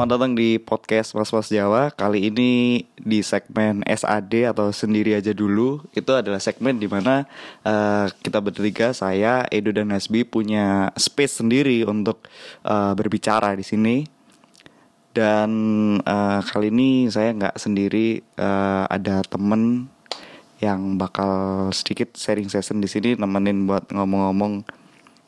selamat 0.00 0.16
datang 0.16 0.32
di 0.32 0.56
podcast 0.56 1.12
Mas 1.12 1.28
Mas 1.28 1.52
Jawa. 1.52 1.92
Kali 1.92 2.32
ini 2.32 2.80
di 2.96 3.20
segmen 3.20 3.84
SAD 3.84 4.48
atau 4.48 4.72
sendiri 4.72 5.12
aja 5.12 5.36
dulu. 5.36 5.84
Itu 5.92 6.16
adalah 6.16 6.40
segmen 6.40 6.80
di 6.80 6.88
mana 6.88 7.28
uh, 7.68 8.08
kita 8.24 8.40
bertiga, 8.40 8.96
saya, 8.96 9.44
Edo 9.52 9.76
dan 9.76 9.92
Nasbi 9.92 10.24
punya 10.24 10.88
space 10.96 11.44
sendiri 11.44 11.84
untuk 11.84 12.24
uh, 12.64 12.96
berbicara 12.96 13.52
di 13.52 13.60
sini. 13.60 14.08
Dan 15.12 15.52
uh, 16.00 16.40
kali 16.48 16.72
ini 16.72 17.12
saya 17.12 17.36
nggak 17.36 17.60
sendiri, 17.60 18.24
uh, 18.40 18.88
ada 18.88 19.20
temen 19.28 19.84
yang 20.64 20.96
bakal 20.96 21.68
sedikit 21.76 22.16
sharing 22.16 22.48
session 22.48 22.80
di 22.80 22.88
sini, 22.88 23.20
nemenin 23.20 23.68
buat 23.68 23.84
ngomong-ngomong. 23.92 24.64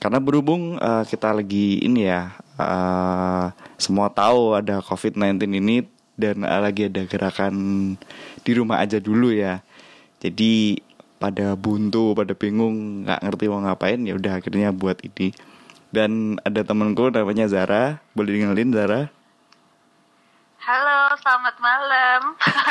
Karena 0.00 0.16
berhubung 0.16 0.80
uh, 0.80 1.04
kita 1.04 1.28
lagi 1.36 1.84
ini 1.84 2.08
ya 2.08 2.40
uh, 2.66 3.46
semua 3.76 4.10
tahu 4.12 4.54
ada 4.54 4.78
COVID-19 4.82 5.42
ini 5.58 5.86
dan 6.14 6.46
uh, 6.46 6.60
lagi 6.62 6.86
ada 6.86 7.02
gerakan 7.08 7.54
di 8.42 8.52
rumah 8.54 8.82
aja 8.82 9.02
dulu 9.02 9.34
ya. 9.34 9.64
Jadi 10.22 10.78
pada 11.22 11.54
buntu, 11.54 12.18
pada 12.18 12.34
bingung, 12.34 13.06
nggak 13.06 13.22
ngerti 13.22 13.44
mau 13.46 13.62
ngapain 13.62 14.02
ya 14.02 14.18
udah 14.18 14.42
akhirnya 14.42 14.74
buat 14.74 14.98
ini. 15.06 15.30
Dan 15.92 16.40
ada 16.42 16.64
temenku 16.64 17.12
namanya 17.12 17.46
Zara, 17.46 18.00
boleh 18.16 18.40
dengerin 18.40 18.72
Zara? 18.72 19.12
Halo, 20.62 21.14
selamat 21.18 21.56
malam. 21.58 22.20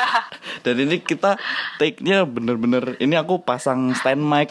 Dan 0.64 0.76
ini 0.80 1.04
kita 1.04 1.36
take-nya 1.76 2.24
bener-bener 2.24 2.96
ini 3.04 3.20
aku 3.20 3.44
pasang 3.44 3.92
stand 4.00 4.24
mic 4.24 4.50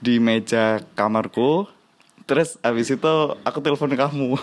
di 0.00 0.20
meja 0.20 0.84
kamarku. 0.92 1.72
Terus 2.26 2.58
abis 2.58 2.90
itu 2.90 3.14
aku 3.46 3.58
telepon 3.62 3.94
kamu. 3.94 4.34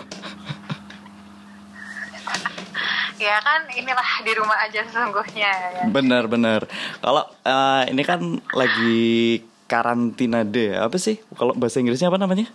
ya 3.24 3.40
kan 3.40 3.64
inilah 3.72 4.10
di 4.24 4.32
rumah 4.36 4.56
aja 4.64 4.80
sesungguhnya 4.88 5.50
ya. 5.52 5.84
Bener 5.92 6.24
bener. 6.24 6.64
Kalau 7.04 7.28
uh, 7.44 7.82
ini 7.88 8.02
kan 8.04 8.40
lagi 8.56 9.44
karantina 9.68 10.48
deh. 10.48 10.80
Apa 10.80 10.96
sih? 10.96 11.20
Kalau 11.36 11.52
bahasa 11.52 11.84
Inggrisnya 11.84 12.08
apa 12.08 12.16
namanya? 12.16 12.48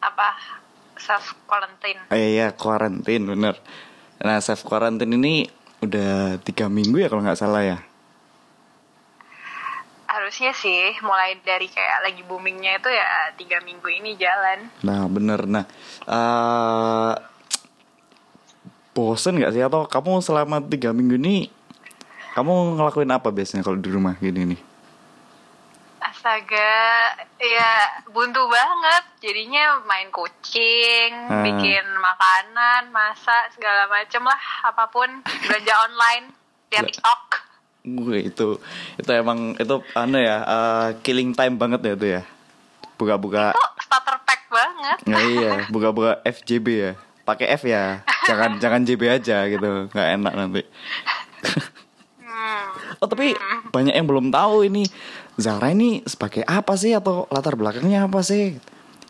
Apa? 0.00 0.32
Self 0.96 1.36
quarantine. 1.44 2.00
Oh, 2.08 2.16
iya, 2.16 2.28
iya 2.28 2.48
quarantine 2.56 3.24
bener. 3.28 3.60
Nah 4.24 4.40
self 4.40 4.64
quarantine 4.64 5.12
ini 5.12 5.44
udah 5.84 6.40
tiga 6.40 6.72
minggu 6.72 7.04
ya 7.04 7.12
kalau 7.12 7.20
nggak 7.20 7.36
salah 7.36 7.60
ya. 7.60 7.78
Harusnya 10.24 10.56
sih 10.56 10.96
mulai 11.04 11.36
dari 11.44 11.68
kayak 11.68 12.00
lagi 12.00 12.24
boomingnya 12.24 12.80
itu 12.80 12.88
ya 12.88 13.28
tiga 13.36 13.60
minggu 13.60 13.92
ini 13.92 14.16
jalan. 14.16 14.72
Nah 14.80 15.04
bener. 15.04 15.44
Nah 15.44 15.68
uh, 16.08 17.12
bosen 18.96 19.36
nggak 19.36 19.52
sih 19.52 19.60
atau 19.60 19.84
kamu 19.84 20.24
selama 20.24 20.64
tiga 20.64 20.96
minggu 20.96 21.20
ini 21.20 21.52
kamu 22.32 22.80
ngelakuin 22.80 23.12
apa 23.12 23.28
biasanya 23.28 23.68
kalau 23.68 23.76
di 23.76 23.92
rumah 23.92 24.16
gini 24.16 24.56
nih? 24.56 24.60
Astaga, 26.00 26.80
ya 27.36 28.00
buntu 28.08 28.48
banget. 28.48 29.04
Jadinya 29.20 29.84
main 29.84 30.08
kucing, 30.08 31.12
hmm. 31.28 31.44
bikin 31.44 31.84
makanan, 32.00 32.88
masak 32.88 33.52
segala 33.52 33.92
macem 33.92 34.24
lah, 34.24 34.40
apa 34.72 34.88
pun 34.88 35.20
belanja 35.20 35.74
online, 35.84 36.32
lihat 36.72 36.88
TikTok. 36.88 37.22
Gue 37.84 38.32
itu 38.32 38.56
itu 38.96 39.10
emang 39.12 39.52
itu 39.60 39.76
aneh 39.92 40.24
ya 40.24 40.38
uh, 40.40 40.88
killing 41.04 41.36
time 41.36 41.60
banget 41.60 41.80
ya 41.84 41.92
itu 41.92 42.06
ya. 42.16 42.22
Buka-buka. 42.96 43.52
Itu 43.52 43.64
starter 43.84 44.16
pack 44.24 44.48
banget. 44.48 44.98
Nah, 45.04 45.20
iya, 45.20 45.52
buka-buka 45.68 46.24
FJB 46.24 46.66
ya. 46.72 46.92
Pakai 47.28 47.52
F 47.60 47.68
ya. 47.68 48.00
Jangan 48.24 48.56
jangan 48.62 48.80
JB 48.88 49.02
aja 49.20 49.44
gitu. 49.52 49.92
nggak 49.92 50.08
enak 50.16 50.32
nanti. 50.32 50.62
Hmm. 52.24 52.64
Oh 53.04 53.08
tapi 53.08 53.36
banyak 53.68 53.92
yang 53.92 54.08
belum 54.08 54.32
tahu 54.32 54.64
ini 54.64 54.88
Zara 55.36 55.68
ini 55.76 56.00
sebagai 56.08 56.40
apa 56.48 56.78
sih 56.80 56.96
atau 56.96 57.28
latar 57.28 57.52
belakangnya 57.52 58.08
apa 58.08 58.24
sih? 58.24 58.56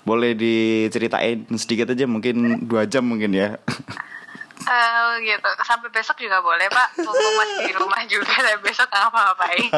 Boleh 0.02 0.34
diceritain 0.34 1.46
sedikit 1.54 1.94
aja 1.94 2.10
mungkin 2.10 2.66
dua 2.66 2.90
jam 2.90 3.06
mungkin 3.06 3.38
ya. 3.38 3.54
Uh, 4.64 5.20
gitu 5.20 5.48
sampai 5.60 5.92
besok 5.92 6.16
juga 6.24 6.40
boleh 6.40 6.66
pak 6.72 6.96
mumpung 7.04 7.34
masih 7.36 7.58
di 7.68 7.72
rumah 7.76 8.00
juga 8.08 8.32
dan 8.40 8.56
besok 8.64 8.88
ngapa-ngapain 8.88 9.70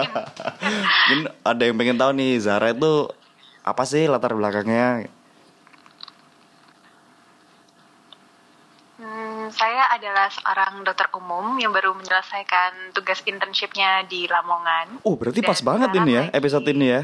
ada 1.51 1.63
yang 1.67 1.75
pengen 1.75 1.99
tahu 1.99 2.15
nih 2.15 2.39
Zara 2.39 2.71
itu 2.71 3.11
apa 3.67 3.83
sih 3.83 4.07
latar 4.07 4.39
belakangnya 4.39 5.11
Hmm, 8.97 9.53
saya 9.53 9.93
adalah 9.93 10.33
seorang 10.33 10.81
dokter 10.81 11.05
umum 11.13 11.61
yang 11.61 11.69
baru 11.69 11.93
menyelesaikan 11.93 12.97
tugas 12.97 13.21
internshipnya 13.29 14.09
di 14.09 14.25
Lamongan. 14.25 15.05
Oh, 15.05 15.21
berarti 15.21 15.45
pas 15.45 15.61
banget 15.61 15.93
ini 16.01 16.17
ya 16.17 16.25
episode 16.33 16.65
ini 16.73 16.87
ya. 16.97 17.03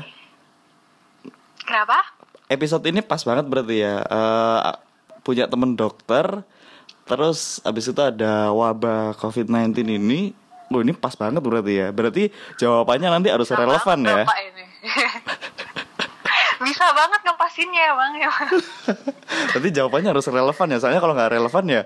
Kenapa? 1.69 2.01
Episode 2.49 2.89
ini 2.89 3.05
pas 3.05 3.21
banget 3.21 3.45
berarti 3.45 3.85
ya. 3.85 4.01
Uh, 4.09 4.73
punya 5.21 5.47
temen 5.53 5.77
dokter, 5.77 6.43
terus 7.13 7.61
abis 7.69 7.93
itu 7.93 8.01
ada 8.01 8.49
wabah 8.57 9.13
COVID-19 9.21 9.85
ini. 9.85 10.33
Oh, 10.73 10.81
ini 10.81 10.97
pas 10.97 11.13
banget 11.13 11.45
berarti 11.45 11.85
ya. 11.85 11.93
Berarti 11.93 12.33
jawabannya 12.57 13.13
nanti 13.13 13.29
harus 13.29 13.53
Sama 13.53 13.69
relevan 13.69 13.99
ya. 14.01 14.25
Ini. 14.25 14.65
bisa 16.63 16.87
banget 16.95 17.21
ngepasinnya 17.27 17.87
bang 17.93 18.15
ya 18.23 18.31
Tapi 19.59 19.69
jawabannya 19.75 20.11
harus 20.15 20.27
relevan 20.31 20.69
ya 20.71 20.79
soalnya 20.79 21.03
kalau 21.03 21.15
nggak 21.19 21.33
relevan 21.35 21.65
ya 21.67 21.83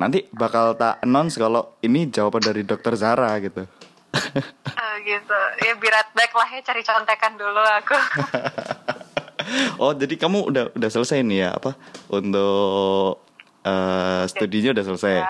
nanti 0.00 0.26
bakal 0.32 0.74
tak 0.74 0.98
announce 1.04 1.38
kalau 1.38 1.76
ini 1.84 2.08
jawaban 2.10 2.42
dari 2.42 2.66
dokter 2.66 2.96
Zara 2.98 3.36
gitu 3.38 3.62
uh, 3.62 4.96
gitu 5.08 5.40
ya 5.62 5.72
birat 5.78 6.10
baik 6.16 6.32
lah 6.34 6.48
ya 6.50 6.60
cari 6.64 6.82
contekan 6.82 7.32
dulu 7.36 7.62
aku 7.62 7.96
oh 9.82 9.92
jadi 9.94 10.14
kamu 10.18 10.38
udah 10.50 10.64
udah 10.74 10.90
selesai 10.90 11.20
nih 11.22 11.38
ya 11.46 11.50
apa 11.54 11.76
untuk 12.10 13.23
uh, 13.64 14.22
studinya 14.28 14.70
udah 14.76 14.84
selesai 14.84 15.12
ya. 15.18 15.26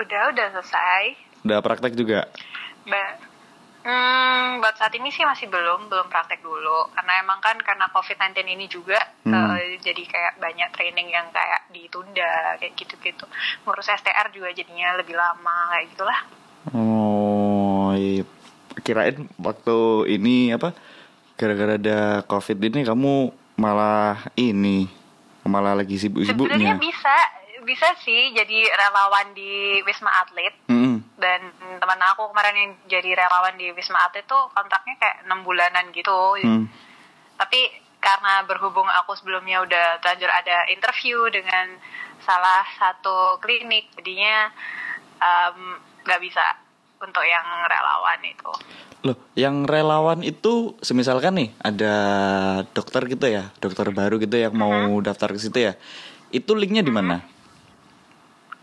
udah 0.00 0.22
udah 0.32 0.46
selesai 0.58 1.02
udah 1.44 1.58
praktek 1.60 1.92
juga 1.98 2.30
ba 2.88 3.30
Hmm, 3.80 4.60
buat 4.60 4.76
saat 4.76 4.92
ini 4.92 5.08
sih 5.08 5.24
masih 5.24 5.48
belum, 5.48 5.88
belum 5.88 6.12
praktek 6.12 6.44
dulu. 6.44 6.92
Karena 6.92 7.24
emang 7.24 7.40
kan 7.40 7.56
karena 7.56 7.88
COVID-19 7.88 8.44
ini 8.44 8.68
juga, 8.68 9.00
hmm. 9.24 9.32
uh, 9.32 9.56
jadi 9.80 10.02
kayak 10.04 10.34
banyak 10.36 10.68
training 10.76 11.08
yang 11.08 11.32
kayak 11.32 11.64
ditunda, 11.72 12.60
kayak 12.60 12.76
gitu-gitu. 12.76 13.24
Ngurus 13.64 13.88
STR 13.88 14.28
juga 14.36 14.52
jadinya 14.52 15.00
lebih 15.00 15.16
lama, 15.16 15.72
kayak 15.72 15.86
gitulah. 15.96 16.20
Oh, 16.76 17.96
iya. 17.96 18.28
Kirain 18.84 19.16
waktu 19.40 20.12
ini 20.12 20.52
apa, 20.52 20.76
gara-gara 21.40 21.80
ada 21.80 22.20
COVID 22.28 22.58
ini 22.60 22.84
kamu 22.84 23.32
malah 23.56 24.28
ini, 24.36 24.92
malah 25.50 25.74
lagi 25.74 25.98
sibuk-sibuknya. 25.98 26.54
Sebenarnya 26.54 26.74
bisa, 26.78 27.16
bisa 27.66 27.88
sih 28.06 28.30
jadi 28.30 28.70
relawan 28.70 29.34
di 29.34 29.82
Wisma 29.82 30.10
Atlet. 30.22 30.54
Hmm 30.70 30.90
dan 31.20 31.52
teman 31.78 32.00
aku 32.16 32.32
kemarin 32.32 32.56
yang 32.56 32.72
jadi 32.88 33.12
relawan 33.12 33.54
di 33.60 33.70
Wisma 33.76 34.08
Atlet 34.08 34.24
tuh 34.24 34.48
kontraknya 34.56 34.96
kayak 34.96 35.28
enam 35.28 35.44
bulanan 35.44 35.92
gitu 35.92 36.40
hmm. 36.40 36.64
tapi 37.36 37.68
karena 38.00 38.42
berhubung 38.48 38.88
aku 38.88 39.12
sebelumnya 39.20 39.60
udah 39.60 40.00
terlanjur 40.00 40.32
ada 40.32 40.64
interview 40.72 41.28
dengan 41.28 41.76
salah 42.24 42.64
satu 42.80 43.36
klinik 43.44 43.92
jadinya 44.00 44.48
nggak 46.08 46.20
um, 46.20 46.24
bisa 46.24 46.40
untuk 47.00 47.24
yang 47.24 47.46
relawan 47.64 48.20
itu? 48.24 48.50
Loh 49.00 49.16
yang 49.32 49.64
relawan 49.64 50.20
itu 50.20 50.76
semisalkan 50.84 51.40
nih 51.40 51.50
ada 51.64 51.94
dokter 52.76 53.08
gitu 53.08 53.24
ya 53.24 53.48
dokter 53.56 53.88
baru 53.88 54.20
gitu 54.20 54.36
yang 54.36 54.52
mau 54.52 54.68
-hmm. 54.68 55.04
daftar 55.04 55.32
ke 55.32 55.40
situ 55.40 55.58
ya. 55.72 55.72
Itu 56.28 56.52
linknya 56.52 56.84
di 56.84 56.92
mana? 56.92 57.24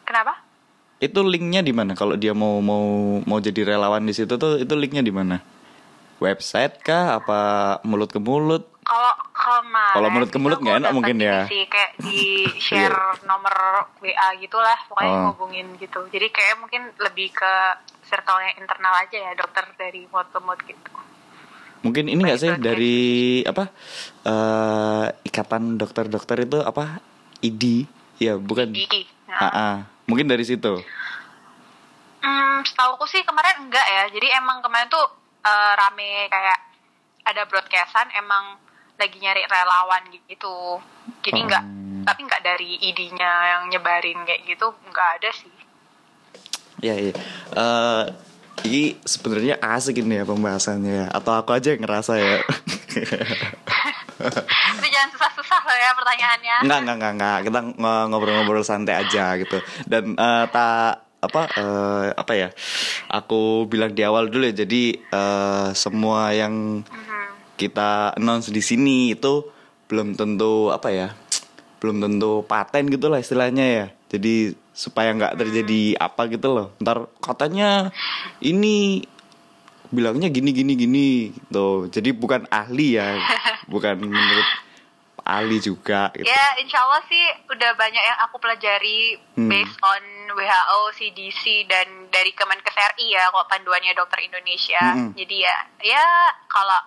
Kenapa? 0.05 0.45
Itu 1.01 1.25
linknya 1.25 1.65
di 1.65 1.73
mana? 1.73 1.97
Kalau 1.97 2.13
dia 2.13 2.37
mau 2.37 2.61
mau 2.61 3.17
mau 3.25 3.37
jadi 3.41 3.65
relawan 3.65 4.05
di 4.05 4.13
situ 4.13 4.37
tuh 4.37 4.61
itu 4.61 4.73
linknya 4.77 5.01
di 5.01 5.11
mana? 5.11 5.41
Website 6.21 6.85
kah? 6.85 7.17
Apa 7.17 7.39
mulut 7.81 8.13
ke 8.13 8.21
mulut 8.21 8.76
kalau 8.87 9.11
kemarin 9.35 9.95
kalau 9.99 10.09
mulut 10.15 10.29
ke 10.31 10.39
mulut 10.39 10.59
nggak 10.63 10.77
enak 10.79 10.91
mungkin 10.95 11.17
ya 11.19 11.43
sih 11.51 11.67
kayak 11.67 11.91
di 11.99 12.47
share 12.65 13.19
nomor 13.27 13.55
wa 13.99 14.27
gitulah 14.39 14.79
pokoknya 14.87 15.11
oh. 15.11 15.23
ngubungin 15.35 15.67
gitu 15.75 15.99
jadi 16.07 16.31
kayak 16.31 16.55
mungkin 16.63 16.87
lebih 17.03 17.35
ke 17.35 17.53
circle 18.07 18.39
yang 18.39 18.55
internal 18.63 18.95
aja 18.95 19.17
ya 19.19 19.31
dokter 19.35 19.67
dari 19.75 20.07
mulut 20.07 20.31
ke 20.31 20.39
mulut 20.39 20.61
gitu 20.63 20.91
mungkin 21.83 22.07
ini 22.07 22.19
nggak 22.23 22.39
sih 22.39 22.51
dari 22.57 23.43
apa 23.43 23.69
uh, 24.23 25.05
ikatan 25.27 25.75
dokter-dokter 25.75 26.47
itu 26.47 26.63
apa 26.63 27.03
ID 27.43 27.85
ya 28.17 28.39
bukan 28.39 28.73
ID. 28.73 29.05
Nah. 29.29 29.85
Mungkin 30.07 30.25
dari 30.31 30.43
situ. 30.47 30.79
Hmm, 32.23 32.63
setahu 32.63 32.95
aku 32.97 33.05
sih 33.11 33.21
kemarin 33.27 33.67
enggak 33.67 33.83
ya. 33.83 34.03
Jadi 34.09 34.27
emang 34.39 34.63
kemarin 34.63 34.87
tuh 34.87 35.03
uh, 35.43 35.71
rame 35.75 36.31
kayak 36.31 36.59
ada 37.27 37.43
broadcastan 37.45 38.07
emang 38.15 38.55
lagi 38.97 39.17
nyari 39.21 39.45
relawan 39.45 40.03
gitu. 40.11 40.81
Jadi 41.23 41.39
enggak 41.45 41.65
tapi 42.07 42.23
nggak 42.23 42.39
dari 42.39 42.79
ID-nya 42.87 43.31
yang 43.51 43.63
nyebarin 43.67 44.23
kayak 44.23 44.47
gitu 44.47 44.71
nggak 44.87 45.09
ada 45.19 45.29
sih 45.35 45.51
ya 46.79 46.95
iya 46.95 47.13
uh, 47.51 48.07
ini 48.63 48.95
sebenarnya 49.03 49.59
asik 49.59 49.99
ini 49.99 50.23
ya 50.23 50.23
pembahasannya 50.23 50.93
ya 51.03 51.05
atau 51.11 51.35
aku 51.35 51.51
aja 51.51 51.75
yang 51.75 51.83
ngerasa 51.83 52.15
ya 52.15 52.39
tapi 54.47 54.87
jangan 54.87 55.09
susah-susah 55.13 55.59
loh 55.67 55.77
ya 55.77 55.91
pertanyaannya 55.93 56.55
Enggak, 56.65 56.79
enggak, 56.81 56.95
enggak, 56.97 57.13
enggak. 57.13 57.37
Kita 57.45 57.59
ngobrol-ngobrol 58.09 58.65
santai 58.65 58.97
aja 58.97 59.37
gitu. 59.37 59.61
Dan 59.85 60.17
uh, 60.17 60.49
tak 60.49 61.05
apa 61.21 61.41
uh, 61.53 62.05
apa 62.17 62.33
ya? 62.33 62.49
Aku 63.13 63.69
bilang 63.69 63.93
di 63.93 64.01
awal 64.01 64.33
dulu 64.33 64.49
ya. 64.49 64.65
Jadi 64.65 64.97
uh, 65.13 65.69
semua 65.77 66.33
yang 66.33 66.81
kita 67.57 68.13
announce 68.15 68.53
di 68.53 68.61
sini 68.61 69.17
itu 69.17 69.43
belum 69.89 70.13
tentu 70.13 70.69
apa 70.69 70.93
ya? 70.93 71.17
Belum 71.81 71.99
tentu 71.99 72.45
paten 72.45 72.87
gitu 72.87 73.09
lah 73.09 73.19
istilahnya 73.19 73.65
ya. 73.65 73.85
Jadi 74.07 74.53
supaya 74.71 75.11
nggak 75.17 75.35
terjadi 75.41 75.97
apa 75.97 76.29
gitu 76.29 76.47
loh. 76.53 76.67
Ntar 76.79 77.09
katanya 77.19 77.89
ini 78.39 79.01
bilangnya 79.91 80.27
gini 80.27 80.51
gini 80.51 80.73
gini 80.75 81.07
gitu 81.31 81.87
jadi 81.87 82.11
bukan 82.11 82.43
ahli 82.51 82.99
ya 82.99 83.15
bukan 83.71 83.95
menurut 84.03 84.47
ahli 85.27 85.59
juga 85.59 86.11
gitu. 86.15 86.27
ya 86.27 86.45
insya 86.63 86.87
Allah 86.87 87.03
sih 87.07 87.25
udah 87.51 87.71
banyak 87.75 87.99
yang 87.99 88.19
aku 88.23 88.39
pelajari 88.39 89.19
hmm. 89.35 89.51
based 89.51 89.79
on 89.83 90.01
WHO 90.31 90.79
CDC 90.95 91.67
dan 91.67 91.87
dari 92.11 92.31
Kemenkes 92.31 92.75
RI 92.95 93.15
ya 93.15 93.27
kok 93.31 93.47
panduannya 93.51 93.91
dokter 93.95 94.23
Indonesia 94.23 94.79
hmm. 94.79 95.11
jadi 95.19 95.35
ya 95.51 95.57
ya 95.83 96.05
kalau 96.47 96.79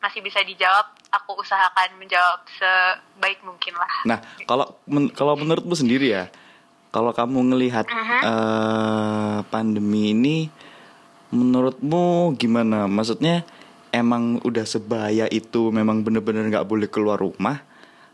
masih 0.00 0.20
bisa 0.24 0.40
dijawab 0.44 0.86
aku 1.12 1.40
usahakan 1.40 1.96
menjawab 2.00 2.40
sebaik 2.56 3.40
mungkin 3.44 3.74
lah 3.76 3.92
nah 4.04 4.18
kalau 4.48 4.78
men 4.88 5.12
kalau 5.12 5.36
menurutmu 5.36 5.76
sendiri 5.76 6.12
ya 6.12 6.24
kalau 6.90 7.14
kamu 7.14 7.54
ngelihat 7.54 7.86
uh 7.86 7.94
-huh. 7.94 8.22
uh, 8.26 9.38
pandemi 9.46 10.10
ini 10.10 10.50
menurutmu 11.30 12.34
gimana? 12.34 12.90
Maksudnya 12.90 13.46
emang 13.94 14.42
udah 14.42 14.66
sebahaya 14.66 15.30
itu 15.30 15.70
memang 15.70 16.02
bener-bener 16.02 16.46
nggak 16.50 16.66
boleh 16.66 16.90
keluar 16.90 17.18
rumah 17.18 17.62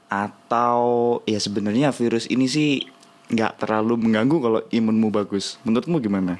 atau 0.06 1.18
ya 1.26 1.40
sebenarnya 1.42 1.90
virus 1.90 2.30
ini 2.30 2.46
sih 2.46 2.84
nggak 3.26 3.66
terlalu 3.66 3.98
mengganggu 3.98 4.36
kalau 4.38 4.60
imunmu 4.68 5.08
bagus. 5.08 5.56
Menurutmu 5.64 5.98
gimana? 5.98 6.38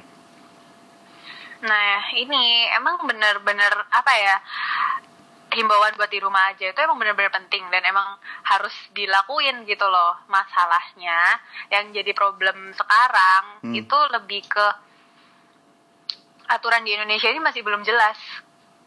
Nah 1.57 1.99
ini 2.13 2.69
emang 2.77 3.01
bener-bener 3.01 3.73
apa 3.89 4.13
ya 4.13 4.35
himbauan 5.57 5.97
buat 5.97 6.13
di 6.13 6.21
rumah 6.21 6.53
aja 6.53 6.69
itu 6.69 6.79
emang 6.85 7.01
bener-bener 7.01 7.33
penting 7.33 7.65
dan 7.73 7.81
emang 7.81 8.21
harus 8.45 8.73
dilakuin 8.93 9.65
gitu 9.65 9.89
loh 9.89 10.21
masalahnya 10.29 11.41
yang 11.73 11.89
jadi 11.89 12.13
problem 12.13 12.77
sekarang 12.77 13.65
hmm. 13.65 13.73
itu 13.73 13.97
lebih 14.13 14.45
ke 14.45 14.65
aturan 16.53 16.85
di 16.85 16.93
Indonesia 16.93 17.27
ini 17.33 17.41
masih 17.41 17.65
belum 17.65 17.81
jelas 17.81 18.21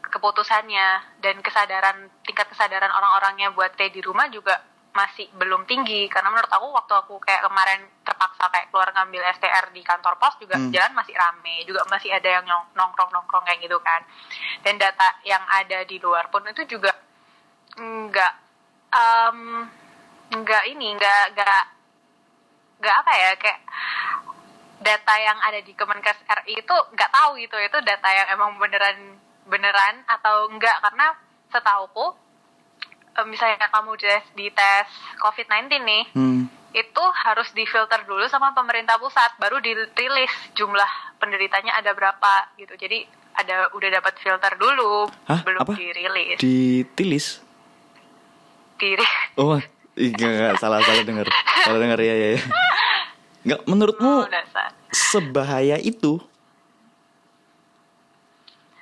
keputusannya 0.01 1.19
dan 1.19 1.43
kesadaran 1.43 2.07
tingkat 2.23 2.47
kesadaran 2.55 2.91
orang-orangnya 2.95 3.51
buat 3.51 3.75
stay 3.75 3.91
di 3.91 4.01
rumah 4.01 4.31
juga 4.31 4.70
masih 4.91 5.31
belum 5.39 5.67
tinggi. 5.67 6.11
Karena 6.11 6.31
menurut 6.31 6.51
aku 6.51 6.67
waktu 6.75 6.95
aku 6.95 7.15
kayak 7.23 7.47
kemarin 7.47 7.81
terpaksa 8.03 8.51
kayak 8.51 8.69
keluar 8.71 8.91
ngambil 8.95 9.23
STR 9.39 9.71
di 9.71 9.83
kantor 9.87 10.19
pos 10.19 10.35
juga 10.43 10.59
hmm. 10.59 10.71
jalan 10.75 10.93
masih 10.95 11.15
rame. 11.15 11.63
Juga 11.67 11.87
masih 11.89 12.11
ada 12.11 12.29
yang 12.29 12.47
nongkrong 12.75 13.11
nongkrong 13.15 13.45
kayak 13.47 13.61
gitu 13.63 13.79
kan. 13.83 14.03
Dan 14.63 14.77
data 14.77 15.19
yang 15.23 15.43
ada 15.47 15.87
di 15.87 15.97
luar 16.03 16.29
pun 16.29 16.43
itu 16.47 16.67
juga 16.67 16.91
nggak 17.81 18.35
um, 18.91 19.67
nggak 20.31 20.63
ini 20.71 20.95
nggak 20.99 21.23
nggak 21.35 21.63
nggak 22.81 22.97
apa 22.97 23.13
ya 23.15 23.31
kayak 23.39 23.61
data 24.81 25.15
yang 25.21 25.39
ada 25.45 25.61
di 25.61 25.73
Kemenkes 25.77 26.25
RI 26.25 26.65
itu 26.65 26.77
nggak 26.95 27.11
tahu 27.13 27.39
gitu. 27.39 27.57
Itu 27.61 27.79
data 27.85 28.09
yang 28.11 28.29
emang 28.35 28.59
beneran 28.59 29.21
beneran 29.51 30.07
atau 30.07 30.47
enggak 30.47 30.79
karena 30.79 31.11
setauku 31.51 32.07
eh, 32.07 32.13
misalnya 33.27 33.69
kamu 33.69 33.97
tes 34.01 34.25
di 34.33 34.49
tes 34.51 34.87
COVID-19 35.21 35.83
nih 35.83 36.05
hmm. 36.15 36.43
itu 36.73 37.05
harus 37.27 37.51
difilter 37.53 38.07
dulu 38.07 38.25
sama 38.31 38.55
pemerintah 38.57 38.97
pusat 38.97 39.35
baru 39.37 39.59
dirilis 39.61 40.33
jumlah 40.57 40.91
penderitanya 41.21 41.77
ada 41.77 41.93
berapa 41.93 42.55
gitu 42.57 42.75
jadi 42.79 43.05
ada 43.37 43.71
udah 43.77 43.89
dapat 44.01 44.15
filter 44.21 44.53
dulu 44.57 45.07
Hah? 45.29 45.41
belum 45.43 45.61
Apa? 45.63 45.73
dirilis 45.77 46.39
ditilis 46.39 47.27
diri 48.81 49.07
oh 49.37 49.61
enggak 49.99 50.57
salah 50.57 50.81
salah 50.81 51.05
dengar 51.05 51.27
salah 51.67 51.79
dengar 51.83 52.01
ya 52.01 52.15
ya, 52.17 52.29
ya. 52.39 52.43
Nggak, 53.41 53.61
menurutmu 53.65 54.15
oh, 54.21 54.29
sebahaya 54.93 55.81
itu? 55.81 56.21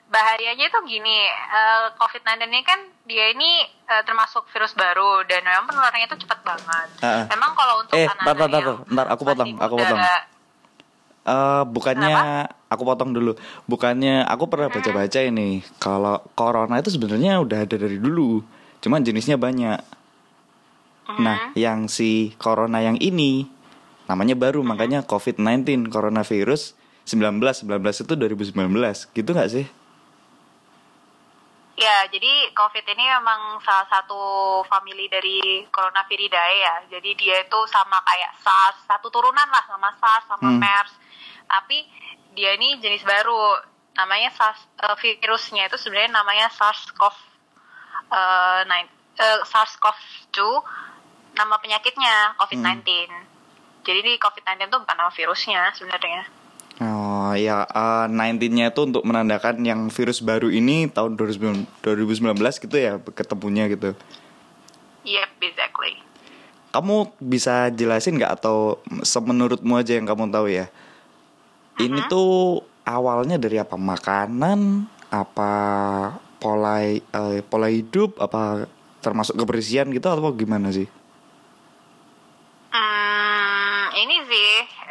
Bahayanya 0.08 0.72
itu 0.72 0.78
gini, 0.88 1.28
uh, 1.52 1.92
COVID-19 2.00 2.48
ini 2.48 2.64
kan 2.64 2.80
dia 3.04 3.28
ini 3.28 3.60
uh, 3.92 4.00
termasuk 4.08 4.48
virus 4.48 4.72
baru 4.72 5.20
dan 5.28 5.44
memang 5.44 5.68
penularannya 5.68 6.08
itu 6.08 6.24
cepat 6.24 6.40
banget. 6.48 6.88
Uh, 7.04 7.28
Memang 7.28 7.52
kalau 7.52 7.84
untuk 7.84 7.92
eh, 7.92 8.08
anak-anak 8.08 8.24
tar, 8.24 8.48
tar, 8.48 8.48
tar, 8.48 8.76
tar, 8.88 9.06
aku 9.12 9.22
potong, 9.28 9.48
aku 9.60 9.74
potong. 9.76 10.00
Uh, 11.28 11.62
bukannya 11.68 12.08
Kenapa? 12.08 12.72
aku 12.72 12.82
potong 12.88 13.10
dulu. 13.12 13.32
Bukannya 13.68 14.24
aku 14.24 14.48
pernah 14.48 14.72
baca-baca 14.72 15.20
ini 15.20 15.60
kalau 15.76 16.24
corona 16.32 16.80
itu 16.80 16.88
sebenarnya 16.88 17.44
udah 17.44 17.68
ada 17.68 17.76
dari 17.76 18.00
dulu, 18.00 18.40
cuman 18.80 19.04
jenisnya 19.04 19.36
banyak. 19.36 19.76
Uh-huh. 21.04 21.20
Nah, 21.20 21.52
yang 21.52 21.84
si 21.84 22.32
corona 22.40 22.80
yang 22.80 22.96
ini 22.96 23.44
namanya 24.08 24.32
baru 24.32 24.64
makanya 24.64 25.04
COVID-19 25.04 25.92
coronavirus 25.92 26.72
19 27.04 27.44
19 27.44 28.04
itu 28.08 28.12
2019 28.16 28.56
gitu 29.12 29.30
nggak 29.36 29.50
sih? 29.52 29.68
Ya, 31.78 32.10
jadi 32.10 32.50
COVID 32.58 32.90
ini 32.90 33.06
memang 33.06 33.62
salah 33.62 33.86
satu 33.86 34.18
family 34.66 35.06
dari 35.06 35.62
Coronaviridae 35.70 36.56
ya. 36.58 36.74
Jadi 36.90 37.14
dia 37.14 37.46
itu 37.46 37.60
sama 37.70 38.02
kayak 38.02 38.34
SARS, 38.42 38.82
satu 38.82 39.06
turunan 39.14 39.46
lah 39.46 39.62
sama 39.62 39.94
SARS 39.94 40.26
sama 40.26 40.50
hmm. 40.50 40.58
MERS. 40.58 40.92
Tapi 41.46 41.86
dia 42.34 42.58
ini 42.58 42.82
jenis 42.82 43.06
baru. 43.06 43.62
Namanya 43.94 44.34
SARS 44.34 44.58
uh, 44.82 44.98
virusnya 44.98 45.70
itu 45.70 45.78
sebenarnya 45.78 46.18
namanya 46.18 46.50
SARS-CoV 46.50 47.14
uh, 48.10 48.62
uh, 48.66 49.40
SARS-CoV-2 49.46 50.38
nama 51.38 51.62
penyakitnya 51.62 52.34
COVID-19. 52.42 52.82
Hmm. 53.06 53.22
Jadi 53.86 54.00
di 54.02 54.12
COVID-19 54.18 54.66
itu 54.66 54.78
bukan 54.82 54.96
nama 54.98 55.14
virusnya 55.14 55.70
sebenarnya. 55.78 56.26
Oh 56.78 57.34
ya, 57.34 57.66
uh, 57.66 58.06
19-nya 58.06 58.70
itu 58.70 58.80
untuk 58.86 59.02
menandakan 59.02 59.66
yang 59.66 59.90
virus 59.90 60.22
baru 60.22 60.46
ini 60.46 60.86
tahun 60.86 61.18
2019 61.18 61.74
gitu 62.38 62.76
ya 62.78 63.02
ketemunya 63.02 63.66
gitu. 63.66 63.98
Yep, 65.02 65.30
exactly. 65.42 65.98
Kamu 66.70 67.18
bisa 67.18 67.74
jelasin 67.74 68.22
nggak 68.22 68.38
atau 68.38 68.78
semenurutmu 69.02 69.74
aja 69.74 69.98
yang 69.98 70.06
kamu 70.06 70.30
tahu 70.30 70.46
ya? 70.46 70.70
Uh-huh. 70.70 71.82
Ini 71.82 71.98
mm-hmm. 71.98 72.12
tuh 72.14 72.62
awalnya 72.86 73.42
dari 73.42 73.58
apa? 73.58 73.74
Makanan, 73.74 74.86
apa 75.10 75.52
pola 76.38 76.78
uh, 76.94 77.42
pola 77.42 77.66
hidup, 77.74 78.22
apa 78.22 78.70
termasuk 79.02 79.34
kebersihan 79.34 79.90
gitu 79.90 80.06
atau 80.06 80.30
gimana 80.30 80.70
sih? 80.70 80.86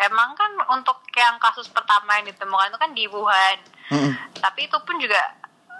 Emang 0.05 0.37
kan 0.37 0.51
untuk 0.73 1.01
yang 1.15 1.39
kasus 1.41 1.67
pertama 1.71 2.19
yang 2.21 2.29
ditemukan 2.29 2.69
itu 2.69 2.79
kan 2.79 2.91
di 2.93 3.05
Wuhan 3.09 3.57
mm-hmm. 3.89 4.13
tapi 4.37 4.69
itu 4.69 4.77
pun 4.83 4.95
juga 5.01 5.19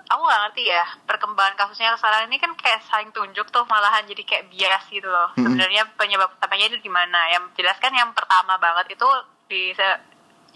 aku 0.07 0.21
nggak 0.24 0.41
ngerti 0.47 0.63
ya 0.71 0.86
perkembangan 1.03 1.55
kasusnya 1.59 1.95
sekarang 2.00 2.31
ini 2.31 2.39
kan 2.39 2.55
kayak 2.55 2.81
saling 2.88 3.12
tunjuk 3.12 3.47
tuh 3.51 3.67
malahan 3.67 4.07
jadi 4.07 4.24
kayak 4.24 4.47
bias 4.50 4.83
gitu 4.89 5.07
loh 5.07 5.29
mm-hmm. 5.36 5.43
sebenarnya 5.45 5.83
penyebab 6.00 6.29
utamanya 6.33 6.65
itu 6.71 6.77
di 6.79 6.91
mana 6.91 7.19
yang 7.31 7.43
jelas 7.53 7.77
kan 7.77 7.91
yang 7.91 8.12
pertama 8.15 8.55
banget 8.57 8.95
itu 8.95 9.07
di 9.47 9.71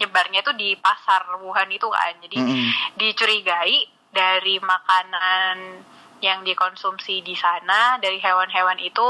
nyebarnya 0.00 0.40
itu 0.42 0.52
di 0.56 0.74
pasar 0.80 1.28
Wuhan 1.38 1.68
itu 1.70 1.86
kan 1.86 2.14
jadi 2.20 2.36
mm-hmm. 2.36 2.68
dicurigai 2.98 3.76
dari 4.12 4.60
makanan 4.60 5.56
yang 6.22 6.46
dikonsumsi 6.46 7.24
di 7.26 7.34
sana 7.34 7.98
dari 7.98 8.22
hewan-hewan 8.22 8.78
itu 8.78 9.08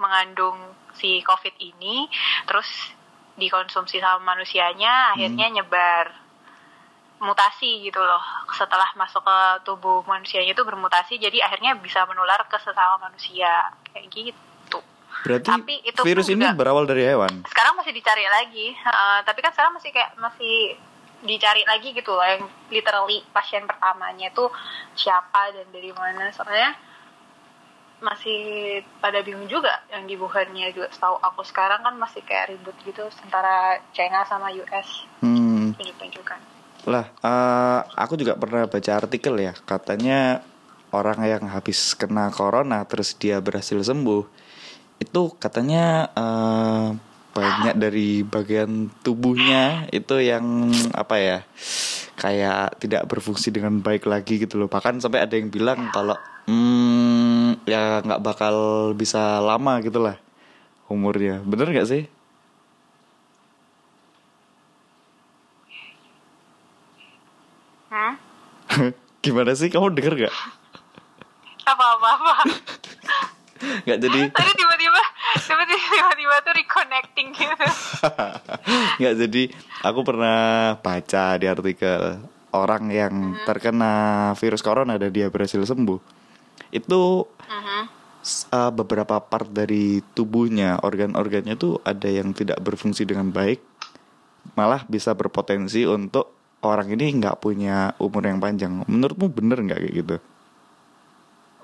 mengandung 0.00 0.58
si 0.96 1.20
COVID 1.22 1.54
ini 1.60 2.08
terus 2.48 2.95
dikonsumsi 3.36 4.00
sama 4.00 4.34
manusianya 4.34 5.12
akhirnya 5.12 5.46
hmm. 5.52 5.56
nyebar 5.60 6.06
mutasi 7.20 7.80
gitu 7.80 8.00
loh. 8.00 8.20
Setelah 8.52 8.92
masuk 8.96 9.24
ke 9.24 9.38
tubuh 9.64 10.04
manusianya 10.04 10.52
itu 10.52 10.64
bermutasi 10.64 11.16
jadi 11.16 11.48
akhirnya 11.48 11.76
bisa 11.80 12.04
menular 12.04 12.40
ke 12.48 12.56
sesama 12.60 13.08
manusia. 13.08 13.72
Kayak 13.88 14.04
gitu. 14.12 14.78
Berarti 15.24 15.48
tapi 15.48 15.74
itu 15.80 16.00
virus 16.04 16.28
ini 16.28 16.44
berawal 16.52 16.84
dari 16.84 17.08
hewan? 17.08 17.44
Sekarang 17.48 17.76
masih 17.80 17.92
dicari 17.96 18.24
lagi. 18.28 18.76
Uh, 18.84 19.20
tapi 19.24 19.40
kan 19.40 19.52
sekarang 19.52 19.72
masih 19.76 19.90
kayak 19.92 20.12
masih 20.20 20.76
dicari 21.24 21.64
lagi 21.64 21.96
gitu 21.96 22.12
loh 22.12 22.22
yang 22.22 22.44
literally 22.68 23.24
pasien 23.32 23.64
pertamanya 23.64 24.28
itu 24.28 24.44
siapa 24.92 25.56
dan 25.56 25.66
dari 25.72 25.90
mana. 25.96 26.28
Soalnya 26.36 26.76
masih 28.00 28.40
pada 29.00 29.24
bingung 29.24 29.48
juga 29.48 29.82
yang 29.88 30.04
di 30.04 30.14
Wuhan-nya 30.16 30.72
juga. 30.72 30.92
Setahu 30.92 31.16
aku 31.20 31.42
sekarang 31.46 31.80
kan 31.80 31.94
masih 31.96 32.20
kayak 32.22 32.52
ribut 32.52 32.76
gitu 32.84 33.08
antara 33.24 33.80
China 33.96 34.24
sama 34.28 34.52
US 34.52 35.08
hmm. 35.24 35.76
tunjuk-tunjukkan. 35.80 36.40
Lah 36.86 37.06
uh, 37.24 37.80
aku 37.96 38.20
juga 38.20 38.36
pernah 38.36 38.68
baca 38.68 38.92
artikel 38.94 39.34
ya 39.40 39.52
katanya 39.64 40.44
orang 40.94 41.18
yang 41.26 41.44
habis 41.50 41.96
kena 41.98 42.30
corona 42.30 42.86
terus 42.86 43.18
dia 43.18 43.42
berhasil 43.42 43.76
sembuh 43.82 44.24
itu 44.96 45.22
katanya 45.36 46.08
uh, 46.16 46.96
banyak 47.36 47.76
dari 47.76 48.24
bagian 48.24 48.88
tubuhnya 49.04 49.92
itu 49.92 50.16
yang 50.24 50.72
apa 50.96 51.16
ya 51.20 51.38
kayak 52.16 52.80
tidak 52.80 53.04
berfungsi 53.04 53.52
dengan 53.52 53.84
baik 53.84 54.08
lagi 54.08 54.40
gitu 54.40 54.56
loh. 54.56 54.72
Bahkan 54.72 55.04
sampai 55.04 55.20
ada 55.20 55.36
yang 55.36 55.52
bilang 55.52 55.92
kalau 55.92 56.16
hmm, 56.48 57.25
ya 57.64 58.04
nggak 58.04 58.20
bakal 58.20 58.54
bisa 58.92 59.40
lama 59.40 59.80
gitulah 59.80 60.20
umurnya. 60.92 61.40
Bener 61.46 61.72
nggak 61.72 61.88
sih? 61.88 62.02
Hah? 67.88 68.14
gimana 69.24 69.56
sih? 69.56 69.72
Kamu 69.72 69.96
denger 69.96 70.28
gak 70.28 70.36
apa 71.66 71.84
apa 71.98 72.08
apa 72.14 72.32
nggak 73.84 73.98
jadi. 73.98 74.20
Tadi 74.38 74.52
tiba-tiba 74.54 75.02
tiba-tiba 75.42 76.34
tuh 76.46 76.54
reconnecting 76.54 77.28
gitu. 77.34 77.66
Nggak 79.02 79.14
jadi. 79.26 79.42
Aku 79.82 80.06
pernah 80.06 80.74
baca 80.78 81.24
di 81.42 81.46
artikel 81.50 82.22
orang 82.54 82.88
yang 82.94 83.12
hmm. 83.12 83.44
terkena 83.44 83.94
virus 84.38 84.62
corona 84.62 84.94
dan 84.96 85.10
dia 85.10 85.26
berhasil 85.28 85.60
sembuh 85.60 86.00
itu 86.70 87.26
uh-huh. 87.26 87.84
uh, 88.52 88.72
beberapa 88.72 89.22
part 89.22 89.50
dari 89.50 90.02
tubuhnya 90.14 90.80
organ-organnya 90.82 91.54
tuh 91.58 91.78
ada 91.82 92.08
yang 92.10 92.32
tidak 92.32 92.58
berfungsi 92.62 93.06
dengan 93.06 93.30
baik 93.30 93.62
malah 94.54 94.86
bisa 94.86 95.10
berpotensi 95.12 95.82
untuk 95.84 96.32
orang 96.62 96.94
ini 96.94 97.18
nggak 97.18 97.42
punya 97.42 97.92
umur 97.98 98.22
yang 98.24 98.38
panjang 98.38 98.82
menurutmu 98.86 99.26
bener 99.30 99.58
nggak 99.62 99.80
kayak 99.82 99.94
gitu 99.94 100.16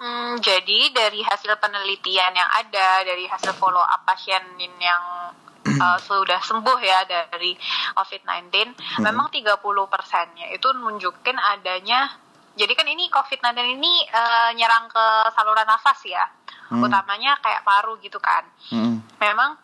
Hmm, 0.02 0.34
jadi 0.42 0.90
dari 0.90 1.22
hasil 1.22 1.54
penelitian 1.62 2.34
yang 2.34 2.50
ada, 2.50 3.06
dari 3.06 3.22
hasil 3.30 3.54
follow 3.54 3.78
up 3.78 4.02
pasien 4.02 4.42
yang 4.58 5.30
uh, 5.78 5.98
sudah 6.02 6.42
sembuh 6.42 6.78
ya 6.82 7.06
dari 7.06 7.54
COVID-19, 7.94 8.50
hmm. 8.50 9.02
memang 9.06 9.30
30 9.30 9.62
persennya 9.86 10.50
itu 10.50 10.66
nunjukin 10.74 11.38
adanya. 11.38 12.18
Jadi 12.52 12.72
kan 12.76 12.84
ini 12.84 13.08
COVID-19 13.08 13.80
ini 13.80 14.04
uh, 14.12 14.50
nyerang 14.52 14.88
ke 14.92 15.06
saluran 15.32 15.64
nafas 15.64 16.00
ya, 16.04 16.24
hmm. 16.68 16.84
utamanya 16.84 17.40
kayak 17.40 17.64
paru 17.64 17.96
gitu 18.04 18.20
kan. 18.20 18.44
Hmm. 18.68 19.00
Memang 19.16 19.56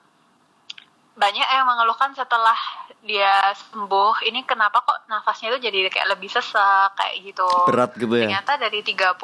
banyak 1.19 1.45
yang 1.45 1.67
mengeluhkan 1.67 2.15
setelah 2.15 2.57
dia 3.03 3.51
sembuh 3.53 4.23
ini 4.25 4.47
kenapa 4.47 4.87
kok 4.87 5.11
nafasnya 5.11 5.53
itu 5.53 5.69
jadi 5.69 5.91
kayak 5.91 6.17
lebih 6.17 6.31
sesak 6.31 6.95
kayak 6.97 7.15
gitu. 7.27 7.49
Berat 7.69 7.93
gitu 7.99 8.15
ya. 8.15 8.25
Ternyata 8.25 8.57
dari 8.57 8.81
30 8.81 9.19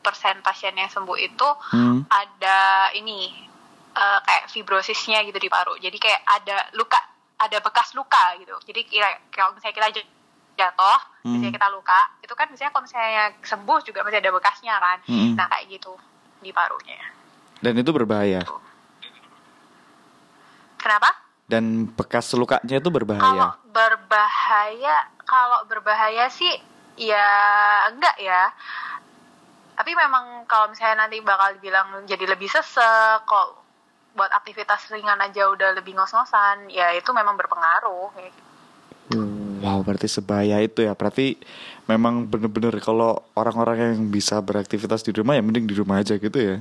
persen 0.00 0.38
pasien 0.42 0.74
yang 0.74 0.90
sembuh 0.90 1.18
itu 1.18 1.48
hmm. 1.76 2.08
ada 2.08 2.90
ini 2.96 3.30
uh, 3.94 4.20
kayak 4.24 4.50
fibrosisnya 4.50 5.22
gitu 5.28 5.38
di 5.38 5.50
paru. 5.52 5.76
Jadi 5.78 5.98
kayak 6.00 6.22
ada 6.24 6.56
luka, 6.74 6.98
ada 7.38 7.58
bekas 7.60 7.92
luka 7.94 8.34
gitu. 8.40 8.56
Jadi 8.66 8.80
kira 8.88 9.10
kalau 9.30 9.54
misalnya 9.54 9.74
kita 9.76 9.88
jatuh, 10.56 10.98
hmm. 11.22 11.36
misalnya 11.36 11.54
kita 11.60 11.68
luka, 11.70 12.00
itu 12.24 12.34
kan 12.34 12.46
misalnya 12.48 12.72
kalau 12.72 12.84
misalnya 12.84 13.24
sembuh 13.44 13.78
juga 13.84 14.00
masih 14.02 14.18
ada 14.18 14.32
bekasnya 14.32 14.74
kan. 14.80 14.98
Hmm. 15.06 15.32
Nah 15.36 15.46
kayak 15.52 15.64
gitu 15.70 15.92
di 16.40 16.50
parunya. 16.50 17.00
Dan 17.60 17.76
itu 17.76 17.90
berbahaya. 17.92 18.40
Gitu. 18.42 18.58
Kenapa? 20.80 21.10
Dan 21.46 21.86
bekas 21.94 22.32
lukanya 22.34 22.82
itu 22.82 22.90
berbahaya. 22.90 23.22
Kalau 23.22 23.50
berbahaya, 23.70 24.96
kalau 25.22 25.58
berbahaya 25.68 26.26
sih 26.32 26.50
ya 26.96 27.28
enggak 27.92 28.16
ya 28.18 28.48
tapi 29.76 29.92
memang 29.92 30.48
kalau 30.48 30.72
misalnya 30.72 31.04
nanti 31.04 31.20
bakal 31.20 31.52
dibilang 31.60 32.08
jadi 32.08 32.24
lebih 32.24 32.48
sesek 32.48 33.28
kok 33.28 33.60
buat 34.16 34.32
aktivitas 34.32 34.88
ringan 34.88 35.20
aja 35.20 35.52
udah 35.52 35.76
lebih 35.76 35.92
ngos-ngosan 35.92 36.72
ya 36.72 36.96
itu 36.96 37.12
memang 37.12 37.36
berpengaruh 37.36 38.08
kayak 38.16 38.32
gitu. 38.32 38.44
Hmm, 39.12 39.45
wow 39.60 39.80
berarti 39.80 40.08
sebaya 40.08 40.60
itu 40.60 40.84
ya. 40.84 40.92
Berarti 40.92 41.36
memang 41.86 42.26
bener-bener 42.26 42.76
kalau 42.82 43.22
orang-orang 43.38 43.94
yang 43.94 44.00
bisa 44.10 44.38
beraktivitas 44.42 45.06
di 45.06 45.14
rumah 45.14 45.38
ya 45.38 45.42
mending 45.42 45.66
di 45.66 45.74
rumah 45.76 46.02
aja 46.02 46.18
gitu 46.18 46.38
ya. 46.38 46.56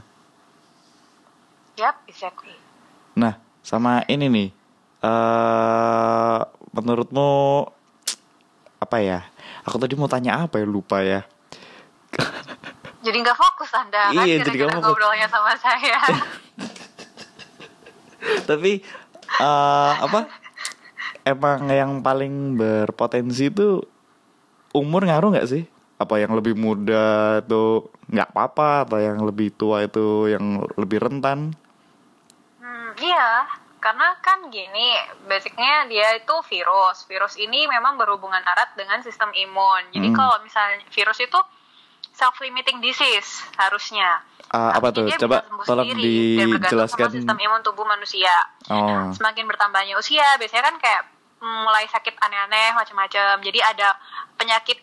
Yap, 1.75 2.07
exactly. 2.07 2.55
Nah, 3.19 3.35
sama 3.59 4.07
ini 4.07 4.31
nih, 4.31 4.49
uh, 5.03 6.39
menurutmu 6.71 7.67
apa 8.79 8.97
ya? 9.03 9.27
Aku 9.67 9.75
tadi 9.75 9.97
mau 9.99 10.07
tanya 10.07 10.47
apa 10.47 10.61
ya? 10.61 10.65
Lupa 10.67 11.03
ya. 11.03 11.27
Jadi 13.05 13.17
nggak 13.21 13.37
fokus 13.37 13.69
anda 13.75 14.09
kan? 14.09 14.25
Iya, 14.25 14.41
jadi 14.41 14.65
gak 14.65 14.81
ngobrolnya 14.81 15.27
sama 15.29 15.53
saya. 15.59 15.99
Tapi 18.49 18.81
uh, 19.37 19.93
apa 20.09 20.25
emang 21.25 21.67
yang 21.67 21.99
paling 22.05 22.55
berpotensi 22.55 23.49
itu 23.49 23.81
umur 24.71 25.03
ngaruh 25.09 25.33
nggak 25.33 25.49
sih 25.49 25.63
apa 25.95 26.21
yang 26.21 26.37
lebih 26.37 26.53
muda 26.53 27.39
tuh 27.47 27.89
nggak 28.11 28.29
apa-apa 28.29 28.85
atau 28.85 28.99
yang 29.01 29.17
lebih 29.23 29.49
tua 29.55 29.87
itu 29.87 30.29
yang 30.29 30.61
lebih 30.77 31.01
rentan 31.01 31.55
hmm, 32.61 32.89
iya 33.01 33.49
karena 33.81 34.17
kan 34.21 34.49
gini 34.53 34.97
basicnya 35.25 35.89
dia 35.89 36.13
itu 36.19 36.35
virus 36.51 37.07
virus 37.09 37.39
ini 37.41 37.65
memang 37.65 37.97
berhubungan 37.97 38.43
erat 38.43 38.75
dengan 38.77 39.01
sistem 39.01 39.31
imun 39.33 39.89
jadi 39.95 40.07
hmm. 40.11 40.17
kalau 40.17 40.37
misalnya 40.43 40.83
virus 40.91 41.19
itu 41.23 41.39
self 42.15 42.39
limiting 42.39 42.79
disease 42.79 43.43
harusnya. 43.59 44.23
Uh, 44.47 44.71
apa 44.71 44.87
tuh? 44.95 45.11
Coba 45.19 45.43
tolong 45.67 45.91
dijelaskan. 45.99 47.11
sistem 47.11 47.35
imun 47.35 47.59
tubuh 47.61 47.83
manusia. 47.83 48.31
Oh. 48.71 49.11
Semakin 49.11 49.43
bertambahnya 49.45 49.99
usia, 49.99 50.23
biasanya 50.39 50.63
kan 50.71 50.75
kayak 50.79 51.03
mulai 51.45 51.85
sakit 51.85 52.17
aneh-aneh 52.17 52.73
macam-macam. 52.73 53.37
Jadi 53.45 53.59
ada 53.61 53.93
penyakit 54.35 54.81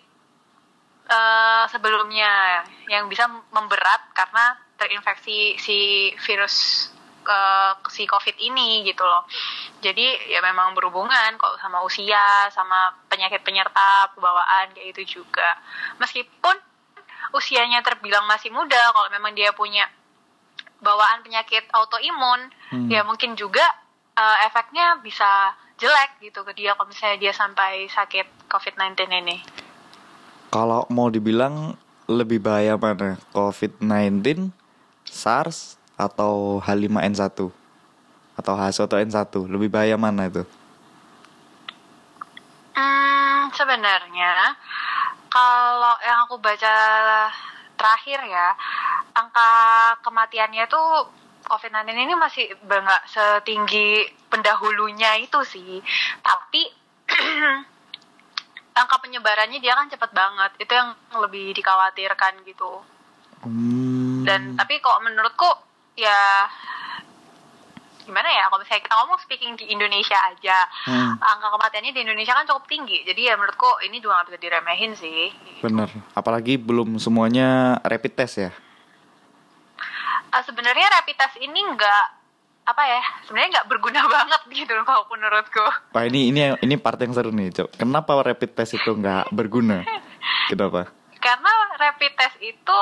uh, 1.11 1.67
sebelumnya 1.67 2.63
yang 2.87 3.11
bisa 3.11 3.27
memberat 3.51 4.15
karena 4.15 4.55
terinfeksi 4.79 5.59
si 5.59 6.11
virus 6.23 6.89
uh, 7.27 7.75
si 7.91 8.07
COVID 8.07 8.37
ini 8.39 8.87
gitu 8.87 9.03
loh. 9.03 9.27
Jadi 9.83 10.31
ya 10.31 10.39
memang 10.43 10.79
berhubungan 10.79 11.35
kok 11.35 11.59
sama 11.59 11.83
usia, 11.83 12.47
sama 12.55 12.95
penyakit 13.11 13.43
penyerta, 13.43 14.15
bawaan 14.15 14.71
kayak 14.75 14.95
itu 14.95 15.19
juga. 15.19 15.59
Meskipun 15.99 16.55
usianya 17.33 17.81
terbilang 17.83 18.29
masih 18.29 18.53
muda 18.53 18.93
kalau 18.93 19.09
memang 19.11 19.33
dia 19.33 19.51
punya 19.57 19.89
bawaan 20.83 21.23
penyakit 21.23 21.65
autoimun 21.73 22.51
hmm. 22.75 22.91
ya 22.91 23.07
mungkin 23.07 23.39
juga 23.39 23.63
uh, 24.19 24.37
efeknya 24.45 25.01
bisa 25.01 25.55
jelek 25.83 26.31
gitu 26.31 26.47
ke 26.47 26.55
dia 26.55 26.79
kalau 26.79 26.87
misalnya 26.87 27.19
dia 27.19 27.35
sampai 27.35 27.91
sakit 27.91 28.47
COVID-19 28.47 29.03
ini. 29.11 29.43
Kalau 30.55 30.87
mau 30.87 31.11
dibilang 31.11 31.75
lebih 32.07 32.39
bahaya 32.39 32.79
mana? 32.79 33.19
COVID-19, 33.35 34.55
SARS 35.03 35.75
atau 35.99 36.63
H5N1? 36.63 37.51
Atau 38.39 38.55
H1N1? 38.55 39.35
Lebih 39.51 39.69
bahaya 39.75 39.99
mana 39.99 40.31
itu? 40.31 40.47
Hmm, 42.79 43.51
sebenarnya 43.51 44.55
kalau 45.27 45.99
yang 46.07 46.31
aku 46.31 46.39
baca 46.39 46.75
terakhir 47.75 48.23
ya, 48.23 48.55
angka 49.19 49.51
kematiannya 50.07 50.63
tuh 50.71 51.11
COVID-19 51.45 51.91
ini 51.93 52.15
masih 52.15 52.45
nggak 52.65 53.03
setinggi 53.09 54.07
pendahulunya 54.31 55.19
itu 55.21 55.41
sih. 55.45 55.83
Tapi 56.23 56.63
angka 58.81 58.97
penyebarannya 59.03 59.59
dia 59.59 59.77
kan 59.77 59.91
cepet 59.91 60.11
banget. 60.15 60.51
Itu 60.63 60.73
yang 60.73 60.95
lebih 61.19 61.53
dikhawatirkan 61.55 62.47
gitu. 62.47 62.83
Hmm. 63.43 64.23
Dan 64.23 64.55
tapi 64.55 64.79
kok 64.79 65.03
menurutku 65.03 65.51
ya 65.99 66.47
gimana 68.03 68.29
ya 68.29 68.51
kalau 68.51 68.61
misalnya 68.61 68.83
kita 68.83 68.95
ngomong 68.99 69.19
speaking 69.23 69.55
di 69.55 69.71
Indonesia 69.71 70.19
aja 70.27 70.67
hmm. 70.91 71.23
angka 71.23 71.49
kematiannya 71.55 71.93
di 71.95 72.03
Indonesia 72.03 72.35
kan 72.35 72.47
cukup 72.51 72.67
tinggi 72.67 73.07
jadi 73.07 73.33
ya 73.33 73.35
menurutku 73.39 73.71
ini 73.87 74.03
juga 74.03 74.21
gak 74.23 74.35
bisa 74.35 74.39
diremehin 74.43 74.93
sih 74.99 75.31
gitu. 75.31 75.63
bener 75.63 75.89
apalagi 76.19 76.59
belum 76.59 76.99
semuanya 76.99 77.79
rapid 77.87 78.13
test 78.19 78.43
ya 78.43 78.51
uh, 80.35 80.43
sebenarnya 80.43 80.87
rapid 81.03 81.19
test 81.19 81.37
ini 81.43 81.59
nggak 81.59 82.05
apa 82.63 82.83
ya 82.87 83.03
sebenarnya 83.27 83.59
nggak 83.59 83.69
berguna 83.75 84.07
banget 84.15 84.43
gitu 84.55 84.71
kalau 84.87 85.03
menurutku. 85.11 85.67
Pak 85.91 86.05
ini 86.07 86.31
ini 86.31 86.55
ini 86.63 86.79
part 86.79 87.03
yang 87.03 87.11
seru 87.11 87.35
nih 87.35 87.51
cok. 87.51 87.75
Kenapa 87.75 88.15
rapid 88.23 88.55
test 88.55 88.79
itu 88.79 88.95
nggak 88.95 89.35
berguna? 89.35 89.83
Kenapa 90.51 90.95
karena 91.19 91.51
rapid 91.79 92.13
test 92.15 92.39
itu 92.39 92.79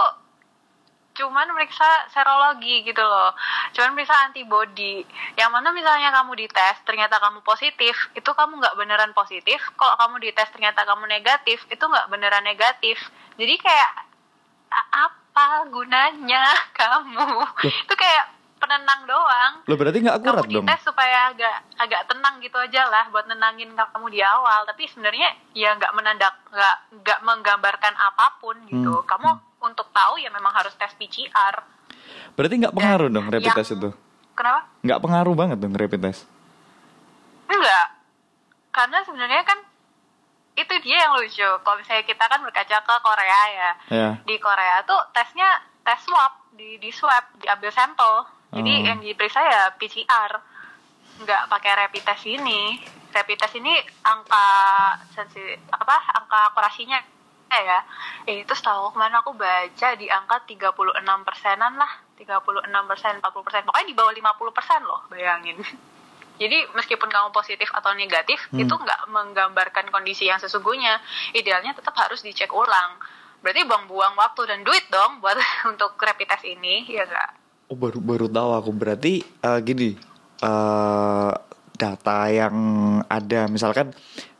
cuman 1.10 1.52
meriksa 1.52 2.08
serologi 2.12 2.84
gitu 2.84 3.00
loh. 3.00 3.32
Cuman 3.76 3.96
meriksa 3.96 4.16
antibody. 4.28 5.04
Yang 5.36 5.50
mana 5.52 5.68
misalnya 5.72 6.12
kamu 6.12 6.32
dites 6.36 6.76
ternyata 6.84 7.16
kamu 7.20 7.40
positif 7.40 7.96
itu 8.12 8.30
kamu 8.32 8.60
nggak 8.60 8.76
beneran 8.76 9.12
positif. 9.16 9.64
Kalau 9.80 9.96
kamu 9.96 10.28
dites 10.28 10.48
ternyata 10.52 10.84
kamu 10.84 11.08
negatif 11.08 11.64
itu 11.72 11.84
nggak 11.84 12.08
beneran 12.12 12.44
negatif. 12.44 12.96
Jadi 13.40 13.54
kayak 13.60 13.90
apa 14.70 15.19
gunanya 15.70 16.44
kamu 16.78 17.46
itu 17.64 17.94
kayak 17.94 18.40
penenang 18.60 19.08
doang. 19.08 19.52
Lo 19.64 19.75
berarti 19.80 20.04
nggak 20.04 20.16
akurat 20.20 20.44
kamu 20.44 20.52
dong? 20.60 20.66
dites 20.68 20.82
supaya 20.84 21.32
agak 21.32 21.56
agak 21.80 22.02
tenang 22.12 22.38
gitu 22.44 22.60
aja 22.60 22.84
lah 22.92 23.08
buat 23.08 23.25
nenangin 23.25 23.72
kamu 23.72 24.06
di 24.12 24.20
awal. 24.20 24.68
Tapi 24.68 24.84
sebenarnya 24.84 25.32
ya 25.56 25.72
nggak 25.80 25.92
menandak 25.96 26.34
nggak 26.52 26.76
nggak 27.00 27.18
menggambarkan 27.25 27.94
apa 27.96 28.37
pun 28.38 28.60
gitu. 28.68 29.00
Hmm. 29.00 29.08
Kamu 29.08 29.28
hmm. 29.32 29.66
untuk 29.72 29.88
tahu 29.96 30.20
ya 30.20 30.28
memang 30.28 30.52
harus 30.52 30.76
tes 30.76 30.92
PCR. 31.00 31.64
Berarti 32.37 32.54
nggak 32.60 32.76
pengaruh 32.76 33.08
Dan 33.08 33.16
dong 33.16 33.26
rapid 33.32 33.49
yang, 33.49 33.56
test 33.56 33.72
itu? 33.72 33.90
Kenapa? 34.37 34.60
Nggak 34.84 35.00
pengaruh 35.00 35.34
banget 35.34 35.56
dong 35.56 35.75
rapid 35.75 36.00
test? 36.04 36.28
Enggak. 37.49 37.87
Karena 38.70 38.99
sebenarnya 39.02 39.42
kan 39.42 39.58
itu 40.62 40.75
dia 40.85 40.97
yang 41.09 41.17
lucu. 41.17 41.49
Kalau 41.64 41.76
misalnya 41.81 42.05
kita 42.05 42.25
kan 42.29 42.40
berkaca 42.45 42.76
ke 42.85 42.95
Korea 43.00 43.40
ya. 43.50 43.71
Yeah. 43.88 44.12
Di 44.25 44.37
Korea 44.37 44.85
tuh 44.85 45.00
tesnya 45.17 45.49
tes 45.81 46.00
swab 46.05 46.33
di 46.55 46.76
di 46.76 46.93
swab 46.93 47.25
diambil 47.40 47.73
sampel 47.73 48.29
jadi 48.50 48.73
oh. 48.83 48.83
yang 48.83 48.99
diperiksa 48.99 49.40
ya 49.47 49.71
PCR, 49.79 50.33
nggak 51.23 51.43
pakai 51.47 51.73
rapid 51.87 52.02
test 52.02 52.26
ini. 52.26 52.83
Rapid 53.14 53.38
test 53.38 53.55
ini 53.59 53.79
angka 54.02 54.47
sensi 55.14 55.43
apa 55.71 55.97
angka 56.19 56.55
akurasinya 56.55 56.99
ya 57.50 57.83
eh, 58.31 58.47
itu 58.47 58.55
setahu 58.55 58.95
kemarin 58.95 59.19
aku 59.19 59.35
baca 59.35 59.88
di 59.99 60.07
angka 60.07 60.47
36 60.47 60.71
persenan 61.26 61.75
lah 61.75 61.90
36 62.14 62.62
persen 62.71 63.19
40 63.19 63.43
persen 63.43 63.67
pokoknya 63.67 63.90
di 63.90 63.97
bawah 63.99 64.14
50 64.14 64.55
persen 64.55 64.81
loh 64.87 65.02
bayangin 65.11 65.59
jadi 66.40 66.73
meskipun 66.73 67.12
kamu 67.12 67.37
positif 67.37 67.68
atau 67.68 67.92
negatif 67.92 68.40
hmm. 68.49 68.64
itu 68.64 68.73
nggak 68.73 69.12
menggambarkan 69.12 69.92
kondisi 69.92 70.25
yang 70.25 70.40
sesungguhnya. 70.40 70.97
Idealnya 71.37 71.76
tetap 71.76 71.92
harus 72.00 72.25
dicek 72.25 72.49
ulang. 72.56 72.97
Berarti 73.44 73.68
buang-buang 73.68 74.16
waktu 74.16 74.49
dan 74.49 74.64
duit 74.64 74.88
dong 74.88 75.20
buat 75.20 75.37
untuk 75.70 76.00
rapid 76.00 76.32
test 76.32 76.49
ini 76.49 76.88
ya 76.88 77.04
enggak 77.04 77.37
Oh 77.68 77.76
baru 77.76 78.00
baru 78.00 78.26
tahu 78.32 78.50
aku. 78.56 78.70
Berarti 78.73 79.20
uh, 79.44 79.61
gini 79.61 80.00
uh, 80.40 81.30
data 81.76 82.18
yang 82.32 82.56
ada 83.04 83.44
misalkan 83.47 83.92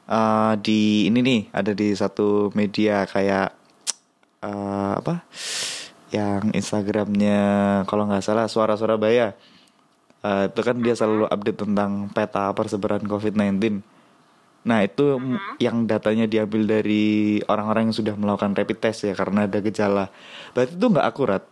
uh, 0.09 0.57
di 0.57 1.04
ini 1.04 1.21
nih 1.21 1.40
ada 1.52 1.76
di 1.76 1.92
satu 1.92 2.49
media 2.57 3.04
kayak 3.04 3.52
uh, 4.40 4.97
apa? 5.04 5.21
Yang 6.11 6.49
Instagramnya 6.57 7.40
kalau 7.85 8.09
nggak 8.09 8.25
salah 8.25 8.49
suara 8.49 8.75
Surabaya 8.75 9.37
uh, 10.25 10.49
itu 10.49 10.61
kan 10.61 10.77
dia 10.81 10.95
selalu 10.97 11.29
update 11.29 11.59
tentang 11.65 12.11
peta 12.12 12.53
persebaran 12.57 13.05
COVID-19 13.05 13.83
Nah 14.61 14.85
itu 14.85 15.17
uh 15.17 15.21
-huh. 15.21 15.57
yang 15.57 15.89
datanya 15.89 16.29
diambil 16.29 16.69
dari 16.69 17.41
orang-orang 17.49 17.89
yang 17.89 17.97
sudah 17.97 18.15
melakukan 18.17 18.53
rapid 18.53 18.79
test 18.81 19.09
ya 19.09 19.17
karena 19.17 19.49
ada 19.49 19.59
gejala. 19.65 20.12
Berarti 20.53 20.77
itu 20.77 20.87
nggak 20.87 21.07
akurat. 21.07 21.43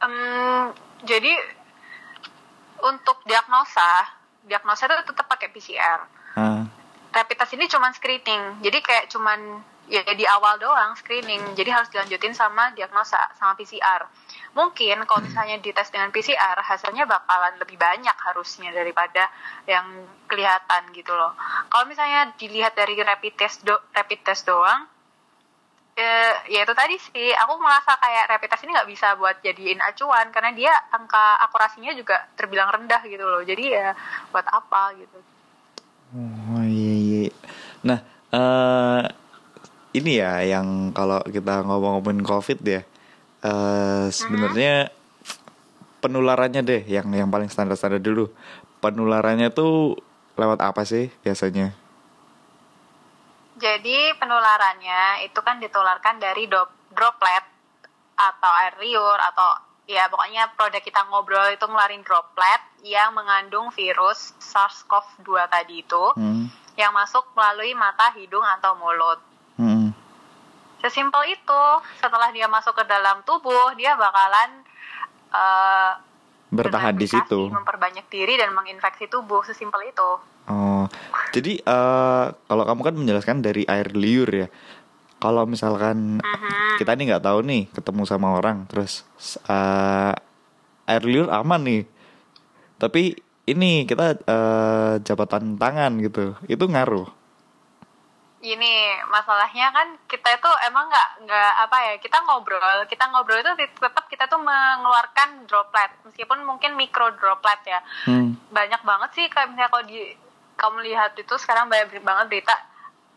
Um, 0.00 0.72
jadi 1.04 1.32
untuk 2.80 3.20
diagnosa, 3.28 4.16
diagnosa 4.48 4.88
itu 4.88 4.94
tetap 5.12 5.26
pakai 5.28 5.52
PCR. 5.52 6.00
Hmm. 6.36 6.68
Rapid 7.12 7.36
test 7.36 7.52
ini 7.56 7.64
cuma 7.68 7.92
screening, 7.96 8.60
jadi 8.60 8.78
kayak 8.80 9.04
cuman 9.08 9.64
ya 9.88 10.04
di 10.04 10.24
awal 10.28 10.60
doang 10.60 10.92
screening, 11.00 11.40
jadi 11.56 11.80
harus 11.80 11.88
dilanjutin 11.88 12.36
sama 12.36 12.72
diagnosa 12.76 13.16
sama 13.40 13.56
PCR. 13.56 14.04
Mungkin 14.56 15.04
kalau 15.04 15.20
misalnya 15.20 15.60
dites 15.60 15.92
dengan 15.92 16.08
PCR 16.08 16.56
hasilnya 16.56 17.04
bakalan 17.04 17.60
lebih 17.60 17.76
banyak 17.76 18.16
harusnya 18.24 18.72
daripada 18.72 19.28
yang 19.68 19.84
kelihatan 20.24 20.96
gitu 20.96 21.12
loh. 21.12 21.36
Kalau 21.68 21.84
misalnya 21.84 22.32
dilihat 22.40 22.72
dari 22.72 22.96
rapid 22.96 23.36
test 23.36 23.68
do, 23.68 23.76
rapid 23.92 24.24
test 24.24 24.48
doang, 24.48 24.88
uh, 26.00 26.34
ya 26.48 26.64
itu 26.64 26.72
tadi 26.72 26.96
sih 26.96 27.36
aku 27.36 27.60
merasa 27.60 28.00
kayak 28.00 28.32
rapid 28.32 28.48
test 28.48 28.64
ini 28.64 28.72
nggak 28.72 28.88
bisa 28.88 29.12
buat 29.20 29.36
jadiin 29.44 29.76
acuan 29.84 30.32
karena 30.32 30.56
dia 30.56 30.72
angka 30.88 31.36
akurasinya 31.44 31.92
juga 31.92 32.24
terbilang 32.40 32.72
rendah 32.72 33.04
gitu 33.04 33.28
loh. 33.28 33.44
Jadi 33.44 33.76
ya 33.76 33.92
buat 34.32 34.48
apa 34.48 34.96
gitu. 34.96 35.18
Oh 36.16 36.64
iya 36.64 36.94
iya. 36.96 37.22
Nah 37.84 37.98
uh, 38.32 39.04
ini 39.92 40.16
ya 40.16 40.40
yang 40.48 40.96
kalau 40.96 41.20
kita 41.28 41.60
ngomong-ngomongin 41.60 42.24
covid 42.24 42.60
ya 42.64 42.80
uh, 43.46 44.06
sebenarnya 44.10 44.90
penularannya 46.02 46.66
deh 46.66 46.82
yang 46.90 47.06
yang 47.14 47.30
paling 47.30 47.46
standar-standar 47.46 48.02
dulu 48.02 48.34
penularannya 48.82 49.54
tuh 49.54 49.94
lewat 50.34 50.60
apa 50.60 50.82
sih 50.82 51.08
biasanya 51.22 51.72
jadi 53.56 54.12
penularannya 54.20 55.24
itu 55.24 55.40
kan 55.40 55.62
ditularkan 55.62 56.20
dari 56.20 56.44
droplet 56.92 57.44
atau 58.16 58.52
air 58.64 58.74
liur 58.80 59.16
atau 59.16 59.48
ya 59.86 60.10
pokoknya 60.10 60.50
produk 60.58 60.82
kita 60.82 61.06
ngobrol 61.08 61.46
itu 61.54 61.64
ngeluarin 61.64 62.02
droplet 62.02 62.62
yang 62.82 63.14
mengandung 63.14 63.70
virus 63.70 64.34
SARS-CoV-2 64.42 65.30
tadi 65.46 65.82
itu 65.82 66.04
hmm. 66.18 66.76
yang 66.76 66.92
masuk 66.92 67.24
melalui 67.32 67.72
mata, 67.72 68.12
hidung 68.18 68.44
atau 68.44 68.76
mulut. 68.76 69.22
Sesimpel 70.80 71.36
itu. 71.36 71.64
Setelah 72.00 72.28
dia 72.30 72.46
masuk 72.46 72.76
ke 72.76 72.84
dalam 72.84 73.24
tubuh, 73.24 73.72
dia 73.78 73.96
bakalan 73.96 74.64
uh, 75.32 75.98
bertahan 76.52 76.94
di 76.94 77.10
situ, 77.10 77.50
memperbanyak 77.50 78.06
diri 78.06 78.38
dan 78.38 78.54
menginfeksi 78.54 79.10
tubuh. 79.10 79.42
Sesimpel 79.42 79.90
itu. 79.90 80.10
Oh, 80.46 80.86
jadi 81.34 81.58
uh, 81.66 82.30
kalau 82.46 82.64
kamu 82.68 82.80
kan 82.86 82.94
menjelaskan 82.94 83.38
dari 83.42 83.66
air 83.66 83.90
liur 83.96 84.30
ya. 84.30 84.48
Kalau 85.16 85.48
misalkan 85.48 86.20
uh-huh. 86.20 86.76
kita 86.76 86.92
ini 86.92 87.08
nggak 87.08 87.24
tahu 87.24 87.40
nih 87.40 87.72
ketemu 87.72 88.04
sama 88.04 88.36
orang, 88.36 88.68
terus 88.68 89.08
uh, 89.48 90.12
air 90.84 91.02
liur 91.08 91.32
aman 91.32 91.64
nih, 91.64 91.82
tapi 92.76 93.16
ini 93.48 93.88
kita 93.88 94.20
uh, 94.28 95.00
jabatan 95.00 95.56
tangan 95.56 95.96
gitu, 96.04 96.36
itu 96.46 96.64
ngaruh. 96.68 97.08
Ini 98.46 99.02
masalahnya 99.10 99.74
kan 99.74 99.98
kita 100.06 100.38
itu 100.38 100.50
emang 100.70 100.86
nggak 100.86 101.26
nggak 101.26 101.52
apa 101.66 101.76
ya 101.82 101.94
kita 101.98 102.22
ngobrol 102.22 102.86
kita 102.86 103.10
ngobrol 103.10 103.42
itu 103.42 103.50
tetap 103.58 104.06
kita 104.06 104.30
tuh 104.30 104.38
mengeluarkan 104.38 105.50
droplet 105.50 105.90
meskipun 106.06 106.46
mungkin 106.46 106.78
mikro 106.78 107.10
droplet 107.18 107.58
ya 107.66 107.82
hmm. 108.06 108.54
banyak 108.54 108.78
banget 108.86 109.10
sih 109.18 109.26
kayak 109.26 109.50
misalnya 109.50 109.70
kalau 109.74 109.84
di 109.90 110.14
kamu 110.54 110.78
lihat 110.86 111.18
itu 111.18 111.34
sekarang 111.42 111.66
banyak 111.66 112.06
banget 112.06 112.26
berita 112.30 112.54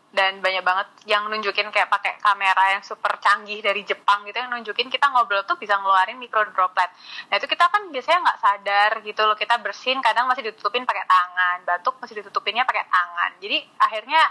dan 0.10 0.42
banyak 0.42 0.66
banget 0.66 0.88
yang 1.06 1.30
nunjukin 1.30 1.70
kayak 1.70 1.86
pakai 1.86 2.18
kamera 2.18 2.74
yang 2.74 2.82
super 2.82 3.22
canggih 3.22 3.62
dari 3.62 3.86
Jepang 3.86 4.26
gitu 4.26 4.42
yang 4.42 4.50
nunjukin 4.50 4.90
kita 4.90 5.06
ngobrol 5.14 5.46
tuh 5.46 5.54
bisa 5.62 5.78
ngeluarin 5.78 6.18
micro 6.18 6.42
droplet. 6.50 6.90
Nah 7.30 7.38
itu 7.38 7.46
kita 7.46 7.70
kan 7.70 7.94
biasanya 7.94 8.26
nggak 8.26 8.40
sadar 8.42 8.92
gitu 9.06 9.22
loh 9.30 9.38
kita 9.38 9.62
bersin 9.62 10.02
kadang 10.02 10.26
masih 10.26 10.50
ditutupin 10.50 10.82
pakai 10.82 11.06
tangan, 11.06 11.58
batuk 11.62 12.02
masih 12.02 12.26
ditutupinnya 12.26 12.66
pakai 12.66 12.90
tangan. 12.90 13.38
Jadi 13.38 13.58
akhirnya 13.78 14.22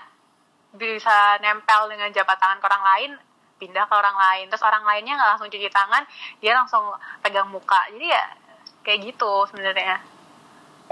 bisa 0.79 1.37
nempel 1.43 1.91
dengan 1.91 2.09
jabat 2.15 2.39
tangan 2.39 2.63
ke 2.63 2.67
orang 2.71 2.85
lain 2.87 3.11
pindah 3.59 3.85
ke 3.91 3.95
orang 3.95 4.15
lain 4.15 4.47
terus 4.47 4.63
orang 4.63 4.87
lainnya 4.87 5.19
nggak 5.19 5.31
langsung 5.35 5.51
cuci 5.51 5.69
tangan 5.69 6.07
dia 6.39 6.55
langsung 6.55 6.95
pegang 7.21 7.51
muka 7.51 7.91
jadi 7.91 8.07
ya 8.15 8.25
kayak 8.87 9.13
gitu 9.13 9.45
sebenarnya 9.51 9.99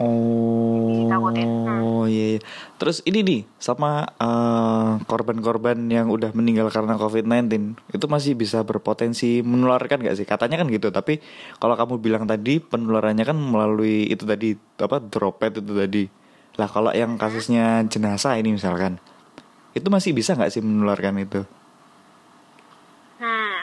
oh 0.03 0.67
hmm. 1.07 1.67
Oh 2.07 2.07
iya, 2.07 2.39
iya. 2.39 2.41
Terus 2.79 3.03
ini 3.03 3.27
nih 3.27 3.41
sama 3.59 4.07
eh, 4.07 4.91
korban-korban 5.11 5.75
yang 5.91 6.07
udah 6.07 6.31
meninggal 6.37 6.71
karena 6.71 6.95
COVID-19 6.95 7.75
itu 7.91 8.07
masih 8.07 8.33
bisa 8.39 8.63
berpotensi 8.63 9.43
menularkan 9.43 10.07
gak 10.07 10.17
sih? 10.19 10.27
Katanya 10.29 10.63
kan 10.63 10.71
gitu. 10.71 10.95
Tapi 10.95 11.19
kalau 11.59 11.75
kamu 11.75 11.99
bilang 11.99 12.25
tadi 12.31 12.63
penularannya 12.63 13.25
kan 13.27 13.35
melalui 13.35 14.07
itu 14.07 14.23
tadi 14.23 14.55
apa 14.79 15.03
droplet 15.03 15.59
itu 15.59 15.73
tadi. 15.75 16.05
Lah 16.57 16.69
kalau 16.71 16.95
yang 16.95 17.19
kasusnya 17.19 17.83
jenazah 17.91 18.39
ini 18.39 18.55
misalkan 18.55 19.03
itu 19.77 19.89
masih 19.93 20.17
bisa 20.17 20.33
nggak 20.33 20.49
sih 20.49 20.65
menularkan 20.65 21.21
itu? 21.21 21.45
Hmm. 23.21 23.61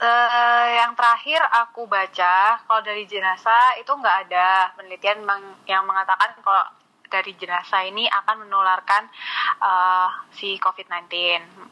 Uh, 0.00 0.66
yang 0.80 0.92
terakhir 0.96 1.40
aku 1.64 1.88
baca 1.88 2.60
kalau 2.64 2.80
dari 2.84 3.08
jenazah 3.08 3.76
itu 3.80 3.88
nggak 3.88 4.28
ada 4.28 4.72
penelitian 4.76 5.24
yang 5.64 5.84
mengatakan 5.84 6.36
kalau 6.44 6.64
dari 7.10 7.32
jenazah 7.40 7.84
ini 7.88 8.06
akan 8.06 8.46
menularkan 8.46 9.08
uh, 9.64 10.08
si 10.36 10.60
COVID-19. 10.60 11.08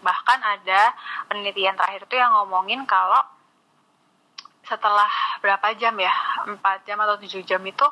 Bahkan 0.01 0.39
ada 0.41 0.93
penelitian 1.29 1.77
terakhir 1.77 2.09
itu 2.09 2.17
yang 2.17 2.33
ngomongin 2.41 2.89
kalau 2.89 3.21
setelah 4.67 5.09
berapa 5.41 5.73
jam 5.81 5.97
ya, 5.97 6.13
4 6.45 6.61
jam 6.85 7.01
atau 7.01 7.17
7 7.17 7.41
jam 7.49 7.63
itu, 7.65 7.87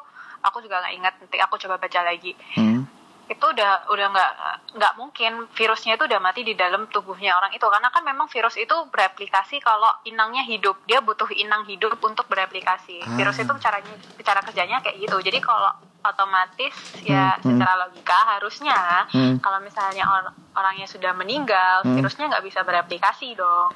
aku 0.44 0.60
juga 0.60 0.84
nggak 0.84 0.94
ingat, 1.00 1.14
nanti 1.24 1.40
aku 1.40 1.56
coba 1.56 1.80
baca 1.80 2.00
lagi. 2.04 2.36
Hmm. 2.52 2.84
Itu 3.26 3.42
udah 3.42 3.90
udah 3.90 4.06
nggak 4.14 4.32
nggak 4.78 4.92
mungkin 4.94 5.50
virusnya 5.50 5.98
itu 5.98 6.06
udah 6.06 6.22
mati 6.22 6.46
di 6.46 6.54
dalam 6.54 6.86
tubuhnya 6.86 7.34
orang 7.34 7.50
itu 7.58 7.66
karena 7.66 7.90
kan 7.90 8.06
memang 8.06 8.30
virus 8.30 8.54
itu 8.54 8.76
bereplikasi 8.86 9.58
kalau 9.58 9.90
inangnya 10.06 10.46
hidup 10.46 10.78
dia 10.86 11.02
butuh 11.02 11.26
inang 11.34 11.66
hidup 11.66 11.98
untuk 12.06 12.30
bereplikasi 12.30 13.02
ah. 13.02 13.18
virus 13.18 13.42
itu 13.42 13.50
caranya 13.58 13.90
cara 14.22 14.40
kerjanya 14.46 14.78
kayak 14.78 15.02
gitu 15.02 15.18
jadi 15.18 15.42
kalau 15.42 15.74
otomatis 16.06 16.74
ya 17.02 17.34
hmm, 17.34 17.42
hmm. 17.42 17.50
secara 17.58 17.74
logika 17.82 18.18
harusnya 18.38 18.80
hmm. 19.10 19.42
kalau 19.42 19.58
misalnya 19.58 20.06
or 20.06 20.30
orangnya 20.54 20.86
sudah 20.86 21.10
meninggal 21.18 21.82
hmm. 21.82 21.98
virusnya 21.98 22.30
nggak 22.30 22.46
bisa 22.46 22.62
bereplikasi 22.62 23.34
dong 23.34 23.74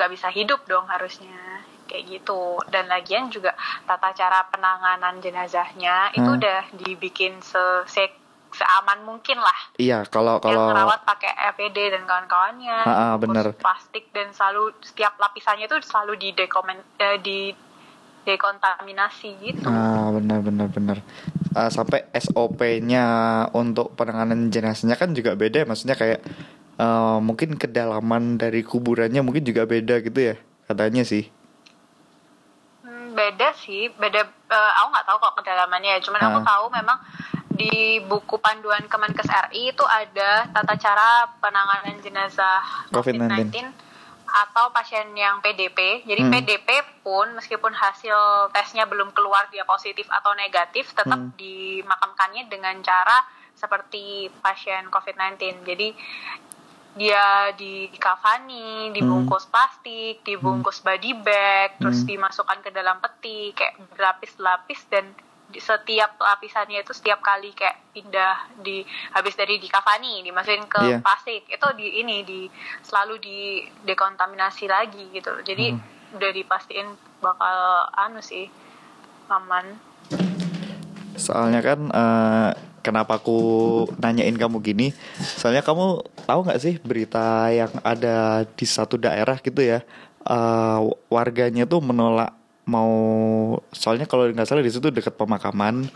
nggak 0.00 0.10
bisa 0.16 0.32
hidup 0.32 0.64
dong 0.64 0.88
harusnya 0.88 1.60
kayak 1.88 2.08
gitu 2.08 2.56
dan 2.72 2.88
lagian 2.88 3.28
juga 3.28 3.52
tata 3.84 4.12
cara 4.16 4.48
penanganan 4.48 5.20
jenazahnya 5.20 6.12
hmm. 6.12 6.16
itu 6.20 6.30
udah 6.40 6.60
dibikin 6.72 7.40
se 7.44 7.84
seaman 8.52 9.04
mungkin 9.04 9.38
lah. 9.38 9.58
Iya, 9.76 10.04
kalau 10.08 10.40
kalau 10.40 10.68
yang 10.68 10.76
merawat 10.76 11.04
pakai 11.04 11.32
APD 11.52 11.92
dan 11.92 12.02
kawan-kawannya. 12.08 12.78
Ah, 12.84 13.14
bener. 13.20 13.52
Plastik 13.58 14.10
dan 14.12 14.32
selalu 14.32 14.72
setiap 14.80 15.16
lapisannya 15.20 15.68
itu 15.68 15.76
selalu 15.84 16.16
di 16.16 16.28
dekomen 16.32 16.78
eh, 16.98 17.18
di 17.20 17.38
dekontaminasi 18.28 19.30
gitu. 19.40 19.64
Ah, 19.64 20.12
benar 20.12 20.44
benar 20.44 20.68
benar. 20.68 20.98
Uh, 21.56 21.72
sampai 21.72 22.04
SOP-nya 22.12 23.06
untuk 23.56 23.96
penanganan 23.96 24.52
jenazahnya 24.52 25.00
kan 25.00 25.16
juga 25.16 25.32
beda, 25.32 25.64
maksudnya 25.64 25.96
kayak 25.96 26.20
uh, 26.76 27.16
mungkin 27.24 27.56
kedalaman 27.56 28.36
dari 28.36 28.60
kuburannya 28.60 29.24
mungkin 29.24 29.48
juga 29.48 29.64
beda 29.64 30.04
gitu 30.04 30.20
ya, 30.20 30.36
katanya 30.68 31.08
sih. 31.08 31.24
Hmm, 32.84 33.16
beda 33.16 33.56
sih, 33.56 33.88
beda. 33.96 34.28
Uh, 34.52 34.72
aku 34.84 34.88
nggak 34.92 35.06
tahu 35.08 35.16
kok 35.24 35.34
kedalamannya, 35.40 35.94
cuman 36.04 36.20
uh. 36.20 36.26
aku 36.28 36.38
tahu 36.44 36.64
memang 36.68 36.98
di 37.58 37.98
buku 38.06 38.38
panduan 38.38 38.86
Kemenkes 38.86 39.26
RI 39.50 39.74
itu 39.74 39.82
ada 39.82 40.46
tata 40.54 40.74
cara 40.78 41.26
penanganan 41.42 41.98
jenazah 41.98 42.88
COVID-19 42.94 43.50
atau 44.28 44.70
pasien 44.70 45.08
yang 45.16 45.40
PDP. 45.42 46.04
Jadi 46.06 46.22
hmm. 46.22 46.32
PDP 46.32 46.68
pun 47.02 47.34
meskipun 47.34 47.72
hasil 47.74 48.48
tesnya 48.54 48.84
belum 48.86 49.10
keluar 49.16 49.48
dia 49.50 49.66
positif 49.66 50.06
atau 50.12 50.36
negatif, 50.36 50.92
tetap 50.92 51.18
hmm. 51.18 51.34
dimakamkannya 51.34 52.46
dengan 52.46 52.78
cara 52.84 53.24
seperti 53.56 54.30
pasien 54.38 54.86
COVID-19. 54.92 55.66
Jadi 55.66 55.88
dia 56.98 57.54
dikafani, 57.54 58.90
dibungkus 58.92 59.48
hmm. 59.48 59.52
plastik, 59.52 60.14
dibungkus 60.22 60.84
body 60.84 61.12
bag, 61.24 61.78
hmm. 61.78 61.80
terus 61.82 62.04
dimasukkan 62.04 62.58
ke 62.62 62.70
dalam 62.70 63.02
peti 63.02 63.56
kayak 63.56 63.80
berlapis-lapis 63.96 64.86
dan 64.92 65.08
di 65.48 65.64
setiap 65.64 66.20
lapisannya 66.20 66.84
itu 66.84 66.92
setiap 66.92 67.24
kali 67.24 67.56
kayak 67.56 67.80
pindah 67.96 68.52
di 68.60 68.84
habis 69.16 69.32
dari 69.32 69.56
di 69.56 69.64
kafani 69.64 70.20
dimasukin 70.20 70.68
ke 70.68 70.82
yeah. 70.84 71.00
plastik 71.00 71.48
itu 71.48 71.68
di 71.72 72.04
ini 72.04 72.20
di 72.20 72.44
selalu 72.84 73.16
di 73.16 73.38
dekontaminasi 73.88 74.68
lagi 74.68 75.08
gitu 75.08 75.40
jadi 75.40 75.72
hmm. 75.72 76.20
udah 76.20 76.30
dipastiin 76.36 76.88
bakal 77.24 77.88
anu 77.96 78.20
sih 78.20 78.44
aman 79.32 79.80
soalnya 81.16 81.64
kan 81.64 81.80
uh, 81.90 82.50
kenapa 82.84 83.18
aku 83.18 83.38
nanyain 83.98 84.36
kamu 84.36 84.60
gini 84.60 84.86
soalnya 85.18 85.64
kamu 85.64 86.04
tahu 86.28 86.40
nggak 86.44 86.60
sih 86.62 86.74
berita 86.78 87.50
yang 87.50 87.72
ada 87.82 88.44
di 88.44 88.66
satu 88.68 89.00
daerah 89.00 89.40
gitu 89.40 89.64
ya 89.64 89.80
uh, 90.28 90.86
warganya 91.10 91.66
tuh 91.66 91.82
menolak 91.82 92.37
mau 92.68 92.92
soalnya 93.72 94.04
kalau 94.04 94.28
nggak 94.28 94.44
salah 94.44 94.60
di 94.60 94.68
situ 94.68 94.92
dekat 94.92 95.16
pemakaman. 95.16 95.88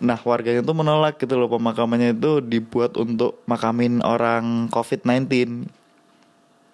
Nah 0.00 0.20
warganya 0.20 0.60
tuh 0.60 0.76
menolak 0.76 1.16
gitu 1.16 1.40
loh 1.40 1.48
pemakamannya 1.48 2.16
itu 2.16 2.44
dibuat 2.44 2.96
untuk 3.00 3.40
makamin 3.48 4.00
orang 4.04 4.68
COVID-19 4.72 5.28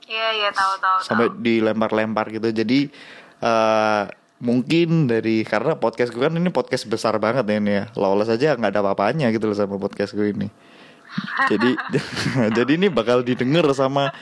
iya 0.06 0.30
iya 0.38 0.50
tahu 0.54 0.78
tahu 0.78 0.96
sampai 1.02 1.26
dilempar-lempar 1.38 2.30
gitu. 2.30 2.50
Jadi 2.50 2.90
uh, 3.42 4.06
mungkin 4.42 5.08
dari 5.08 5.46
karena 5.48 5.78
podcast 5.80 6.12
gue 6.12 6.20
kan 6.20 6.34
ini 6.34 6.52
podcast 6.52 6.84
besar 6.86 7.16
banget 7.16 7.48
ya 7.48 7.56
ini 7.56 7.72
ya 7.72 7.84
lolos 7.96 8.28
aja 8.28 8.52
nggak 8.52 8.68
ada 8.68 8.80
apa-apanya 8.84 9.32
gitu 9.32 9.48
loh 9.48 9.56
sama 9.56 9.80
podcast 9.80 10.12
gue 10.12 10.28
ini 10.28 10.52
jadi 11.50 11.70
jadi 12.56 12.72
ini 12.76 12.88
bakal 12.88 13.20
didengar 13.20 13.68
sama 13.76 14.12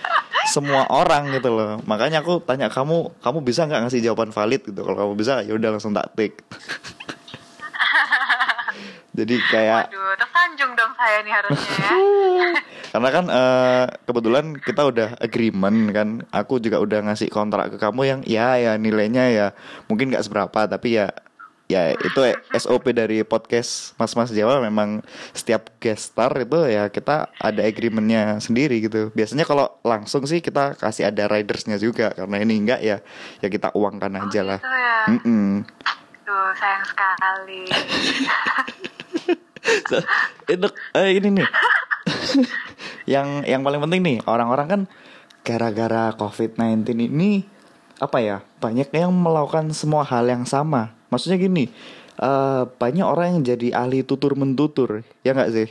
semua 0.48 0.84
orang 0.92 1.32
gitu 1.32 1.50
loh. 1.50 1.80
Makanya 1.88 2.20
aku 2.20 2.42
tanya 2.44 2.68
kamu 2.68 3.16
kamu 3.22 3.38
bisa 3.42 3.64
nggak 3.64 3.88
ngasih 3.88 4.00
jawaban 4.04 4.30
valid 4.30 4.62
gitu? 4.66 4.80
Kalau 4.84 4.96
kamu 4.96 5.12
bisa 5.16 5.40
ya 5.42 5.52
udah 5.56 5.70
langsung 5.74 5.94
tak 5.96 6.12
tik 6.14 6.32
jadi 9.18 9.34
kayak 9.46 9.94
Waduh, 9.94 10.18
tersanjung 10.18 10.72
dong 10.74 10.92
saya 10.98 11.22
nih 11.22 11.32
harusnya 11.32 11.70
ya. 11.78 12.50
Karena 12.94 13.08
kan 13.10 13.24
uh, 13.26 13.84
kebetulan 14.06 14.46
kita 14.58 14.82
udah 14.86 15.08
agreement 15.22 15.78
kan. 15.94 16.08
Aku 16.34 16.58
juga 16.58 16.82
udah 16.82 17.06
ngasih 17.10 17.30
kontrak 17.30 17.74
ke 17.74 17.78
kamu 17.78 18.00
yang 18.06 18.20
ya 18.26 18.58
ya 18.58 18.72
nilainya 18.74 19.24
ya 19.30 19.46
mungkin 19.86 20.10
nggak 20.10 20.26
seberapa 20.26 20.66
tapi 20.66 20.98
ya 20.98 21.14
ya 21.64 21.96
itu 21.96 22.20
SOP 22.52 22.92
dari 22.92 23.24
podcast 23.24 23.96
Mas 23.96 24.12
Mas 24.12 24.30
Jawa 24.30 24.60
memang 24.60 25.00
setiap 25.32 25.72
guest 25.80 26.12
star 26.12 26.30
itu 26.36 26.60
ya 26.68 26.92
kita 26.92 27.32
ada 27.40 27.62
agreementnya 27.64 28.36
sendiri 28.40 28.84
gitu. 28.84 29.08
Biasanya 29.16 29.48
kalau 29.48 29.72
langsung 29.80 30.28
sih 30.28 30.44
kita 30.44 30.76
kasih 30.76 31.08
ada 31.08 31.24
ridersnya 31.28 31.80
juga 31.80 32.12
karena 32.12 32.36
ini 32.44 32.54
enggak 32.60 32.80
ya 32.84 33.00
ya 33.40 33.48
kita 33.48 33.72
uangkan 33.72 34.12
oh, 34.12 34.22
aja 34.28 34.40
lah. 34.44 34.58
Gitu 34.60 34.76
ya? 34.76 34.96
Mm 35.08 35.20
-mm. 35.24 35.50
Duh 36.24 36.52
sayang 36.56 36.84
sekali. 36.84 37.60
so, 39.88 39.96
itu 40.52 40.68
eh, 41.00 41.10
ini 41.16 41.28
nih. 41.40 41.48
yang 43.12 43.44
yang 43.48 43.60
paling 43.64 43.80
penting 43.84 44.00
nih 44.04 44.18
orang-orang 44.28 44.66
kan 44.68 44.80
gara-gara 45.44 46.12
COVID-19 46.16 46.88
ini 47.12 47.44
apa 48.00 48.18
ya 48.20 48.36
banyak 48.58 48.90
yang 48.90 49.12
melakukan 49.12 49.70
semua 49.76 50.02
hal 50.02 50.26
yang 50.26 50.48
sama 50.48 50.96
maksudnya 51.14 51.38
gini 51.38 51.70
uh, 52.18 52.66
banyak 52.66 53.06
orang 53.06 53.38
yang 53.38 53.42
jadi 53.54 53.68
ahli 53.86 54.02
tutur 54.02 54.34
mentutur 54.34 55.06
ya 55.22 55.30
nggak 55.30 55.52
sih? 55.54 55.68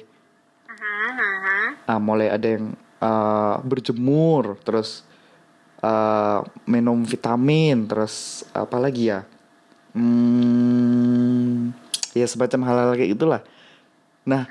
Nah 1.84 2.00
mulai 2.00 2.32
ada 2.32 2.48
yang 2.48 2.76
uh, 3.04 3.60
berjemur 3.64 4.56
terus 4.64 5.04
uh, 5.84 6.48
minum 6.64 7.04
vitamin 7.04 7.88
terus 7.88 8.48
apa 8.56 8.80
lagi 8.80 9.12
ya? 9.12 9.28
Hmm, 9.94 11.70
ya 12.18 12.26
semacam 12.26 12.60
hal-hal 12.66 12.92
kayak 12.98 13.12
gitulah. 13.14 13.42
Nah 14.24 14.48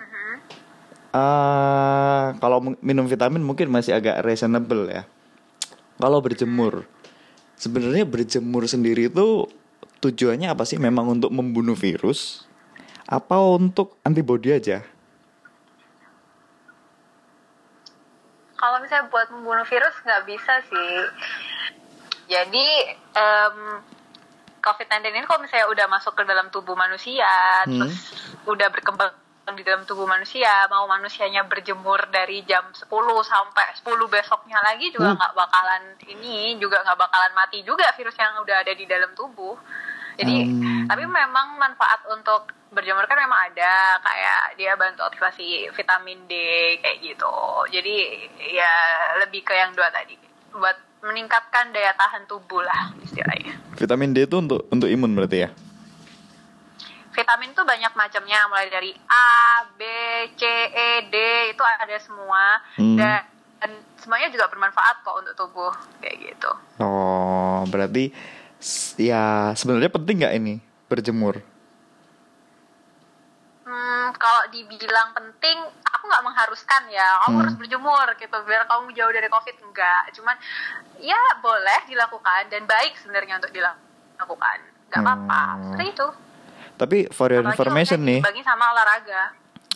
uh, 1.16 2.36
kalau 2.38 2.76
minum 2.84 3.08
vitamin 3.08 3.42
mungkin 3.42 3.72
masih 3.72 3.96
agak 3.96 4.20
reasonable 4.24 4.88
ya. 4.92 5.08
Kalau 5.96 6.18
berjemur. 6.18 6.84
Sebenarnya 7.62 8.02
berjemur 8.02 8.66
sendiri 8.66 9.06
itu 9.06 9.46
tujuannya 10.02 10.50
apa 10.50 10.66
sih? 10.66 10.82
Memang 10.82 11.06
untuk 11.06 11.30
membunuh 11.30 11.78
virus? 11.78 12.50
Apa 13.06 13.38
untuk 13.38 14.02
antibody 14.02 14.50
aja? 14.50 14.82
Kalau 18.58 18.78
misalnya 18.82 19.10
buat 19.10 19.30
membunuh 19.30 19.66
virus 19.66 19.94
nggak 20.02 20.22
bisa 20.26 20.54
sih. 20.66 20.94
Jadi 22.30 22.66
um, 23.14 23.82
COVID-19 24.62 25.10
ini 25.10 25.26
kalau 25.26 25.42
misalnya 25.42 25.66
udah 25.66 25.86
masuk 25.90 26.14
ke 26.14 26.22
dalam 26.22 26.46
tubuh 26.54 26.78
manusia, 26.78 27.66
hmm. 27.66 27.82
terus 27.82 28.14
udah 28.46 28.70
berkembang 28.70 29.10
di 29.58 29.66
dalam 29.66 29.82
tubuh 29.82 30.06
manusia, 30.06 30.70
mau 30.70 30.86
manusianya 30.86 31.42
berjemur 31.50 31.98
dari 32.14 32.46
jam 32.46 32.62
10 32.70 32.86
sampai 33.26 33.66
10 33.74 33.90
besoknya 34.06 34.62
lagi 34.62 34.94
juga 34.94 35.10
hmm. 35.12 35.18
nggak 35.18 35.32
hmm. 35.34 35.42
bakalan 35.42 35.82
ini, 36.06 36.38
juga 36.62 36.86
nggak 36.86 36.98
bakalan 37.02 37.32
mati 37.34 37.66
juga 37.66 37.90
virus 37.98 38.14
yang 38.14 38.38
udah 38.38 38.56
ada 38.62 38.72
di 38.72 38.86
dalam 38.86 39.10
tubuh. 39.18 39.58
Jadi 40.18 40.36
hmm. 40.44 40.86
tapi 40.88 41.04
memang 41.08 41.56
manfaat 41.56 42.04
untuk 42.12 42.52
berjemur 42.72 43.04
kan 43.04 43.20
memang 43.20 43.52
ada 43.52 44.00
kayak 44.00 44.56
dia 44.56 44.72
bantu 44.76 45.04
aktivasi 45.04 45.68
vitamin 45.72 46.24
D 46.28 46.34
kayak 46.80 46.98
gitu. 47.04 47.34
Jadi 47.68 47.96
ya 48.52 48.72
lebih 49.20 49.44
ke 49.44 49.52
yang 49.52 49.76
dua 49.76 49.92
tadi 49.92 50.16
buat 50.52 50.76
meningkatkan 51.02 51.74
daya 51.74 51.92
tahan 51.98 52.24
tubuh 52.28 52.62
lah 52.64 52.92
istilahnya. 53.02 53.56
Vitamin 53.76 54.12
D 54.14 54.24
itu 54.24 54.36
untuk 54.38 54.68
untuk 54.70 54.88
imun 54.88 55.12
berarti 55.16 55.48
ya? 55.48 55.50
Vitamin 57.12 57.52
tuh 57.52 57.68
banyak 57.68 57.92
macamnya 57.92 58.48
mulai 58.48 58.72
dari 58.72 58.88
A, 59.04 59.60
B, 59.76 59.84
C, 60.32 60.48
E, 60.72 61.12
D 61.12 61.16
itu 61.52 61.60
ada 61.60 61.96
semua 62.00 62.56
hmm. 62.80 62.96
dan, 62.96 63.20
dan 63.60 63.70
semuanya 64.00 64.32
juga 64.32 64.48
bermanfaat 64.48 65.04
kok 65.04 65.20
untuk 65.20 65.34
tubuh 65.36 65.72
kayak 66.00 66.16
gitu. 66.24 66.50
Oh, 66.80 67.68
berarti 67.68 68.08
ya 68.98 69.50
sebenarnya 69.58 69.90
penting 69.90 70.16
nggak 70.22 70.34
ini 70.38 70.54
berjemur? 70.86 71.42
Hmm, 73.62 74.12
kalau 74.18 74.42
dibilang 74.52 75.14
penting, 75.16 75.56
aku 75.86 76.04
nggak 76.04 76.24
mengharuskan 76.26 76.82
ya. 76.92 77.22
Kamu 77.24 77.32
hmm. 77.32 77.42
harus 77.42 77.54
berjemur 77.56 78.06
gitu 78.18 78.36
biar 78.44 78.68
kamu 78.68 78.92
jauh 78.92 79.12
dari 79.12 79.28
covid 79.32 79.56
enggak. 79.64 80.02
Cuman 80.14 80.36
ya 81.00 81.18
boleh 81.40 81.80
dilakukan 81.88 82.50
dan 82.52 82.68
baik 82.68 82.98
sebenarnya 83.00 83.40
untuk 83.40 83.52
dilakukan. 83.54 84.58
Apa-apa. 84.92 85.42
Hmm. 85.42 85.62
Seperti 85.72 85.86
itu. 85.88 86.08
Tapi 86.76 86.98
for 87.14 87.28
your 87.30 87.46
information 87.46 88.02
nih. 88.04 88.20
Bagi 88.20 88.42
sama 88.44 88.74
olahraga. 88.74 89.22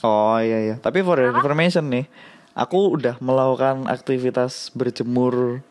Oh 0.04 0.36
iya 0.38 0.58
iya. 0.60 0.76
Tapi 0.76 1.00
for 1.00 1.16
your 1.16 1.32
information 1.32 1.88
nih, 1.88 2.04
aku 2.52 3.00
udah 3.00 3.16
melakukan 3.24 3.88
aktivitas 3.88 4.70
berjemur 4.76 5.64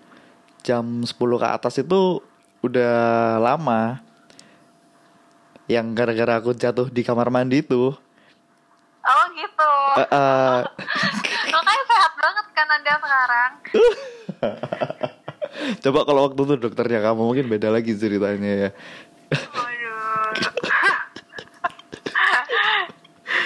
jam 0.65 1.05
10 1.05 1.13
ke 1.13 1.47
atas 1.47 1.77
itu 1.77 2.25
udah 2.65 2.95
lama. 3.41 4.01
Yang 5.65 5.87
gara-gara 5.97 6.33
aku 6.37 6.53
jatuh 6.53 6.87
di 6.93 7.01
kamar 7.01 7.33
mandi 7.33 7.65
itu. 7.65 7.93
Oh 9.05 9.25
gitu. 9.37 9.71
Uh, 9.97 10.01
uh, 10.09 10.57
Makanya 11.53 11.83
sehat 11.85 12.13
banget 12.17 12.45
kan 12.53 12.67
Anda 12.69 12.93
sekarang. 12.97 13.51
Coba 15.85 15.99
kalau 16.05 16.21
waktu 16.29 16.41
itu 16.41 16.55
dokternya 16.57 16.99
kamu 17.05 17.21
mungkin 17.21 17.45
beda 17.47 17.69
lagi 17.69 17.93
ceritanya 17.93 18.69
ya. 18.69 18.69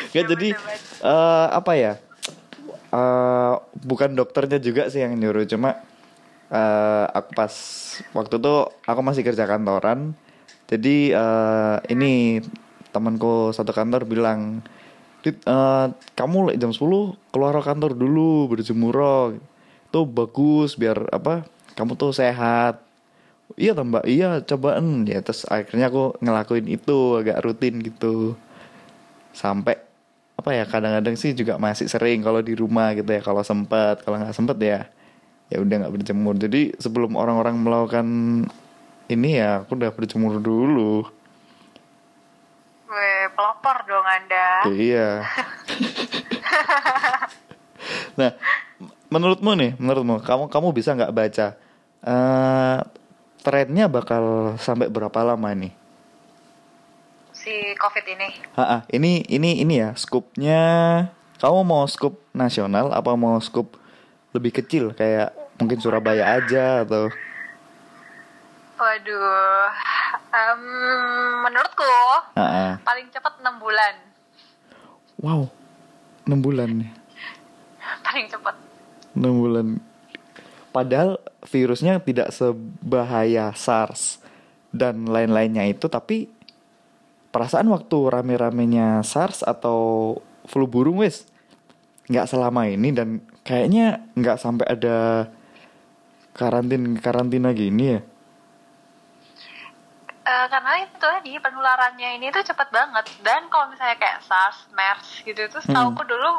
Gak 0.10 0.26
jadi 0.26 0.50
uh, 1.06 1.48
apa 1.54 1.72
ya? 1.78 1.94
Uh, 2.90 3.62
bukan 3.86 4.18
dokternya 4.18 4.58
juga 4.58 4.90
sih 4.90 5.06
yang 5.06 5.14
nyuruh 5.14 5.46
cuma 5.46 5.78
uh, 6.50 7.06
aku 7.14 7.30
pas 7.38 7.54
waktu 8.14 8.36
itu 8.42 8.56
aku 8.86 9.02
masih 9.06 9.24
kerja 9.26 9.46
kantoran. 9.46 10.14
Jadi 10.70 11.14
uh, 11.18 11.82
ini 11.90 12.44
temanku 12.94 13.50
satu 13.54 13.74
kantor 13.74 14.06
bilang, 14.06 14.62
uh, 15.50 15.88
kamu 16.14 16.58
jam 16.58 16.70
10 16.70 17.34
keluar 17.34 17.56
kantor 17.62 17.98
dulu 17.98 18.54
berjemur 18.54 18.98
itu 19.90 20.02
bagus 20.06 20.78
biar 20.78 21.10
apa 21.10 21.46
kamu 21.74 21.98
tuh 21.98 22.14
sehat. 22.14 22.86
Iya 23.58 23.74
tambah 23.74 24.06
iya 24.06 24.46
cobaan. 24.46 25.10
Ya 25.10 25.26
terus 25.26 25.50
akhirnya 25.50 25.90
aku 25.90 26.22
ngelakuin 26.22 26.70
itu 26.70 27.18
agak 27.18 27.42
rutin 27.42 27.82
gitu. 27.82 28.38
Sampai 29.34 29.82
apa 30.38 30.56
ya 30.56 30.64
kadang-kadang 30.70 31.16
sih 31.20 31.36
juga 31.36 31.60
masih 31.60 31.92
sering 31.92 32.24
kalau 32.24 32.40
di 32.40 32.56
rumah 32.56 32.96
gitu 32.96 33.10
ya 33.12 33.20
kalau 33.20 33.44
sempat 33.44 34.00
kalau 34.08 34.24
nggak 34.24 34.32
sempet 34.32 34.58
ya 34.64 34.80
ya 35.50 35.58
udah 35.62 35.76
nggak 35.86 35.94
berjemur. 35.94 36.38
Jadi 36.38 36.78
sebelum 36.78 37.18
orang-orang 37.18 37.58
melakukan 37.58 38.08
ini 39.10 39.30
ya 39.42 39.66
aku 39.66 39.74
udah 39.76 39.92
berjemur 39.92 40.38
dulu. 40.38 41.06
Weh, 42.90 43.26
pelopor 43.34 43.78
dong 43.86 44.06
anda. 44.06 44.48
Iya. 44.70 45.26
Nah 48.18 48.32
menurutmu 49.10 49.58
nih 49.58 49.72
menurutmu 49.82 50.22
kamu 50.22 50.54
kamu 50.54 50.68
bisa 50.74 50.94
nggak 50.94 51.14
baca 51.14 51.48
uh, 52.06 52.86
trennya 53.42 53.90
bakal 53.90 54.54
sampai 54.62 54.90
berapa 54.90 55.22
lama 55.26 55.50
nih? 55.54 55.74
Si 57.34 57.74
covid 57.80 58.06
ini. 58.06 58.30
Ha, 58.60 58.86
ini 58.94 59.26
ini 59.26 59.64
ini 59.64 59.82
ya 59.82 59.96
skupnya 59.98 60.62
kamu 61.40 61.64
mau 61.66 61.88
skup 61.88 62.20
nasional 62.36 62.92
apa 62.92 63.16
mau 63.16 63.40
skup 63.40 63.80
lebih 64.36 64.62
kecil 64.62 64.94
kayak 64.94 65.34
mungkin 65.58 65.80
Surabaya 65.82 66.38
aja 66.38 66.86
atau? 66.86 67.10
Waduh 68.80 69.70
um, 70.32 70.64
menurutku 71.44 71.84
Ha, 72.38 72.80
paling 72.86 73.08
cepat 73.12 73.44
enam 73.44 73.60
bulan. 73.60 73.96
Wow 75.20 75.52
enam 76.30 76.46
bulan 76.46 76.70
nih. 76.78 76.92
Paling 78.06 78.30
cepat. 78.30 78.56
Enam 79.18 79.34
bulan. 79.42 79.68
Padahal 80.70 81.18
virusnya 81.50 81.98
tidak 81.98 82.30
sebahaya 82.30 83.50
SARS 83.58 84.22
dan 84.70 85.10
lain-lainnya 85.10 85.66
itu 85.66 85.90
tapi 85.90 86.30
perasaan 87.34 87.66
waktu 87.74 87.98
rame-ramenya 87.98 89.02
SARS 89.02 89.42
atau 89.42 90.14
flu 90.46 90.70
burung 90.70 91.02
wes 91.02 91.26
nggak 92.06 92.30
selama 92.30 92.70
ini 92.70 92.94
dan 92.94 93.22
kayaknya 93.50 94.06
nggak 94.14 94.38
sampai 94.38 94.70
ada 94.70 95.26
karantin 96.38 97.02
karantina 97.02 97.50
gini 97.50 97.98
ya 97.98 98.02
Uh, 100.20 100.46
karena 100.46 100.86
itu 100.86 100.94
tadi 101.02 101.34
penularannya 101.42 102.22
ini 102.22 102.30
tuh 102.30 102.46
cepat 102.46 102.70
banget 102.70 103.02
dan 103.26 103.50
kalau 103.50 103.66
misalnya 103.74 103.98
kayak 103.98 104.22
SARS, 104.22 104.70
MERS 104.78 105.26
gitu 105.26 105.42
itu 105.42 105.58
setahuku 105.58 106.06
Hmm. 106.06 106.06
dulu 106.06 106.32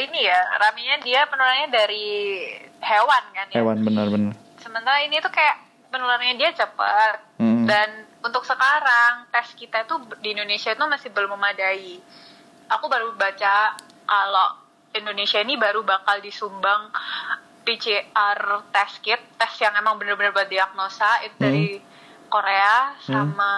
ini 0.00 0.24
ya 0.24 0.40
raminya 0.56 0.96
dia 1.04 1.28
penularannya 1.28 1.68
dari 1.68 2.08
hewan 2.80 3.22
kan 3.36 3.46
ya. 3.52 3.60
hewan 3.60 3.84
benar-benar 3.84 4.32
Sementara 4.56 5.04
ini 5.04 5.20
tuh 5.20 5.28
kayak 5.28 5.60
penularannya 5.92 6.40
dia 6.40 6.56
cepat 6.56 7.20
Hmm. 7.36 7.68
dan 7.68 8.08
untuk 8.24 8.48
sekarang 8.48 9.28
tes 9.28 9.52
kita 9.52 9.84
itu 9.84 9.92
di 10.24 10.32
Indonesia 10.32 10.72
itu 10.72 10.84
masih 10.88 11.12
belum 11.12 11.36
memadai. 11.36 12.00
Aku 12.72 12.88
baru 12.88 13.12
baca 13.12 13.76
kalau 14.08 14.48
Indonesia 14.94 15.38
ini 15.38 15.54
baru 15.54 15.82
bakal 15.82 16.18
disumbang 16.18 16.90
PCR 17.64 18.38
test 18.70 19.00
kit, 19.00 19.18
tes 19.34 19.52
yang 19.58 19.74
emang 19.74 19.96
bener-bener 19.96 20.30
buat 20.30 20.46
diagnosa 20.46 21.22
itu 21.22 21.34
Hmm. 21.34 21.42
dari 21.42 21.66
Korea 22.26 22.98
sama 23.00 23.52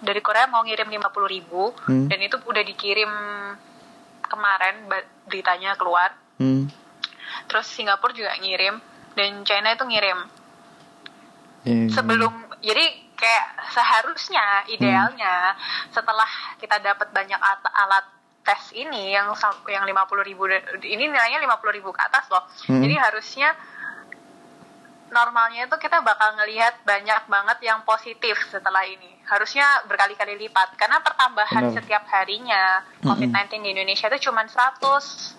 dari 0.00 0.18
Korea 0.18 0.44
mau 0.44 0.60
ngirim 0.60 0.88
50.000 0.88 1.26
ribu 1.26 1.70
Hmm. 1.84 2.06
dan 2.06 2.18
itu 2.18 2.36
udah 2.38 2.62
dikirim 2.62 3.12
kemarin 4.22 4.86
beritanya 5.24 5.74
keluar. 5.74 6.14
hmm. 6.36 6.66
Terus 7.46 7.66
Singapura 7.66 8.10
juga 8.10 8.34
ngirim 8.36 8.78
dan 9.12 9.42
China 9.42 9.70
itu 9.70 9.84
ngirim 9.84 10.18
Ya, 11.60 11.92
sebelum 11.92 12.32
jadi 12.58 12.84
kayak 13.12 13.46
seharusnya 13.68 14.64
idealnya 14.66 15.52
setelah 15.88 16.24
kita 16.56 16.80
dapat 16.80 17.12
banyak 17.12 17.36
at- 17.36 17.74
alat 17.76 18.06
tes 18.50 18.74
ini 18.74 19.14
yang 19.14 19.30
yang 19.70 19.86
50.000 19.86 20.26
ribu 20.26 20.50
ini 20.82 21.06
nilainya 21.06 21.38
50.000 21.38 21.78
ribu 21.78 21.94
ke 21.94 22.02
atas 22.02 22.26
loh 22.26 22.42
Hmm. 22.66 22.82
jadi 22.82 22.98
harusnya 22.98 23.54
normalnya 25.10 25.66
itu 25.66 25.76
kita 25.78 26.02
bakal 26.02 26.34
ngelihat 26.38 26.82
banyak 26.82 27.22
banget 27.26 27.58
yang 27.62 27.82
positif 27.82 28.34
setelah 28.50 28.82
ini 28.82 29.10
harusnya 29.26 29.86
berkali-kali 29.86 30.34
lipat 30.34 30.74
karena 30.74 30.98
pertambahan 30.98 31.70
Benar. 31.70 31.74
setiap 31.78 32.02
harinya 32.10 32.82
COVID-19 33.06 33.62
di 33.62 33.70
Indonesia 33.70 34.10
itu 34.10 34.30
cuma 34.30 34.42
100 34.42 35.38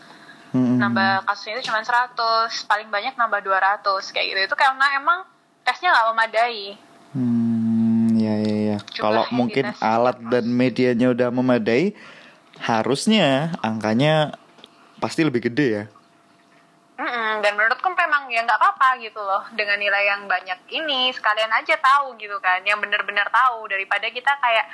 Hmm. 0.51 0.75
nambah 0.75 1.23
kasusnya 1.23 1.63
itu 1.63 1.71
cuma 1.71 1.79
100 1.79 2.67
paling 2.67 2.91
banyak 2.91 3.15
nambah 3.15 3.39
200 3.39 4.11
kayak 4.11 4.35
gitu 4.35 4.39
itu 4.51 4.55
karena 4.59 4.99
emang 4.99 5.23
tesnya 5.63 5.91
nggak 5.91 6.07
memadai 6.11 6.75
Hmm, 7.11 8.15
ya 8.15 8.39
ya 8.39 8.57
ya. 8.71 8.77
Kalau 8.95 9.27
mungkin 9.35 9.75
alat 9.83 10.15
dan 10.31 10.47
medianya 10.47 11.11
udah 11.11 11.27
memadai, 11.27 11.91
harusnya 12.61 13.51
angkanya 13.59 14.37
pasti 14.97 15.25
lebih 15.25 15.49
gede 15.49 15.67
ya. 15.67 15.85
Mm-mm, 17.01 17.41
dan 17.41 17.57
menurutku 17.57 17.89
memang 17.97 18.29
ya 18.29 18.45
nggak 18.45 18.61
apa-apa 18.61 19.01
gitu 19.01 19.17
loh 19.17 19.41
dengan 19.57 19.81
nilai 19.81 20.05
yang 20.05 20.29
banyak 20.29 20.69
ini 20.69 21.09
sekalian 21.09 21.49
aja 21.49 21.73
tahu 21.81 22.13
gitu 22.21 22.37
kan 22.37 22.61
yang 22.61 22.77
bener-bener 22.77 23.25
tahu 23.25 23.65
daripada 23.65 24.05
kita 24.05 24.29
kayak 24.37 24.69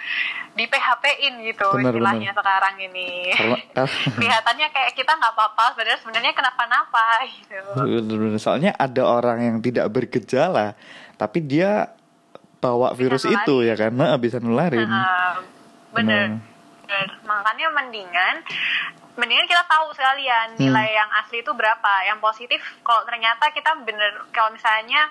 di 0.52 0.68
PHP-in 0.68 1.40
gitu 1.48 1.72
Benar, 1.72 1.96
istilahnya 1.96 2.36
benar. 2.36 2.44
sekarang 2.44 2.76
ini 2.84 3.32
kelihatannya 4.20 4.68
kayak 4.68 4.92
kita 4.92 5.16
nggak 5.16 5.34
apa-apa 5.40 5.72
sebenarnya 5.72 6.00
sebenarnya 6.04 6.34
kenapa-napa 6.36 7.06
gitu 7.32 7.60
Bener-bener. 7.80 8.40
soalnya 8.44 8.72
ada 8.76 9.08
orang 9.08 9.40
yang 9.40 9.58
tidak 9.64 9.88
bergejala, 9.88 10.76
tapi 11.16 11.40
dia 11.40 11.96
bawa 12.60 12.92
virus 12.92 13.24
itu 13.24 13.64
ya 13.64 13.80
karena 13.80 14.20
bisa 14.20 14.44
nularin. 14.44 14.84
Nah, 14.84 15.40
bener 15.96 15.96
Benar. 15.96 16.28
Bener. 16.28 16.57
Makanya 17.22 17.68
mendingan 17.70 18.36
mendingan 19.14 19.46
kita 19.46 19.66
tahu 19.66 19.92
sekalian 19.92 20.54
Hmm. 20.54 20.62
nilai 20.62 20.88
yang 20.92 21.10
asli 21.16 21.40
itu 21.40 21.52
berapa 21.52 21.92
yang 22.04 22.18
positif 22.18 22.58
kalau 22.82 23.04
ternyata 23.04 23.50
kita 23.50 23.76
bener 23.82 24.24
kalau 24.30 24.50
misalnya 24.50 25.10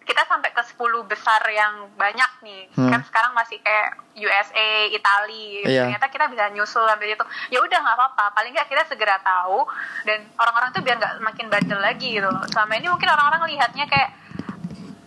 kita 0.00 0.26
sampai 0.26 0.50
ke 0.50 0.62
10 0.64 0.80
besar 1.04 1.38
yang 1.46 1.86
banyak 1.94 2.30
nih 2.40 2.66
Hmm. 2.72 2.90
kan 2.90 3.00
sekarang 3.04 3.30
masih 3.30 3.60
kayak 3.60 3.94
USA, 4.16 4.68
Itali 4.88 5.62
Iya. 5.62 5.86
ternyata 5.86 6.06
kita 6.08 6.26
bisa 6.26 6.50
nyusul 6.50 6.82
sampai 6.82 7.10
itu 7.10 7.24
ya 7.48 7.58
udah 7.58 7.78
nggak 7.78 7.96
apa-apa 7.96 8.24
paling 8.32 8.50
nggak 8.50 8.66
kita 8.66 8.82
segera 8.86 9.20
tahu 9.20 9.62
dan 10.02 10.26
orang-orang 10.34 10.72
tuh 10.72 10.80
biar 10.80 10.96
nggak 10.96 11.14
makin 11.20 11.46
bandel 11.46 11.78
lagi 11.78 12.10
gitu 12.12 12.26
selama 12.48 12.72
ini 12.74 12.86
mungkin 12.86 13.08
orang-orang 13.08 13.50
lihatnya 13.50 13.86
kayak 13.86 14.10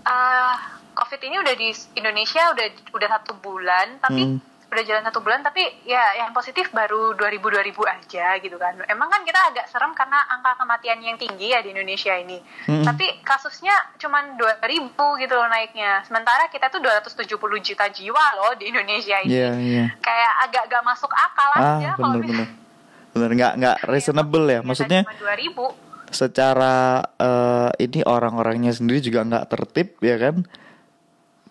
ah 0.03 0.55
COVID 0.93 1.21
ini 1.21 1.35
udah 1.41 1.55
di 1.55 1.69
Indonesia 1.95 2.53
udah 2.53 2.65
udah 2.93 3.09
satu 3.09 3.33
bulan 3.35 3.97
tapi 3.97 4.23
Hmm. 4.29 4.39
Udah 4.73 4.83
jalan 4.83 5.05
satu 5.05 5.21
bulan 5.21 5.39
tapi 5.39 5.61
ya 5.83 6.01
yang 6.17 6.33
positif 6.33 6.67
baru 6.69 7.13
2000 7.13 7.39
2000 7.39 7.71
aja 7.85 8.27
gitu 8.37 8.57
kan 8.57 8.73
emang 8.83 9.07
kan 9.07 9.21
kita 9.21 9.39
agak 9.47 9.65
serem 9.69 9.93
karena 9.93 10.17
angka 10.27 10.57
kematian 10.57 10.99
yang 10.99 11.15
tinggi 11.15 11.53
ya 11.53 11.61
di 11.61 11.71
Indonesia 11.71 12.13
ini 12.13 12.41
Hmm. 12.65 12.81
tapi 12.81 13.21
kasusnya 13.21 13.71
cuman 13.95 14.35
2000 14.35 14.97
gitu 15.19 15.33
loh 15.33 15.47
naiknya 15.47 16.01
sementara 16.03 16.47
kita 16.47 16.67
tuh 16.67 16.79
270 16.79 17.29
juta 17.61 17.85
jiwa 17.87 18.25
loh 18.35 18.51
di 18.55 18.67
Indonesia 18.67 19.21
ini 19.21 19.31
Iya 19.31 19.49
iya. 19.55 19.85
kayak 19.99 20.33
agak 20.43 20.63
gak 20.67 20.83
masuk 20.83 21.11
akal 21.11 21.49
Ah 21.53 21.77
aja 21.77 21.89
kalau 21.95 22.17
bener-bener. 22.17 22.49
Bener 23.13 23.29
nggak 23.29 23.53
nggak 23.61 23.77
reasonable 23.85 24.45
ya. 24.49 24.59
Maksudnya 24.65 25.05
cuma 25.05 25.13
2000 25.13 25.53
secara 26.09 26.75
eh, 27.17 27.69
ini 27.81 28.01
orang-orangnya 28.01 28.73
sendiri 28.73 29.01
juga 29.01 29.21
nggak 29.21 29.45
tertib 29.49 29.97
ya 30.01 30.17
kan. 30.17 30.45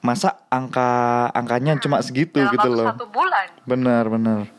Masa 0.02 0.34
angka 0.50 1.30
angkanya 1.30 1.78
cuma 1.78 2.02
segitu 2.02 2.42
dalam 2.42 2.52
gitu 2.58 2.68
loh. 2.74 2.90
satu 2.90 3.06
bulan 3.06 3.46
Benar, 3.62 4.10
benar. 4.10 4.50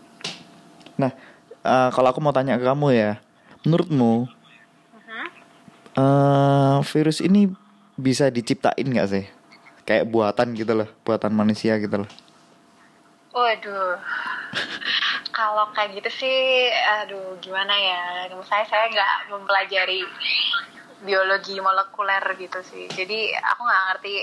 Nah, 0.96 1.12
uh, 1.68 1.90
kalau 1.92 2.16
aku 2.16 2.24
mau 2.24 2.32
tanya 2.32 2.56
ke 2.56 2.64
kamu 2.64 2.96
ya, 2.96 3.12
menurutmu 3.68 4.28
uh-huh. 4.32 5.28
uh, 6.00 6.78
virus 6.88 7.20
ini 7.20 7.52
bisa 8.00 8.32
diciptain 8.32 8.88
nggak 8.88 9.10
sih? 9.12 9.26
Kayak 9.84 10.08
buatan 10.08 10.56
gitu 10.56 10.72
loh, 10.72 10.88
buatan 11.04 11.36
manusia 11.36 11.76
gitu 11.76 12.08
loh. 12.08 12.10
Waduh, 13.36 14.00
kalau 15.38 15.68
kayak 15.76 16.00
gitu 16.00 16.24
sih, 16.24 16.72
aduh 17.04 17.36
gimana 17.44 17.74
ya? 17.76 18.32
Saya 18.48 18.64
saya 18.64 18.88
nggak 18.88 19.14
mempelajari 19.34 20.08
biologi 21.04 21.60
molekuler 21.60 22.24
gitu 22.40 22.64
sih. 22.64 22.88
Jadi 22.88 23.36
aku 23.36 23.62
nggak 23.68 23.84
ngerti 23.92 24.14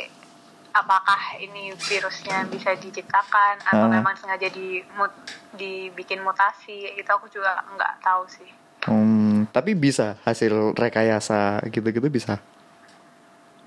apakah 0.73 1.39
ini 1.39 1.75
virusnya 1.75 2.47
bisa 2.47 2.75
diciptakan 2.79 3.63
atau 3.67 3.87
uh. 3.87 3.93
memang 3.93 4.15
sengaja 4.17 4.49
di 4.51 4.83
mut, 4.95 5.11
dibikin 5.55 6.23
mutasi 6.23 6.95
itu 6.95 7.11
aku 7.11 7.27
juga 7.31 7.63
nggak 7.75 7.93
tahu 8.03 8.23
sih. 8.31 8.51
Hmm, 8.89 9.45
tapi 9.53 9.77
bisa 9.77 10.17
hasil 10.25 10.73
rekayasa 10.73 11.61
gitu-gitu 11.69 12.09
bisa? 12.09 12.41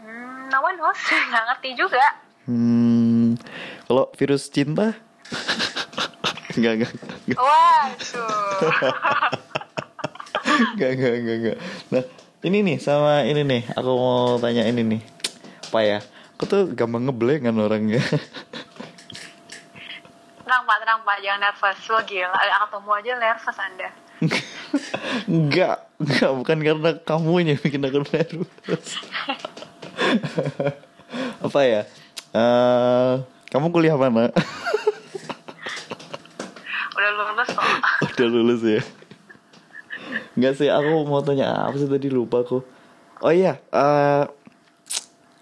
Hmm, 0.01 0.49
no 0.49 0.59
one 0.63 0.77
knows 0.79 0.97
nggak 1.29 1.43
ngerti 1.53 1.69
juga. 1.77 2.05
Hmm, 2.43 3.39
kalau 3.87 4.11
virus 4.17 4.51
cinta? 4.51 4.91
Nggak 6.53 6.73
nggak. 6.85 6.93
Waduh. 7.33 8.61
Nggak 10.77 10.91
nggak 11.01 11.13
nggak 11.25 11.37
nggak. 11.41 11.57
Nah 11.89 12.03
ini 12.45 12.57
nih 12.61 12.77
sama 12.77 13.25
ini 13.25 13.41
nih 13.41 13.63
aku 13.73 13.89
mau 13.89 14.37
tanya 14.37 14.61
ini 14.69 14.85
nih. 14.85 15.01
Apa 15.73 15.79
ya 15.81 15.99
aku 16.43 16.51
tuh 16.51 16.75
gampang 16.75 17.07
ngeblank 17.07 17.47
kan 17.47 17.55
orangnya. 17.55 18.03
Tenang 20.43 20.67
pak 20.67 20.77
tenang 20.83 20.99
pak. 21.07 21.23
Jangan 21.23 21.39
nervous. 21.39 21.79
Lo 21.87 22.03
gila. 22.03 22.35
Ada 22.35 22.67
ketemu 22.67 22.91
aja 22.91 23.11
nervous 23.15 23.57
anda. 23.63 23.89
Enggak. 25.23 25.77
Enggak 26.03 26.31
bukan 26.35 26.57
karena 26.59 26.91
kamu 27.07 27.31
yang 27.47 27.59
bikin 27.63 27.79
aku 27.87 28.03
nervous. 28.11 28.99
Apa 31.39 31.59
ya? 31.63 31.87
Uh, 32.35 33.23
kamu 33.47 33.71
kuliah 33.71 33.95
mana? 33.95 34.27
Udah 36.91 37.11
lulus 37.15 37.49
kok 37.55 37.67
udah 38.19 38.27
lulus 38.27 38.61
ya? 38.67 38.83
Enggak 40.35 40.59
sih, 40.59 40.67
aku 40.67 41.07
mau 41.07 41.23
tanya 41.23 41.71
apa 41.71 41.75
sih 41.79 41.87
tadi? 41.87 42.11
Lupa 42.11 42.43
aku. 42.43 42.67
Oh 43.23 43.31
iya, 43.31 43.63
uh, 43.71 44.27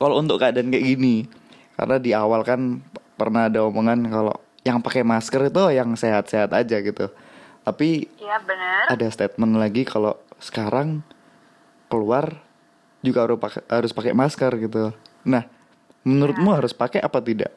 kalau 0.02 0.18
untuk 0.18 0.42
keadaan 0.42 0.74
kayak 0.74 0.98
gini 0.98 1.30
karena 1.78 2.02
di 2.02 2.12
awal 2.18 2.42
kan 2.42 2.82
pernah 3.14 3.46
ada 3.46 3.62
omongan 3.62 4.10
kalau 4.10 4.34
yang 4.66 4.82
pakai 4.82 5.06
masker 5.06 5.54
itu 5.54 5.64
yang 5.78 5.94
sehat-sehat 5.94 6.50
aja 6.50 6.78
gitu 6.82 7.14
tapi 7.62 8.10
ya, 8.18 8.42
bener. 8.42 8.90
ada 8.90 9.06
statement 9.14 9.62
lagi 9.62 9.86
kalau 9.86 10.18
sekarang 10.42 11.06
keluar 11.86 12.42
juga 13.06 13.30
harus 13.30 13.38
pakai 13.38 13.62
harus 13.70 13.92
pakai 13.94 14.14
masker 14.18 14.52
gitu 14.58 14.90
nah 15.22 15.46
menurutmu 16.02 16.50
ya. 16.50 16.58
harus 16.58 16.74
pakai 16.74 17.02
apa 17.02 17.22
tidak 17.22 17.54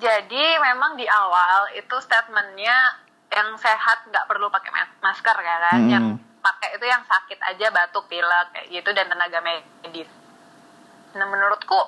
jadi 0.00 0.44
memang 0.56 0.96
di 0.96 1.04
awal 1.04 1.68
itu 1.76 1.96
statementnya 2.00 2.72
yang 3.28 3.52
sehat 3.60 4.08
nggak 4.08 4.24
perlu 4.24 4.48
pakai 4.48 4.72
masker 5.04 5.36
ya 5.36 5.56
kan 5.68 5.80
hmm. 5.84 5.92
yang 5.92 6.06
pakai 6.40 6.80
itu 6.80 6.86
yang 6.88 7.04
sakit 7.04 7.36
aja 7.36 7.68
batuk 7.68 8.08
pilek 8.08 8.48
kayak 8.56 8.66
gitu 8.72 8.88
dan 8.96 9.12
tenaga 9.12 9.44
medis 9.44 10.08
Nah 11.14 11.26
menurutku 11.26 11.80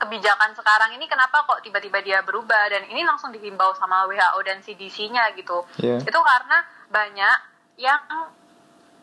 kebijakan 0.00 0.56
sekarang 0.56 0.96
ini 0.96 1.04
kenapa 1.04 1.44
kok 1.44 1.60
tiba-tiba 1.60 2.00
dia 2.00 2.18
berubah 2.24 2.72
dan 2.72 2.88
ini 2.88 3.04
langsung 3.04 3.28
dihimbau 3.36 3.76
sama 3.76 4.08
WHO 4.08 4.40
dan 4.40 4.64
CDC-nya 4.64 5.36
gitu. 5.36 5.60
Yeah. 5.76 6.00
Itu 6.00 6.16
karena 6.16 6.58
banyak 6.88 7.38
yang 7.76 8.00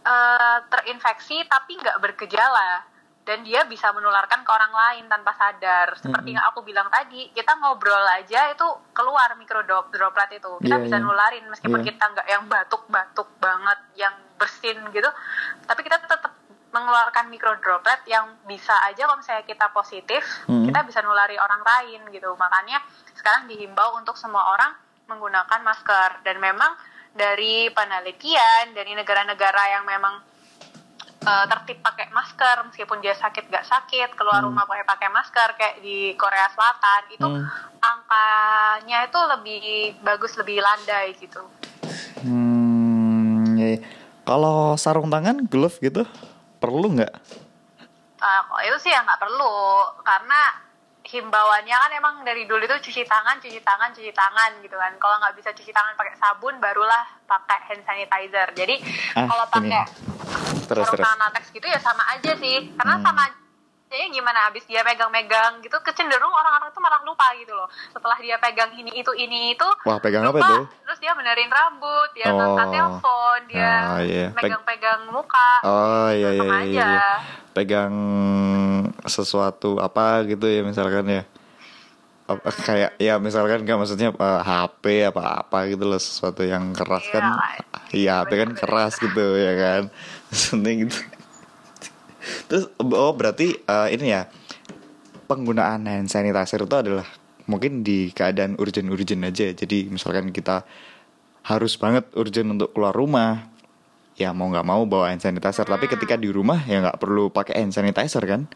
uh, 0.02 0.58
terinfeksi 0.74 1.46
tapi 1.46 1.78
nggak 1.78 2.02
bergejala 2.02 2.82
dan 3.28 3.44
dia 3.44 3.68
bisa 3.68 3.92
menularkan 3.92 4.48
ke 4.48 4.52
orang 4.56 4.72
lain 4.72 5.06
tanpa 5.12 5.36
sadar. 5.36 6.00
Seperti 6.00 6.16
mm 6.16 6.24
-hmm. 6.32 6.36
yang 6.40 6.46
aku 6.48 6.64
bilang 6.64 6.88
tadi, 6.88 7.28
kita 7.36 7.60
ngobrol 7.60 8.08
aja 8.08 8.48
itu 8.56 8.64
keluar 8.96 9.36
mikrodroplet 9.36 10.40
itu. 10.40 10.52
Kita 10.64 10.80
yeah, 10.80 10.84
bisa 10.88 10.98
yeah. 10.98 11.04
nularin 11.04 11.46
meskipun 11.52 11.84
yeah. 11.84 11.88
kita 11.92 12.04
nggak 12.08 12.28
yang 12.32 12.44
batuk-batuk 12.48 13.30
banget, 13.44 13.80
yang 14.00 14.16
bersin 14.40 14.80
gitu, 14.96 15.10
tapi 15.66 15.82
kita 15.84 15.98
tetap 16.00 16.37
mengeluarkan 16.78 17.34
mikrodroplet 17.34 18.06
yang 18.06 18.38
bisa 18.46 18.74
aja 18.86 19.10
kalau 19.10 19.18
misalnya 19.18 19.46
kita 19.50 19.66
positif 19.74 20.22
hmm. 20.46 20.70
kita 20.70 20.86
bisa 20.86 21.02
nulari 21.02 21.34
orang 21.42 21.66
lain 21.66 22.06
gitu 22.14 22.30
makanya 22.38 22.78
sekarang 23.18 23.50
dihimbau 23.50 23.98
untuk 23.98 24.14
semua 24.14 24.54
orang 24.54 24.72
menggunakan 25.10 25.60
masker 25.66 26.22
dan 26.22 26.38
memang 26.38 26.78
dari 27.18 27.74
penelitian 27.74 28.78
dari 28.78 28.94
negara-negara 28.94 29.64
yang 29.74 29.84
memang 29.90 30.22
uh, 31.26 31.46
tertib 31.50 31.82
pakai 31.82 32.14
masker 32.14 32.70
meskipun 32.70 33.02
dia 33.02 33.18
sakit 33.18 33.50
gak 33.50 33.66
sakit 33.66 34.14
keluar 34.14 34.40
hmm. 34.40 34.48
rumah 34.54 34.64
pakai 34.70 34.86
pakai 34.86 35.10
masker 35.10 35.50
kayak 35.58 35.76
di 35.82 36.14
Korea 36.14 36.48
Selatan 36.54 37.02
itu 37.10 37.28
hmm. 37.28 37.46
angkanya 37.82 38.98
itu 39.10 39.20
lebih 39.20 39.62
bagus 40.06 40.38
lebih 40.38 40.62
landai 40.62 41.18
gitu. 41.18 41.42
Hmm, 42.22 43.58
ya. 43.58 43.82
Kalau 44.28 44.76
sarung 44.76 45.08
tangan, 45.08 45.48
glove 45.48 45.80
gitu? 45.80 46.04
Perlu 46.58 46.88
nggak? 46.98 47.14
Uh, 48.18 48.42
itu 48.66 48.78
sih 48.82 48.92
ya 48.92 49.06
nggak 49.06 49.22
perlu 49.22 49.54
karena 50.02 50.66
himbauannya 51.08 51.72
kan 51.72 51.92
emang 51.96 52.16
dari 52.28 52.44
dulu 52.44 52.68
itu 52.68 52.92
cuci 52.92 53.08
tangan, 53.08 53.40
cuci 53.40 53.64
tangan, 53.64 53.96
cuci 53.96 54.12
tangan 54.12 54.60
gitu 54.60 54.76
kan. 54.76 54.92
Kalau 55.00 55.16
nggak 55.24 55.36
bisa 55.40 55.50
cuci 55.56 55.72
tangan 55.72 55.96
pakai 55.96 56.20
sabun, 56.20 56.60
barulah 56.60 57.08
pakai 57.24 57.60
hand 57.72 57.84
sanitizer. 57.88 58.52
Jadi 58.52 58.76
ah, 59.16 59.24
kalau 59.24 59.46
pakai 59.48 59.82
sarung 60.68 61.00
tangan 61.00 61.20
latex 61.32 61.48
gitu 61.56 61.64
ya 61.64 61.80
sama 61.80 62.04
aja 62.12 62.36
sih, 62.36 62.76
karena 62.76 63.00
hmm. 63.00 63.06
sama 63.08 63.24
ya 63.88 64.06
gimana 64.12 64.52
habis 64.52 64.68
dia 64.68 64.84
pegang-megang 64.84 65.64
gitu 65.64 65.80
kecenderung 65.80 66.30
orang-orang 66.32 66.70
tuh 66.76 66.84
malah 66.84 67.00
lupa 67.08 67.32
gitu 67.40 67.56
loh. 67.56 67.68
Setelah 67.96 68.18
dia 68.20 68.36
pegang 68.36 68.72
ini 68.76 68.92
itu 69.00 69.12
ini 69.16 69.56
itu 69.56 69.68
wah 69.88 69.98
pegang 70.04 70.28
lupa, 70.28 70.44
apa 70.44 70.44
itu? 70.44 70.58
Terus 70.84 71.00
dia 71.00 71.12
benerin 71.16 71.48
rambut 71.48 72.10
dia 72.12 72.28
oh. 72.28 72.36
ngangkat 72.36 72.68
telepon 72.76 73.40
dia 73.48 73.74
ah, 73.88 74.02
iya. 74.04 74.28
pegang-pegang 74.36 75.02
muka. 75.08 75.52
Oh 75.64 76.10
iya 76.12 76.30
iya, 76.36 76.44
iya, 76.44 76.60
iya, 76.68 76.88
iya. 76.92 77.10
pegang 77.56 77.96
sesuatu 79.08 79.80
apa 79.80 80.28
gitu 80.28 80.46
ya 80.52 80.62
misalkan 80.68 81.08
ya? 81.08 81.24
Apa, 82.28 82.52
kayak 82.52 82.92
ya 83.00 83.16
misalkan 83.24 83.64
nggak 83.64 83.80
maksudnya 83.80 84.12
uh, 84.12 84.20
eh, 84.20 84.42
HP 84.44 84.84
apa 85.16 85.48
apa 85.48 85.64
gitu 85.72 85.88
loh 85.88 85.96
sesuatu 85.96 86.44
yang 86.44 86.76
keras 86.76 87.08
kan. 87.08 87.40
iya 87.96 88.20
HP 88.20 88.32
kan 88.36 88.52
keras 88.52 89.00
gitu 89.00 89.40
ya 89.40 89.56
kan? 89.56 89.82
Maksudnya 90.28 90.72
gitu 90.76 91.17
Terus 92.48 92.72
oh 92.80 93.14
berarti 93.14 93.56
uh, 93.68 93.88
ini 93.92 94.14
ya 94.14 94.28
penggunaan 95.28 95.84
hand 95.86 96.08
sanitizer 96.08 96.64
itu 96.64 96.76
adalah 96.76 97.08
mungkin 97.48 97.84
di 97.84 98.12
keadaan 98.16 98.56
urgent-urgent 98.60 99.28
aja. 99.28 99.52
Jadi 99.52 99.92
misalkan 99.92 100.32
kita 100.32 100.64
harus 101.48 101.80
banget 101.80 102.08
urgent 102.16 102.60
untuk 102.60 102.76
keluar 102.76 102.92
rumah, 102.92 103.48
ya 104.20 104.36
mau 104.36 104.52
nggak 104.52 104.68
mau 104.68 104.84
bawa 104.88 105.12
hand 105.12 105.24
sanitizer. 105.24 105.68
Hmm. 105.68 105.76
Tapi 105.76 105.86
ketika 105.92 106.16
di 106.16 106.32
rumah 106.32 106.64
ya 106.64 106.84
nggak 106.84 107.00
perlu 107.00 107.32
pakai 107.32 107.60
hand 107.60 107.76
sanitizer 107.76 108.24
kan? 108.24 108.48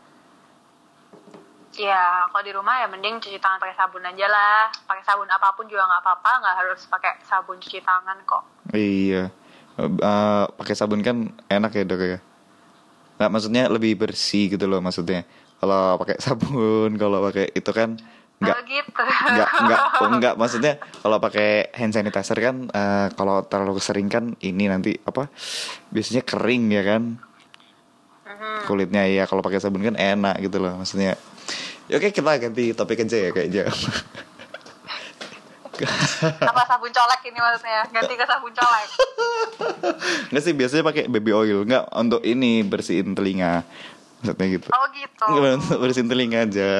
Ya, 1.71 2.27
kalau 2.27 2.43
di 2.43 2.51
rumah 2.51 2.83
ya 2.83 2.87
mending 2.91 3.23
cuci 3.23 3.39
tangan 3.39 3.55
pakai 3.55 3.75
sabun 3.79 4.03
aja 4.03 4.27
lah. 4.27 4.67
Pakai 4.83 5.07
sabun 5.07 5.27
apa 5.31 5.55
pun 5.55 5.71
juga 5.71 5.87
nggak 5.87 6.03
apa-apa, 6.03 6.31
nggak 6.43 6.55
harus 6.59 6.83
pakai 6.91 7.15
sabun 7.23 7.63
cuci 7.63 7.79
tangan 7.79 8.19
kok. 8.27 8.43
Iya, 8.75 9.31
uh, 9.79 10.45
pakai 10.51 10.75
sabun 10.75 10.99
kan 10.99 11.31
enak 11.47 11.71
ya 11.71 11.83
dok 11.87 12.03
ya 12.03 12.19
nggak 13.21 13.29
maksudnya 13.29 13.69
lebih 13.69 13.93
bersih 14.01 14.49
gitu 14.49 14.65
loh 14.65 14.81
maksudnya 14.81 15.21
kalau 15.61 16.01
pakai 16.01 16.17
sabun 16.25 16.97
kalau 16.97 17.21
pakai 17.29 17.53
itu 17.53 17.69
kan 17.69 18.01
nggak 18.41 18.57
oh 18.57 18.65
gitu. 18.65 19.01
nggak 19.37 19.49
nggak 19.69 19.81
oh, 20.01 20.09
nggak 20.17 20.33
maksudnya 20.33 20.81
kalau 21.05 21.21
pakai 21.21 21.69
hand 21.77 21.93
sanitizer 21.93 22.41
kan 22.41 22.65
uh, 22.73 23.13
kalau 23.13 23.45
terlalu 23.45 23.77
sering 23.77 24.09
kan 24.09 24.33
ini 24.41 24.65
nanti 24.65 24.97
apa 24.97 25.29
biasanya 25.93 26.25
kering 26.25 26.73
ya 26.73 26.81
kan 26.81 27.21
uh-huh. 28.25 28.65
kulitnya 28.65 29.05
ya 29.05 29.29
kalau 29.29 29.45
pakai 29.45 29.61
sabun 29.61 29.85
kan 29.85 29.93
enak 29.93 30.41
gitu 30.41 30.57
loh 30.57 30.73
maksudnya 30.81 31.13
ya, 31.85 32.01
oke 32.01 32.09
kita 32.09 32.41
ganti 32.41 32.73
topik 32.73 33.05
aja 33.05 33.17
ya 33.21 33.29
kayaknya 33.29 33.69
apa 36.41 36.61
sabun 36.67 36.91
colek 36.91 37.21
ini 37.25 37.39
maksudnya 37.39 37.81
ganti 37.89 38.13
ke 38.19 38.25
sabun 38.27 38.53
colek. 38.53 38.89
Nggak 40.29 40.43
sih 40.43 40.53
biasanya 40.53 40.83
pakai 40.85 41.03
baby 41.07 41.31
oil. 41.31 41.63
Nggak 41.63 41.89
untuk 41.95 42.21
ini 42.27 42.61
bersihin 42.61 43.15
telinga. 43.15 43.63
Maksudnya 44.21 44.45
gitu. 44.59 44.67
Oh 44.69 44.85
gitu. 44.93 45.25
Nggak 45.25 45.53
untuk 45.63 45.77
bersihin 45.81 46.09
telinga 46.11 46.45
aja. 46.45 46.73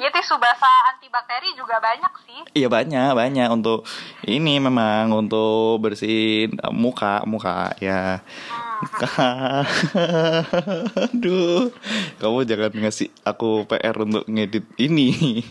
Iya 0.00 0.08
tisu 0.08 0.40
basah 0.40 0.96
antibakteri 0.96 1.52
juga 1.52 1.76
banyak 1.76 2.12
sih. 2.24 2.40
Iya 2.56 2.72
banyak 2.72 3.12
banyak. 3.12 3.48
Untuk 3.52 3.84
ini 4.24 4.56
memang 4.56 5.12
untuk 5.12 5.76
bersihin 5.84 6.56
muka 6.72 7.20
muka 7.28 7.76
ya. 7.76 8.24
Hmm. 8.48 8.72
Aduh, 11.06 11.70
kamu 12.18 12.38
jangan 12.48 12.72
ngasih 12.74 13.12
aku 13.22 13.68
PR 13.68 13.94
untuk 14.00 14.24
ngedit 14.26 14.66
ini. 14.80 15.44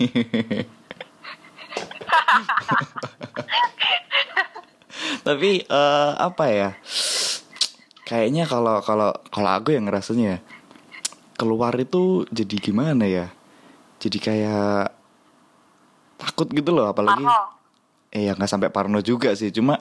tapi 5.27 5.63
uh, 5.67 6.11
apa 6.17 6.45
ya? 6.51 6.69
Kayaknya 8.05 8.43
kalau 8.49 8.83
kalau 8.83 9.11
kalau 9.31 9.51
aku 9.55 9.71
yang 9.71 9.87
ngerasanya 9.87 10.25
ya, 10.35 10.37
keluar 11.39 11.73
itu 11.79 12.27
jadi 12.29 12.55
gimana 12.59 13.07
ya? 13.07 13.31
Jadi 14.01 14.17
kayak 14.19 14.91
takut 16.19 16.49
gitu 16.53 16.69
loh 16.69 16.89
apalagi 16.89 17.25
eh 18.11 18.29
ya 18.29 18.35
nggak 18.35 18.51
sampai 18.51 18.73
parno 18.73 18.99
juga 18.99 19.31
sih. 19.37 19.53
Cuma 19.53 19.79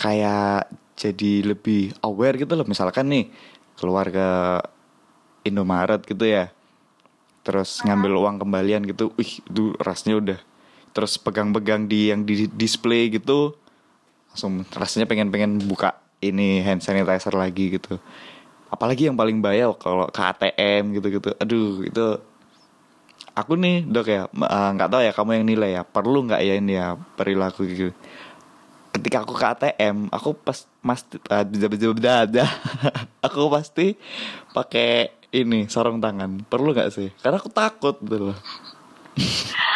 kayak 0.00 0.72
jadi 0.96 1.54
lebih 1.54 1.92
aware 2.00 2.40
gitu 2.40 2.56
loh. 2.56 2.64
Misalkan 2.64 3.12
nih 3.12 3.24
keluar 3.76 4.08
ke 4.08 4.28
Indomaret 5.44 6.00
gitu 6.08 6.24
ya. 6.24 6.48
Terus 7.44 7.84
ngambil 7.84 8.16
uang 8.16 8.36
kembalian 8.40 8.88
gitu. 8.88 9.12
Ih 9.20 9.44
itu 9.44 9.76
rasnya 9.76 10.16
udah 10.16 10.40
terus 10.94 11.18
pegang-pegang 11.18 11.90
di 11.90 12.14
yang 12.14 12.22
di 12.22 12.46
display 12.46 13.10
gitu 13.10 13.58
langsung 14.30 14.62
rasanya 14.74 15.06
pengen-pengen 15.10 15.62
buka 15.66 15.98
ini 16.18 16.62
hand 16.62 16.82
sanitizer 16.82 17.34
lagi 17.34 17.78
gitu. 17.78 18.00
Apalagi 18.66 19.06
yang 19.06 19.14
paling 19.14 19.38
bahaya 19.38 19.70
kalau 19.78 20.10
ke 20.10 20.18
ATM 20.18 20.98
gitu-gitu. 20.98 21.30
Aduh 21.38 21.86
itu 21.86 22.18
aku 23.34 23.54
nih 23.54 23.86
dok 23.86 24.06
ya 24.10 24.26
eh, 24.26 24.70
nggak 24.74 24.88
uh, 24.88 24.92
tahu 24.94 25.02
ya 25.02 25.12
kamu 25.14 25.30
yang 25.38 25.46
nilai 25.46 25.70
ya 25.78 25.82
perlu 25.86 26.26
nggak 26.26 26.42
ya 26.42 26.54
ini 26.58 26.72
ya 26.74 26.98
perilaku 27.14 27.62
gitu. 27.70 27.94
Ketika 28.94 29.22
aku 29.26 29.34
ke 29.38 29.46
ATM 29.46 30.10
aku 30.10 30.34
pas 30.34 30.66
mas 30.82 31.06
uh, 31.30 31.46
aku 33.26 33.40
pasti 33.50 33.94
pakai 34.50 35.14
ini 35.30 35.70
sarung 35.70 36.02
tangan. 36.02 36.42
Perlu 36.46 36.74
nggak 36.74 36.90
sih? 36.90 37.14
Karena 37.22 37.38
aku 37.38 37.50
takut 37.54 37.98
gitu 38.02 38.34
loh 38.34 38.38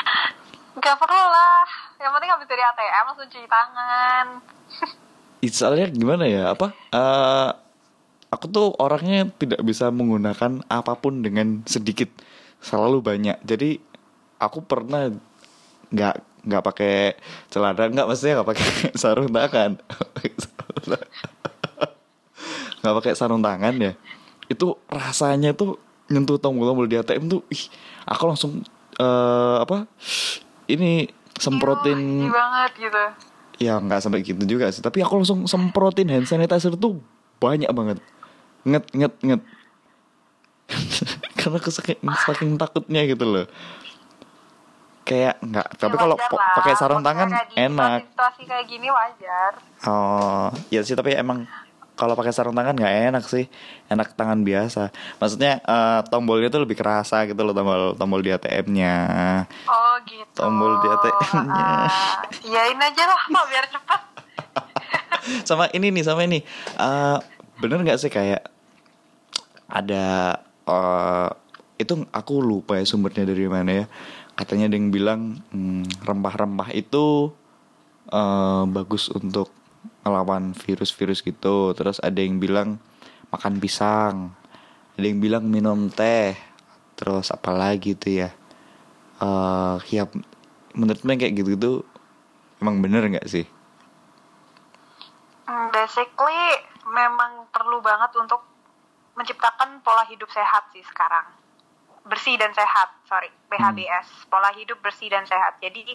nggak 0.89 1.05
perlu 1.05 1.26
lah. 1.28 1.68
Yang 2.01 2.12
penting 2.16 2.30
habis 2.32 2.49
dari 2.49 2.62
ATM 2.64 3.05
langsung 3.12 3.28
cuci 3.28 3.45
tangan. 3.45 4.26
Soalnya 5.45 5.86
gimana 5.93 6.24
ya 6.24 6.57
apa 6.57 6.72
uh, 6.97 7.53
aku 8.32 8.45
tuh 8.49 8.72
orangnya 8.80 9.28
tidak 9.36 9.61
bisa 9.68 9.93
menggunakan 9.93 10.64
apa 10.64 10.97
pun 10.97 11.20
dengan 11.20 11.61
sedikit 11.68 12.09
selalu 12.64 13.05
banyak. 13.05 13.36
Jadi 13.45 13.76
aku 14.41 14.64
pernah 14.64 15.12
nggak 15.93 16.14
nggak 16.49 16.62
pakai 16.64 17.20
celana 17.53 17.93
nggak 17.93 18.07
maksudnya 18.09 18.41
nggak 18.41 18.49
pakai 18.49 18.66
sarung 19.01 19.28
tangan. 19.28 19.76
Nggak 22.78 22.95
pakai 23.03 23.12
sarung 23.18 23.43
tangan 23.43 23.74
ya. 23.74 23.93
Itu 24.47 24.78
rasanya 24.86 25.51
tuh 25.51 25.76
nyentuh 26.09 26.39
tombol-tombol 26.41 26.89
di 26.89 26.97
ATM 26.97 27.26
tuh 27.28 27.43
ih 27.53 27.68
aku 28.07 28.22
langsung 28.24 28.64
uh, 28.97 29.61
apa 29.61 29.84
ini 30.69 31.09
semprotin 31.41 32.29
Eww, 32.29 32.35
banget 32.35 32.73
gitu. 32.77 33.05
Ya 33.59 33.81
nggak 33.81 34.01
sampai 34.05 34.23
gitu 34.23 34.43
juga 34.45 34.71
sih. 34.71 34.85
Tapi 34.85 35.03
aku 35.03 35.25
langsung 35.25 35.49
semprotin 35.49 36.07
hand 36.12 36.29
sanitizer 36.29 36.77
tuh 36.77 37.01
banyak 37.43 37.71
banget. 37.73 37.99
Nget 38.62 38.85
nget 38.93 39.14
nget. 39.25 39.43
Karena 41.39 41.57
aku 41.57 41.73
saking, 41.73 41.99
saking 42.29 42.51
takutnya 42.61 43.03
gitu 43.09 43.25
loh. 43.25 43.47
Kayak 45.09 45.41
nggak 45.41 45.69
tapi 45.81 45.97
ya, 45.97 46.01
kalau 46.05 46.16
pakai 46.29 46.75
sarung 46.77 47.01
tangan 47.01 47.33
enak. 47.57 48.12
situasi 48.12 48.43
kayak 48.45 48.69
gini 48.69 48.93
wajar. 48.93 49.57
Oh 49.89 50.53
ya 50.69 50.85
sih 50.85 50.93
tapi 50.93 51.16
emang 51.16 51.49
kalau 51.99 52.14
pakai 52.14 52.30
sarung 52.30 52.55
tangan 52.55 52.78
nggak 52.78 52.94
enak 53.11 53.24
sih. 53.26 53.51
Enak 53.90 54.14
tangan 54.14 54.46
biasa. 54.46 54.94
Maksudnya 55.18 55.59
uh, 55.66 56.07
tombolnya 56.07 56.46
tuh 56.46 56.62
lebih 56.62 56.78
kerasa 56.78 57.26
gitu 57.26 57.42
loh 57.42 57.51
tombol 57.51 57.99
tombol 57.99 58.22
di 58.22 58.30
ATM-nya 58.30 58.94
oh 59.66 59.94
gitu. 60.07 60.38
Tombol 60.38 60.78
di 60.78 60.86
ATM-nya 60.94 61.66
uh, 61.90 62.46
iyain 62.46 62.78
aja 62.78 63.03
lah 63.03 63.22
mau 63.34 63.42
biar 63.51 63.66
cepat 63.66 64.01
sama 65.49 65.66
ini 65.74 65.90
nih 65.90 66.05
sama 66.07 66.22
ini. 66.22 66.46
Uh, 66.78 67.18
bener 67.59 67.82
nggak 67.82 67.99
sih 67.99 68.14
kayak 68.14 68.46
ada 69.66 70.38
uh, 70.70 71.34
itu 71.82 72.07
aku 72.14 72.38
lupa 72.38 72.78
ya 72.78 72.86
sumbernya 72.86 73.26
dari 73.26 73.51
mana 73.51 73.84
ya. 73.84 73.86
Katanya 74.38 74.70
ada 74.70 74.76
yang 74.78 74.94
bilang 74.94 75.42
hmm, 75.51 76.07
rempah-rempah 76.07 76.70
hmm, 76.70 76.82
itu 76.86 77.34
uh, 78.14 78.62
bagus 78.70 79.11
untuk 79.11 79.57
ngelawan 80.09 80.56
virus-virus 80.56 81.20
gitu. 81.20 81.76
Terus 81.76 82.00
ada 82.00 82.16
yang 82.24 82.40
bilang 82.40 82.80
makan 83.28 83.61
pisang 83.61 84.32
ada 84.98 85.06
yang 85.06 85.22
bilang 85.22 85.46
minum 85.46 85.86
teh 85.94 86.34
terus 86.98 87.30
apa 87.30 87.54
lagi 87.54 87.94
tuh 87.94 88.26
ya? 88.26 88.30
Uh, 89.22 89.78
ya 89.86 90.11
menurut 90.74 90.98
kayak 91.06 91.38
gitu 91.38 91.54
gitu 91.54 91.72
emang 92.59 92.82
bener 92.82 93.06
nggak 93.06 93.30
sih? 93.30 93.46
Hmm, 95.46 95.70
basically 95.70 96.42
memang 96.90 97.46
perlu 97.54 97.78
banget 97.78 98.11
untuk 98.18 98.42
menciptakan 99.14 99.78
pola 99.86 100.02
hidup 100.11 100.26
sehat 100.34 100.66
sih 100.74 100.82
sekarang. 100.82 101.30
Bersih 102.02 102.34
dan 102.34 102.50
sehat 102.50 102.90
sorry 103.06 103.30
PHBS 103.54 104.26
hmm. 104.26 104.34
pola 104.34 104.50
hidup 104.59 104.82
bersih 104.82 105.14
dan 105.14 105.22
sehat. 105.30 105.62
Jadi 105.62 105.94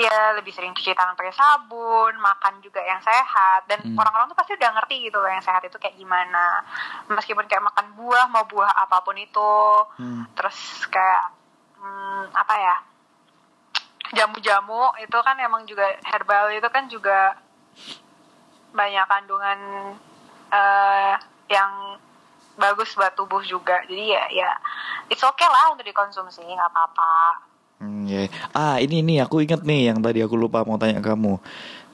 ya 0.00 0.34
lebih 0.36 0.52
sering 0.56 0.72
cuci 0.72 0.96
tangan 0.96 1.12
pakai 1.12 1.34
sabun 1.36 2.16
makan 2.16 2.64
juga 2.64 2.80
yang 2.80 3.00
sehat. 3.04 3.68
Dan 3.68 3.92
hmm. 3.92 3.96
orang-orang 3.98 4.32
tuh 4.32 4.38
pasti 4.38 4.56
udah 4.56 4.70
ngerti 4.80 4.96
gitu 5.08 5.20
loh 5.20 5.28
yang 5.28 5.44
sehat 5.44 5.60
itu 5.64 5.76
kayak 5.76 5.96
gimana. 6.00 6.64
Meskipun 7.12 7.44
kayak 7.44 7.64
makan 7.64 7.92
buah 7.94 8.26
mau 8.32 8.44
buah 8.48 8.72
apa 8.72 9.04
pun 9.04 9.16
itu. 9.20 9.52
Hmm. 10.00 10.24
terus 10.36 10.56
kayak 10.88 11.32
hmm, 11.80 12.32
apa 12.32 12.54
ya 12.56 12.76
jamu-jamu 14.10 14.90
itu 14.98 15.18
kan 15.22 15.36
emang 15.38 15.62
juga 15.68 15.86
herbal 16.02 16.50
itu 16.50 16.68
kan 16.72 16.84
juga 16.90 17.38
banyak 18.74 19.06
kandungan 19.06 19.58
uh, 20.50 21.14
yang 21.46 21.98
bagus 22.58 22.92
buat 22.98 23.14
tubuh 23.14 23.42
juga. 23.44 23.84
Jadi 23.86 24.04
ya 24.10 24.24
ya 24.32 24.50
it's 25.12 25.22
okay 25.22 25.46
lah 25.46 25.74
untuk 25.74 25.86
dikonsumsi 25.86 26.42
nggak 26.42 26.70
apa-apa 26.70 27.49
hmm, 27.80 28.04
yeah. 28.06 28.28
ah 28.52 28.76
ini 28.78 29.02
ini 29.02 29.18
aku 29.18 29.42
inget 29.42 29.64
nih 29.64 29.90
yang 29.90 29.98
tadi 30.04 30.20
aku 30.22 30.36
lupa 30.36 30.62
mau 30.62 30.76
tanya 30.76 31.00
kamu 31.00 31.40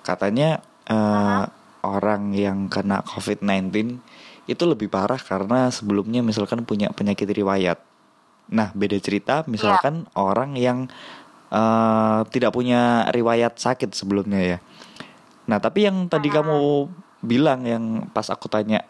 katanya 0.02 0.60
uh, 0.90 1.46
orang 1.86 2.34
yang 2.34 2.66
kena 2.66 3.02
covid-19 3.06 4.02
itu 4.46 4.62
lebih 4.62 4.86
parah 4.90 5.18
karena 5.18 5.70
sebelumnya 5.70 6.22
misalkan 6.22 6.62
punya 6.62 6.90
penyakit 6.90 7.26
riwayat 7.26 7.78
nah 8.46 8.70
beda 8.74 8.98
cerita 9.02 9.42
misalkan 9.50 10.06
yeah. 10.06 10.18
orang 10.18 10.54
yang 10.54 10.78
uh, 11.50 12.22
tidak 12.30 12.54
punya 12.54 13.06
riwayat 13.10 13.58
sakit 13.58 13.90
sebelumnya 13.94 14.38
ya 14.42 14.58
nah 15.46 15.58
tapi 15.62 15.86
yang 15.86 16.10
tadi 16.10 16.30
uh-huh. 16.30 16.42
kamu 16.42 16.58
bilang 17.26 17.66
yang 17.66 17.84
pas 18.14 18.30
aku 18.30 18.46
tanya 18.46 18.86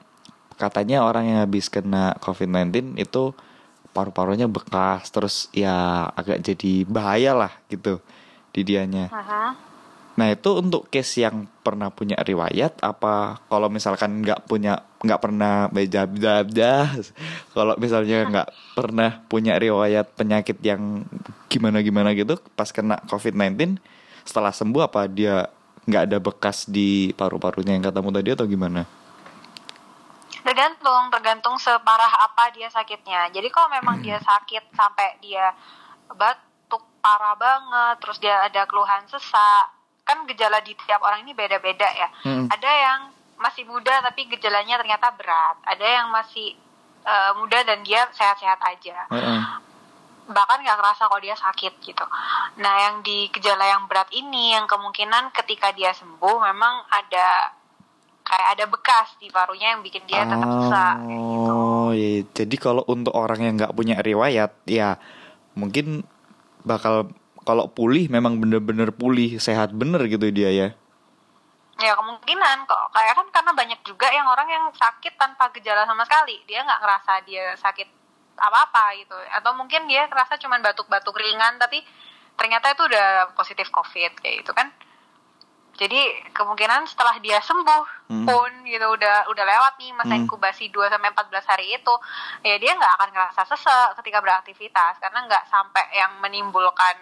katanya 0.57 1.05
orang 1.05 1.28
yang 1.28 1.38
habis 1.44 1.68
kena 1.68 2.16
COVID-19 2.20 2.97
itu 2.97 3.36
paru-parunya 3.97 4.44
bekas 4.44 5.09
terus 5.09 5.49
ya 5.57 6.05
agak 6.12 6.44
jadi 6.44 6.84
bahaya 6.84 7.32
lah 7.32 7.53
gitu 7.72 8.05
di 8.53 8.61
dianya. 8.61 9.09
Nah 10.16 10.32
itu 10.32 10.49
untuk 10.57 10.88
case 10.92 11.24
yang 11.24 11.49
pernah 11.64 11.92
punya 11.92 12.16
riwayat 12.20 12.80
apa 12.84 13.40
kalau 13.49 13.68
misalkan 13.72 14.20
nggak 14.20 14.49
punya 14.49 14.84
nggak 15.01 15.20
pernah 15.20 15.68
beda 15.72 16.09
kalau 17.57 17.76
misalnya 17.76 18.24
nggak 18.24 18.49
pernah 18.72 19.20
punya 19.28 19.61
riwayat 19.61 20.12
penyakit 20.16 20.57
yang 20.64 21.05
gimana 21.53 21.84
gimana 21.84 22.16
gitu 22.16 22.40
pas 22.57 22.72
kena 22.72 22.97
COVID-19 23.09 23.76
setelah 24.24 24.57
sembuh 24.57 24.88
apa 24.88 25.05
dia 25.05 25.53
nggak 25.86 26.03
ada 26.11 26.18
bekas 26.18 26.66
di 26.66 27.14
paru-parunya 27.14 27.78
yang 27.78 27.84
katamu 27.86 28.11
tadi 28.11 28.34
atau 28.34 28.49
gimana? 28.49 28.82
Tergantung 30.47 31.11
tergantung 31.11 31.59
separah 31.59 32.22
apa 32.22 32.55
dia 32.55 32.70
sakitnya. 32.70 33.34
Jadi 33.34 33.51
kalau 33.51 33.66
memang 33.66 33.99
dia 33.99 34.22
sakit 34.22 34.70
sampai 34.70 35.18
dia 35.18 35.51
batuk 36.14 36.86
parah 37.03 37.34
banget 37.34 37.99
terus 37.99 38.22
dia 38.22 38.47
ada 38.47 38.62
keluhan 38.70 39.03
sesak 39.11 39.66
kan 40.07 40.22
gejala 40.30 40.62
di 40.62 40.70
tiap 40.86 41.03
orang 41.03 41.26
ini 41.26 41.34
beda-beda 41.34 41.90
ya. 41.90 42.09
Hmm. 42.22 42.47
ada 42.47 42.70
yang 42.70 43.01
masih 43.42 43.66
muda 43.66 43.99
tapi 44.07 44.30
gejalanya 44.30 44.78
ternyata 44.78 45.11
berat. 45.18 45.59
Ada 45.66 45.82
yang 45.82 46.14
masih 46.14 46.55
uh, 47.03 47.34
muda 47.42 47.66
dan 47.66 47.82
dia 47.82 48.07
sehat-sehat 48.14 48.62
aja. 48.62 48.97
Hmm. 49.11 49.42
bahkan 50.26 50.59
nggak 50.59 50.78
kerasa 50.82 51.07
kalau 51.07 51.22
dia 51.22 51.38
sakit 51.38 51.78
gitu. 51.86 52.03
Nah 52.59 52.74
yang 52.82 53.03
di 53.07 53.30
gejala 53.30 53.62
yang 53.62 53.86
berat 53.86 54.11
ini 54.11 54.59
yang 54.59 54.66
kemungkinan 54.66 55.30
ketika 55.30 55.70
dia 55.70 55.94
sembuh 55.94 56.42
memang 56.51 56.82
ada 56.90 57.55
kayak 58.27 58.59
ada 58.59 58.64
bekas 58.66 59.14
di 59.22 59.31
parunya 59.31 59.79
yang 59.79 59.87
bikin 59.87 60.03
dia 60.11 60.27
tetap 60.27 60.51
susah 60.51 60.93
gitu. 61.07 61.51
Oh, 61.55 61.91
iya. 61.95 62.27
Jadi 62.35 62.57
kalau 62.59 62.83
untuk 62.91 63.14
orang 63.14 63.41
yang 63.47 63.55
nggak 63.55 63.70
punya 63.72 64.03
riwayat, 64.03 64.51
ya 64.66 64.99
mungkin 65.55 66.03
bakal 66.66 67.14
kalau 67.47 67.70
pulih 67.70 68.11
memang 68.11 68.43
bener-bener 68.43 68.91
pulih 68.91 69.39
sehat 69.39 69.70
bener 69.70 70.03
gitu 70.11 70.27
dia 70.35 70.51
ya. 70.51 70.68
Ya 71.79 71.93
kemungkinan 71.95 72.66
kok 72.66 72.91
kayak 72.91 73.14
kan 73.14 73.27
karena 73.31 73.53
banyak 73.55 73.81
juga 73.87 74.11
yang 74.11 74.27
orang 74.27 74.49
yang 74.51 74.64
sakit 74.74 75.14
tanpa 75.14 75.53
gejala 75.55 75.87
sama 75.87 76.03
sekali 76.09 76.41
dia 76.49 76.64
nggak 76.66 76.81
ngerasa 76.83 77.12
dia 77.29 77.53
sakit 77.55 77.89
apa 78.37 78.59
apa 78.68 78.85
gitu 78.97 79.16
atau 79.33 79.53
mungkin 79.57 79.85
dia 79.89 80.09
ngerasa 80.09 80.41
cuman 80.41 80.61
batuk-batuk 80.61 81.16
ringan 81.16 81.57
tapi 81.61 81.85
ternyata 82.37 82.72
itu 82.72 82.85
udah 82.85 83.33
positif 83.33 83.68
covid 83.72 84.12
kayak 84.20 84.45
gitu 84.45 84.53
kan 84.53 84.72
jadi 85.77 86.01
kemungkinan 86.33 86.89
setelah 86.89 87.20
dia 87.20 87.39
sembuh 87.45 88.11
hmm. 88.11 88.24
pun 88.24 88.51
gitu 88.64 88.87
udah 88.89 89.29
udah 89.29 89.45
lewat 89.45 89.72
nih 89.77 89.93
masa 89.93 90.16
hmm. 90.16 90.24
inkubasi 90.24 90.72
2 90.72 90.89
sampai 90.89 91.12
14 91.12 91.51
hari 91.53 91.66
itu 91.77 91.95
ya 92.41 92.57
dia 92.57 92.72
nggak 92.74 92.93
akan 92.97 93.09
ngerasa 93.12 93.43
sesek 93.45 93.89
ketika 94.01 94.18
beraktivitas 94.24 94.97
karena 94.99 95.29
nggak 95.29 95.45
sampai 95.53 95.85
yang 95.93 96.16
menimbulkan 96.24 96.97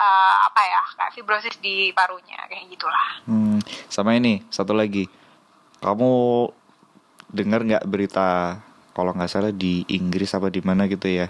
uh, 0.00 0.34
apa 0.48 0.60
ya 0.64 0.82
kayak 0.96 1.12
fibrosis 1.12 1.56
di 1.60 1.92
parunya 1.92 2.40
kayak 2.48 2.72
gitulah. 2.72 3.08
Hmm, 3.28 3.60
sama 3.92 4.16
ini 4.16 4.42
satu 4.48 4.72
lagi. 4.72 5.04
Kamu 5.84 6.10
dengar 7.30 7.60
nggak 7.62 7.84
berita 7.84 8.58
kalau 8.96 9.12
nggak 9.12 9.28
salah 9.28 9.52
di 9.52 9.84
Inggris 9.92 10.32
apa 10.32 10.48
di 10.48 10.64
mana 10.64 10.88
gitu 10.88 11.04
ya? 11.04 11.28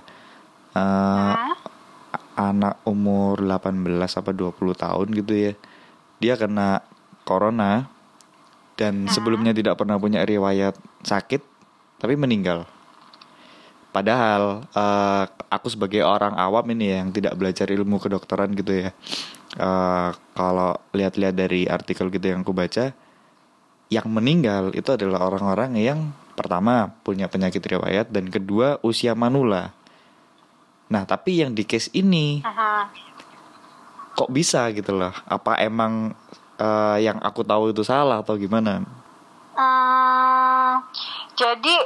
Uh, 0.76 1.34
hmm? 1.34 1.55
anak 2.37 2.84
umur 2.84 3.41
18 3.41 3.97
apa 3.97 4.30
20 4.37 4.76
tahun 4.76 5.09
gitu 5.16 5.32
ya 5.32 5.53
dia 6.22 6.34
kena 6.38 6.82
corona 7.26 7.90
dan 8.76 9.08
hmm. 9.08 9.12
sebelumnya 9.12 9.52
tidak 9.56 9.80
pernah 9.80 9.96
punya 9.96 10.22
riwayat 10.22 10.76
sakit 11.02 11.42
tapi 11.96 12.14
meninggal. 12.14 12.68
Padahal 13.96 14.68
uh, 14.76 15.24
aku 15.48 15.72
sebagai 15.72 16.04
orang 16.04 16.36
awam 16.36 16.68
ini 16.68 16.92
ya, 16.92 16.96
yang 17.00 17.16
tidak 17.16 17.32
belajar 17.32 17.64
ilmu 17.72 17.96
kedokteran 17.96 18.52
gitu 18.52 18.84
ya. 18.84 18.90
Uh, 19.56 20.12
kalau 20.36 20.76
lihat-lihat 20.92 21.32
dari 21.32 21.64
artikel 21.64 22.12
gitu 22.12 22.28
yang 22.28 22.44
aku 22.44 22.52
baca, 22.52 22.92
yang 23.88 24.06
meninggal 24.12 24.76
itu 24.76 24.92
adalah 24.92 25.24
orang-orang 25.24 25.80
yang 25.80 26.12
pertama 26.36 26.92
punya 27.00 27.32
penyakit 27.32 27.64
riwayat 27.64 28.12
dan 28.12 28.28
kedua 28.28 28.76
usia 28.84 29.16
manula. 29.16 29.72
Nah, 30.92 31.08
tapi 31.08 31.40
yang 31.40 31.56
di 31.56 31.64
case 31.64 31.88
ini 31.96 32.44
kok 34.16 34.32
bisa 34.32 34.72
gitu 34.72 34.96
loh? 34.96 35.12
Apa 35.28 35.60
emang 35.60 36.16
uh, 36.56 36.96
yang 36.96 37.20
aku 37.20 37.44
tahu 37.44 37.70
itu 37.70 37.84
salah 37.84 38.24
atau 38.24 38.40
gimana? 38.40 38.80
Hmm, 39.52 40.80
jadi 41.36 41.76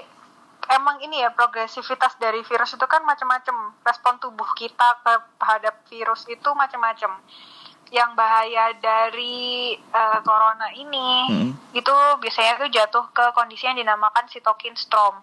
emang 0.71 1.03
ini 1.03 1.27
ya 1.27 1.35
progresivitas 1.35 2.15
dari 2.23 2.47
virus 2.47 2.79
itu 2.79 2.87
kan 2.87 3.03
macam-macam. 3.03 3.75
Respon 3.83 4.23
tubuh 4.23 4.47
kita 4.55 5.03
terhadap 5.03 5.83
virus 5.91 6.31
itu 6.31 6.49
macam-macam. 6.55 7.19
Yang 7.91 8.11
bahaya 8.15 8.71
dari 8.79 9.75
uh, 9.91 10.23
corona 10.23 10.71
ini 10.79 11.11
hmm. 11.27 11.75
itu 11.75 11.95
biasanya 12.23 12.63
tuh 12.63 12.71
jatuh 12.71 13.05
ke 13.11 13.35
kondisi 13.35 13.67
yang 13.67 13.75
dinamakan 13.75 14.31
sitokin 14.31 14.79
storm 14.79 15.19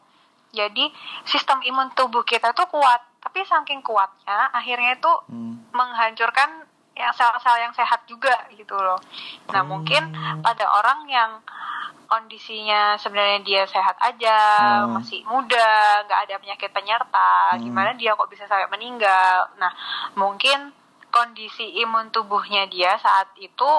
jadi 0.55 0.89
sistem 1.27 1.59
imun 1.63 1.91
tubuh 1.93 2.23
kita 2.23 2.55
tuh 2.55 2.67
kuat. 2.71 3.03
Tapi 3.19 3.43
saking 3.43 3.83
kuatnya 3.83 4.51
akhirnya 4.55 4.95
itu 4.95 5.11
hmm. 5.27 5.75
menghancurkan 5.75 6.66
yang 6.97 7.13
sel-sel 7.13 7.57
yang 7.61 7.73
sehat 7.77 8.03
juga 8.09 8.33
gitu 8.51 8.73
loh. 8.73 8.97
Nah 9.53 9.61
oh. 9.61 9.67
mungkin 9.69 10.09
pada 10.41 10.65
orang 10.65 11.05
yang 11.05 11.31
kondisinya 12.07 12.95
sebenarnya 12.97 13.39
dia 13.43 13.63
sehat 13.67 13.99
aja, 13.99 14.39
hmm. 14.83 14.95
masih 14.95 15.21
muda, 15.27 16.01
nggak 16.07 16.21
ada 16.25 16.35
penyakit 16.39 16.71
penyerta, 16.71 17.53
hmm. 17.53 17.61
gimana 17.61 17.91
dia 17.99 18.15
kok 18.15 18.31
bisa 18.31 18.47
sampai 18.47 18.71
meninggal? 18.71 19.51
Nah 19.59 19.71
mungkin 20.15 20.71
kondisi 21.11 21.77
imun 21.83 22.09
tubuhnya 22.09 22.67
dia 22.71 22.95
saat 22.99 23.31
itu 23.37 23.71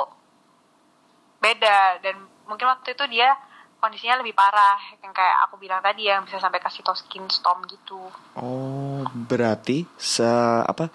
beda 1.39 2.03
dan 2.03 2.19
mungkin 2.51 2.67
waktu 2.67 2.99
itu 2.99 3.05
dia 3.11 3.31
kondisinya 3.79 4.19
lebih 4.19 4.35
parah 4.35 4.79
yang 4.99 5.15
kayak 5.15 5.47
aku 5.47 5.55
bilang 5.63 5.79
tadi 5.79 6.11
yang 6.11 6.27
bisa 6.27 6.43
sampai 6.43 6.59
kasih 6.59 6.83
skin 6.99 7.31
storm 7.31 7.63
gitu. 7.71 8.11
Oh, 8.35 9.07
berarti 9.07 9.87
se 9.95 10.27
apa 10.67 10.91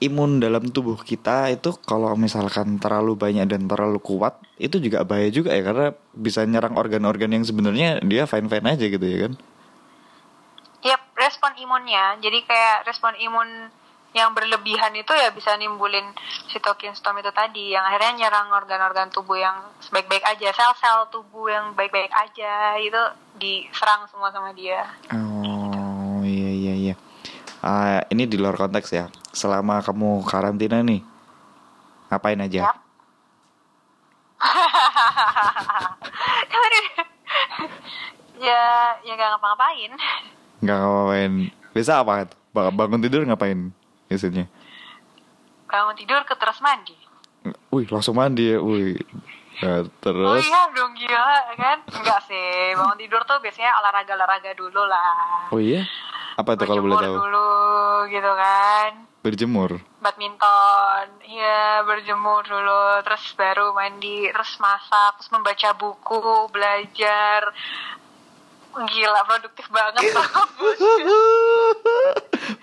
imun 0.00 0.40
dalam 0.40 0.72
tubuh 0.72 0.96
kita 0.96 1.52
itu 1.52 1.76
kalau 1.84 2.16
misalkan 2.16 2.80
terlalu 2.80 3.20
banyak 3.20 3.44
dan 3.44 3.68
terlalu 3.68 4.00
kuat 4.00 4.40
itu 4.56 4.80
juga 4.80 5.04
bahaya 5.04 5.28
juga 5.28 5.52
ya 5.52 5.60
karena 5.60 5.88
bisa 6.16 6.40
nyerang 6.48 6.74
organ-organ 6.80 7.36
yang 7.36 7.44
sebenarnya 7.44 8.00
dia 8.00 8.24
fine-fine 8.24 8.64
aja 8.64 8.84
gitu 8.88 9.04
ya 9.04 9.18
kan? 9.28 9.32
Yap, 10.80 11.02
respon 11.12 11.52
imunnya. 11.60 12.16
Jadi 12.24 12.48
kayak 12.48 12.88
respon 12.88 13.12
imun 13.20 13.68
yang 14.10 14.34
berlebihan 14.34 14.90
itu 14.96 15.12
ya 15.14 15.30
bisa 15.30 15.54
nimbulin 15.54 16.02
sitokin 16.50 16.96
storm 16.98 17.22
itu 17.22 17.30
tadi 17.30 17.70
yang 17.70 17.86
akhirnya 17.86 18.26
nyerang 18.26 18.50
organ-organ 18.50 19.12
tubuh 19.12 19.38
yang 19.38 19.54
baik-baik 19.92 20.24
aja, 20.26 20.50
sel-sel 20.50 21.06
tubuh 21.14 21.46
yang 21.46 21.76
baik-baik 21.78 22.10
aja 22.10 22.74
itu 22.80 22.98
diserang 23.38 24.08
semua 24.10 24.32
sama 24.34 24.50
dia. 24.50 24.82
Oh, 25.14 26.24
iya 26.24 26.50
iya 26.50 26.74
iya. 26.74 26.94
Uh, 27.60 28.00
ini 28.08 28.24
di 28.24 28.40
luar 28.40 28.56
konteks 28.56 28.88
ya 28.88 29.12
selama 29.36 29.84
kamu 29.84 30.24
karantina 30.24 30.80
nih 30.80 31.04
ngapain 32.08 32.40
aja? 32.40 32.64
Ya. 32.64 32.72
ya, 38.40 38.96
ya 39.04 39.12
gak 39.12 39.36
ngapa-ngapain. 39.36 39.92
Gak 40.64 40.78
ngapain. 40.80 41.52
Bisa 41.76 42.00
apa? 42.00 42.32
Bangun 42.50 43.04
tidur 43.04 43.22
ngapain 43.28 43.70
biasanya? 44.08 44.48
Bangun 45.68 45.94
tidur 45.94 46.24
ke 46.24 46.34
terus 46.34 46.58
mandi. 46.64 46.96
Wih, 47.70 47.86
langsung 47.92 48.18
mandi 48.18 48.52
ya, 48.52 48.58
wih. 48.58 48.98
Ya, 49.60 49.84
terus. 50.00 50.24
Oh 50.24 50.40
iya 50.40 50.62
dong 50.72 50.96
gila 50.96 51.36
kan? 51.54 51.78
Enggak 51.84 52.20
sih, 52.24 52.72
bangun 52.72 52.96
tidur 52.96 53.20
tuh 53.28 53.36
biasanya 53.44 53.76
olahraga-olahraga 53.80 54.56
dulu 54.56 54.82
lah. 54.88 55.52
Oh 55.52 55.60
iya? 55.60 55.84
Apa 56.40 56.56
tuh 56.56 56.64
kalau 56.64 56.80
boleh 56.80 56.96
tahu? 56.96 57.16
dulu 57.20 57.48
gitu 58.08 58.32
kan 58.32 58.92
berjemur 59.20 59.84
badminton 60.00 61.06
ya 61.28 61.84
berjemur 61.84 62.40
dulu 62.48 63.04
terus 63.04 63.36
baru 63.36 63.76
mandi 63.76 64.24
terus 64.32 64.56
masak 64.56 65.20
terus 65.20 65.28
membaca 65.28 65.76
buku 65.76 66.48
belajar 66.48 67.52
gila 68.72 69.20
produktif 69.28 69.68
banget 69.68 70.00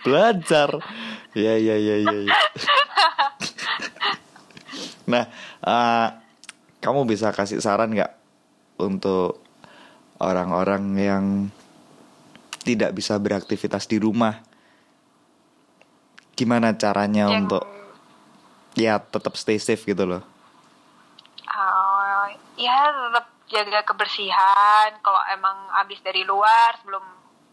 belajar 0.05 0.69
ya 1.37 1.53
ya 1.61 1.77
ya 1.77 1.95
ya, 2.01 2.17
ya. 2.25 2.33
nah 5.11 5.29
uh, 5.61 6.09
kamu 6.79 7.09
bisa 7.09 7.33
kasih 7.33 7.61
saran 7.61 7.93
nggak 7.93 8.13
untuk 8.77 9.41
orang-orang 10.21 10.83
yang 10.97 11.25
tidak 12.61 12.91
bisa 12.93 13.15
beraktivitas 13.17 13.87
di 13.87 13.97
rumah 13.97 14.43
gimana 16.37 16.77
caranya 16.77 17.33
yang... 17.33 17.49
untuk 17.49 17.65
ya 18.77 19.01
tetap 19.01 19.33
stay 19.33 19.57
safe 19.57 19.81
gitu 19.81 20.05
loh? 20.05 20.21
Uh, 21.49 22.29
ya 22.61 22.93
tetap 22.93 23.25
jaga 23.49 23.79
kebersihan. 23.81 24.93
Kalau 25.01 25.21
emang 25.33 25.73
habis 25.73 25.97
dari 26.05 26.21
luar 26.21 26.77
sebelum 26.77 27.01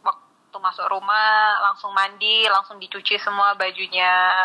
waktu 0.05 0.57
masuk 0.61 0.85
rumah 0.93 1.64
langsung 1.72 1.97
mandi, 1.97 2.45
langsung 2.53 2.77
dicuci 2.77 3.16
semua 3.16 3.57
bajunya. 3.57 4.45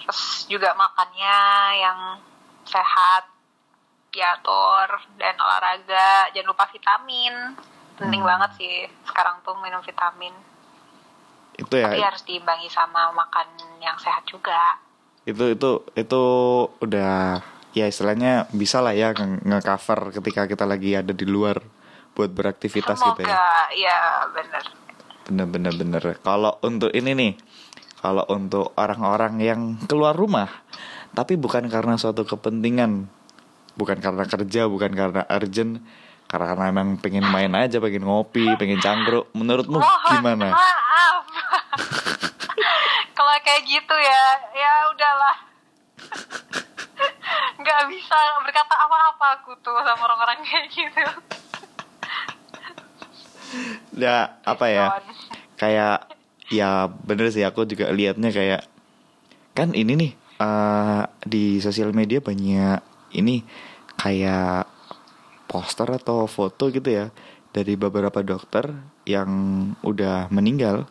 Terus 0.00 0.48
juga 0.48 0.72
makannya 0.72 1.38
yang 1.76 1.98
sehat, 2.64 3.28
diatur 4.18 4.98
dan 5.14 5.38
olahraga. 5.38 6.34
Jangan 6.34 6.50
lupa 6.50 6.66
vitamin. 6.74 7.54
Penting 7.94 8.22
hmm. 8.22 8.30
banget 8.34 8.50
sih 8.58 8.74
sekarang 9.06 9.38
tuh 9.46 9.54
minum 9.62 9.82
vitamin 9.82 10.34
itu 11.58 11.74
ya 11.74 11.90
tapi 11.90 11.98
harus 11.98 12.22
diimbangi 12.22 12.70
sama 12.70 13.10
makan 13.10 13.46
yang 13.82 13.98
sehat 13.98 14.22
juga 14.30 14.78
itu 15.26 15.58
itu 15.58 15.70
itu 15.98 16.22
udah 16.78 17.42
ya 17.74 17.84
istilahnya 17.90 18.46
bisa 18.54 18.78
lah 18.78 18.94
ya 18.94 19.10
nge-cover 19.18 20.14
ketika 20.14 20.46
kita 20.46 20.64
lagi 20.64 20.94
ada 20.94 21.10
di 21.10 21.26
luar 21.26 21.58
buat 22.14 22.30
beraktivitas 22.30 23.02
Semoga, 23.02 23.18
gitu 23.18 23.22
ya 23.26 23.46
ya 23.74 23.98
bener 24.30 24.64
bener 25.28 25.46
bener 25.50 25.74
bener 25.74 26.02
kalau 26.22 26.56
untuk 26.62 26.94
ini 26.94 27.12
nih 27.12 27.32
kalau 27.98 28.22
untuk 28.30 28.72
orang-orang 28.78 29.42
yang 29.42 29.60
keluar 29.90 30.14
rumah 30.14 30.48
tapi 31.12 31.34
bukan 31.34 31.66
karena 31.66 31.98
suatu 31.98 32.22
kepentingan 32.22 33.10
bukan 33.78 34.02
karena 34.02 34.24
kerja 34.26 34.66
bukan 34.66 34.90
karena 34.92 35.22
urgent. 35.30 35.78
Karena 36.28 36.68
emang 36.68 37.00
pengen 37.00 37.24
main 37.24 37.48
aja 37.56 37.80
pengen 37.80 38.04
ngopi 38.04 38.52
pengen 38.60 38.82
cangkruk. 38.84 39.32
Menurutmu 39.32 39.80
gimana? 40.12 40.52
maaf. 40.52 41.24
Kalau 43.16 43.32
kayak 43.40 43.62
gitu 43.64 43.96
ya 43.96 44.24
ya 44.52 44.72
udahlah. 44.92 45.36
Nggak 47.56 47.82
bisa 47.88 48.18
berkata 48.44 48.74
apa-apa 48.76 49.26
aku 49.40 49.56
tuh 49.64 49.72
sama 49.80 50.04
orang-orang 50.04 50.44
kayak 50.44 50.66
gitu. 50.68 51.04
Ya 53.96 54.36
apa 54.44 54.66
ya? 54.68 54.86
Kayak 55.56 56.12
ya 56.52 56.92
bener 57.08 57.32
sih 57.32 57.44
aku 57.44 57.64
juga 57.64 57.88
liatnya 57.88 58.32
kayak 58.32 58.62
kan 59.56 59.72
ini 59.72 59.92
nih 59.96 60.12
uh, 60.40 61.04
di 61.24 61.60
sosial 61.60 61.92
media 61.92 62.20
banyak 62.20 62.80
ini 63.16 63.44
kayak 63.98 64.70
poster 65.50 65.88
atau 65.90 66.30
foto 66.30 66.70
gitu 66.70 66.86
ya 66.86 67.10
dari 67.50 67.74
beberapa 67.74 68.22
dokter 68.22 68.70
yang 69.08 69.28
udah 69.80 70.28
meninggal 70.30 70.86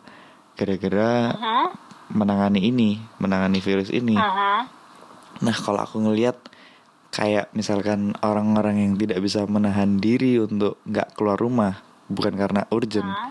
gara-gara 0.58 1.32
uh-huh. 1.32 1.68
menangani 2.10 2.66
ini, 2.66 2.98
menangani 3.22 3.62
virus 3.62 3.94
ini. 3.94 4.18
Uh 4.18 4.26
-huh. 4.26 4.62
Nah, 5.38 5.54
kalau 5.54 5.86
aku 5.86 6.02
ngelihat 6.02 6.34
kayak 7.14 7.54
misalkan 7.54 8.12
orang-orang 8.20 8.82
yang 8.82 8.92
tidak 8.98 9.22
bisa 9.22 9.46
menahan 9.46 10.02
diri 10.02 10.42
untuk 10.42 10.82
nggak 10.82 11.14
keluar 11.14 11.38
rumah, 11.38 11.78
bukan 12.10 12.34
karena 12.34 12.66
urgent. 12.74 13.06
Uh. 13.06 13.30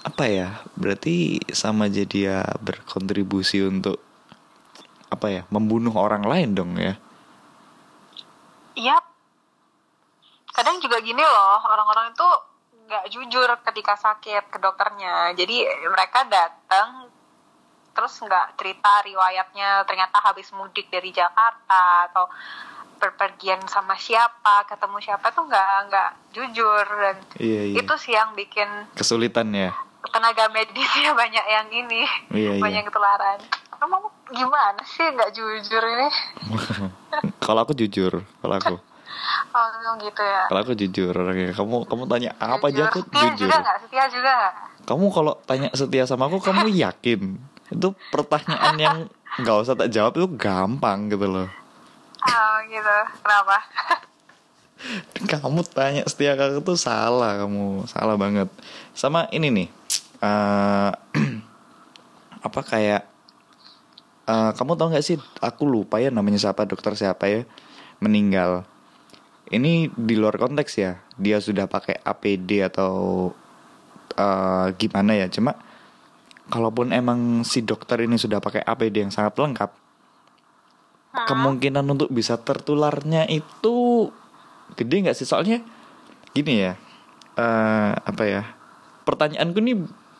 Apa 0.00 0.24
ya? 0.32 0.48
Berarti 0.80 1.44
sama 1.52 1.92
aja 1.92 2.08
dia 2.08 2.40
berkontribusi 2.64 3.60
untuk 3.68 4.00
apa 5.12 5.28
ya? 5.28 5.42
Membunuh 5.52 5.92
orang 5.92 6.24
lain 6.24 6.56
dong 6.56 6.80
ya. 6.80 6.96
Iya. 8.80 8.96
Kadang 10.50 10.80
juga 10.80 10.98
gini 11.04 11.20
loh, 11.20 11.60
orang-orang 11.68 12.16
itu 12.16 12.28
nggak 12.88 13.04
jujur 13.12 13.48
ketika 13.70 13.94
sakit 13.94 14.50
ke 14.50 14.58
dokternya. 14.58 15.36
Jadi 15.36 15.62
mereka 15.86 16.26
datang 16.26 17.06
terus 17.94 18.16
nggak 18.22 18.56
cerita 18.56 19.02
riwayatnya 19.04 19.84
ternyata 19.84 20.22
habis 20.22 20.48
mudik 20.54 20.88
dari 20.88 21.10
Jakarta 21.10 22.08
atau 22.10 22.30
berpergian 23.00 23.64
sama 23.66 23.96
siapa 23.96 24.68
ketemu 24.68 25.00
siapa 25.00 25.32
tuh 25.32 25.48
nggak 25.48 25.68
nggak 25.88 26.10
jujur 26.36 26.84
dan 26.84 27.16
iya, 27.40 27.72
iya. 27.72 27.76
itu 27.80 27.94
sih 27.96 28.12
yang 28.12 28.36
bikin 28.36 28.68
kesulitan 28.92 29.48
ya 29.56 29.72
tenaga 30.12 30.52
medisnya 30.52 31.16
banyak 31.20 31.44
yang 31.48 31.68
ini 31.72 32.04
iya, 32.36 32.56
iya. 32.56 32.62
banyak 32.62 32.84
ketularan 32.84 33.40
kamu 33.80 33.96
gimana 34.30 34.80
sih 34.86 35.06
nggak 35.10 35.30
jujur 35.34 35.82
ini 35.82 36.08
kalau 37.44 37.66
aku 37.66 37.74
jujur 37.74 38.22
kalau 38.42 38.56
aku 38.56 38.76
Oh 39.54 39.94
gitu 39.98 40.22
ya. 40.22 40.46
Kalau 40.46 40.60
aku 40.62 40.72
jujur 40.78 41.12
orangnya. 41.12 41.52
Kamu 41.52 41.86
kamu 41.86 42.04
tanya 42.06 42.30
apa 42.38 42.70
jujur. 42.70 42.86
aja 42.86 42.90
aku 42.90 43.00
setia 43.04 43.20
jujur. 43.34 43.48
Juga 43.50 43.56
gak? 43.58 43.76
Setia 43.86 44.04
juga 44.06 44.30
gak? 44.30 44.54
Kamu 44.86 45.04
kalau 45.10 45.32
tanya 45.44 45.68
setia 45.74 46.04
sama 46.06 46.30
aku 46.30 46.38
kamu 46.40 46.70
yakin? 46.86 47.20
Itu 47.70 47.94
pertanyaan 48.10 48.76
yang 48.78 48.96
nggak 49.42 49.56
usah 49.62 49.78
tak 49.78 49.90
jawab 49.94 50.18
itu 50.18 50.26
gampang 50.34 51.10
gitu 51.10 51.26
loh. 51.26 51.48
Oh 52.22 52.54
gitu. 52.66 52.96
Kenapa? 53.22 53.56
kamu 55.20 55.60
tanya 55.68 56.02
setia 56.08 56.32
ke 56.40 56.56
aku 56.56 56.72
tuh 56.72 56.78
salah 56.78 57.36
kamu 57.44 57.84
salah 57.90 58.16
banget. 58.16 58.48
Sama 58.96 59.28
ini 59.34 59.52
nih. 59.52 59.68
Uh, 60.20 60.92
apa 62.46 62.60
kayak 62.64 63.04
uh, 64.30 64.50
kamu 64.54 64.78
tau 64.78 64.88
gak 64.94 65.02
sih 65.02 65.18
aku 65.42 65.66
lupa 65.66 65.98
ya 65.98 66.14
namanya 66.14 66.38
siapa 66.38 66.62
dokter 66.64 66.94
siapa 66.94 67.26
ya 67.26 67.42
meninggal 67.98 68.62
ini 69.50 69.90
di 69.90 70.14
luar 70.14 70.38
konteks 70.38 70.72
ya 70.78 71.02
dia 71.18 71.42
sudah 71.42 71.66
pakai 71.66 71.98
APD 72.06 72.62
atau 72.70 72.94
uh, 74.14 74.66
gimana 74.78 75.18
ya 75.18 75.26
cuma 75.26 75.58
kalaupun 76.50 76.94
emang 76.94 77.42
si 77.42 77.66
dokter 77.66 78.06
ini 78.06 78.18
sudah 78.18 78.38
pakai 78.38 78.62
APD 78.62 79.02
yang 79.06 79.12
sangat 79.12 79.34
lengkap 79.38 79.70
hmm. 79.74 81.26
kemungkinan 81.26 81.84
untuk 81.90 82.08
bisa 82.14 82.38
tertularnya 82.38 83.26
itu 83.26 84.08
gede 84.78 84.96
nggak 85.02 85.18
sih 85.18 85.26
soalnya 85.26 85.58
gini 86.30 86.62
ya 86.62 86.78
uh, 87.34 87.92
apa 87.98 88.22
ya 88.22 88.42
pertanyaanku 89.02 89.58
nih 89.58 89.76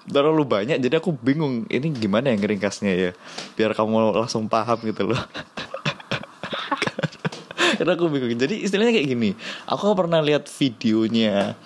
terlalu 0.09 0.48
banyak 0.48 0.80
jadi 0.80 0.96
aku 0.96 1.12
bingung 1.12 1.68
ini 1.68 1.92
gimana 1.92 2.32
yang 2.32 2.40
ngeringkasnya 2.40 2.92
ya? 2.92 3.12
Biar 3.59 3.76
kamu 3.76 4.16
langsung 4.16 4.48
paham 4.48 4.80
gitu 4.86 5.12
loh. 5.12 5.20
Karena 7.80 7.96
aku 7.96 8.12
bingung. 8.12 8.36
Jadi 8.36 8.64
istilahnya 8.64 8.96
kayak 8.96 9.09
gini 9.09 9.30
aku 9.68 9.92
pernah 9.96 10.20
lihat 10.20 10.48
videonya 10.48 11.57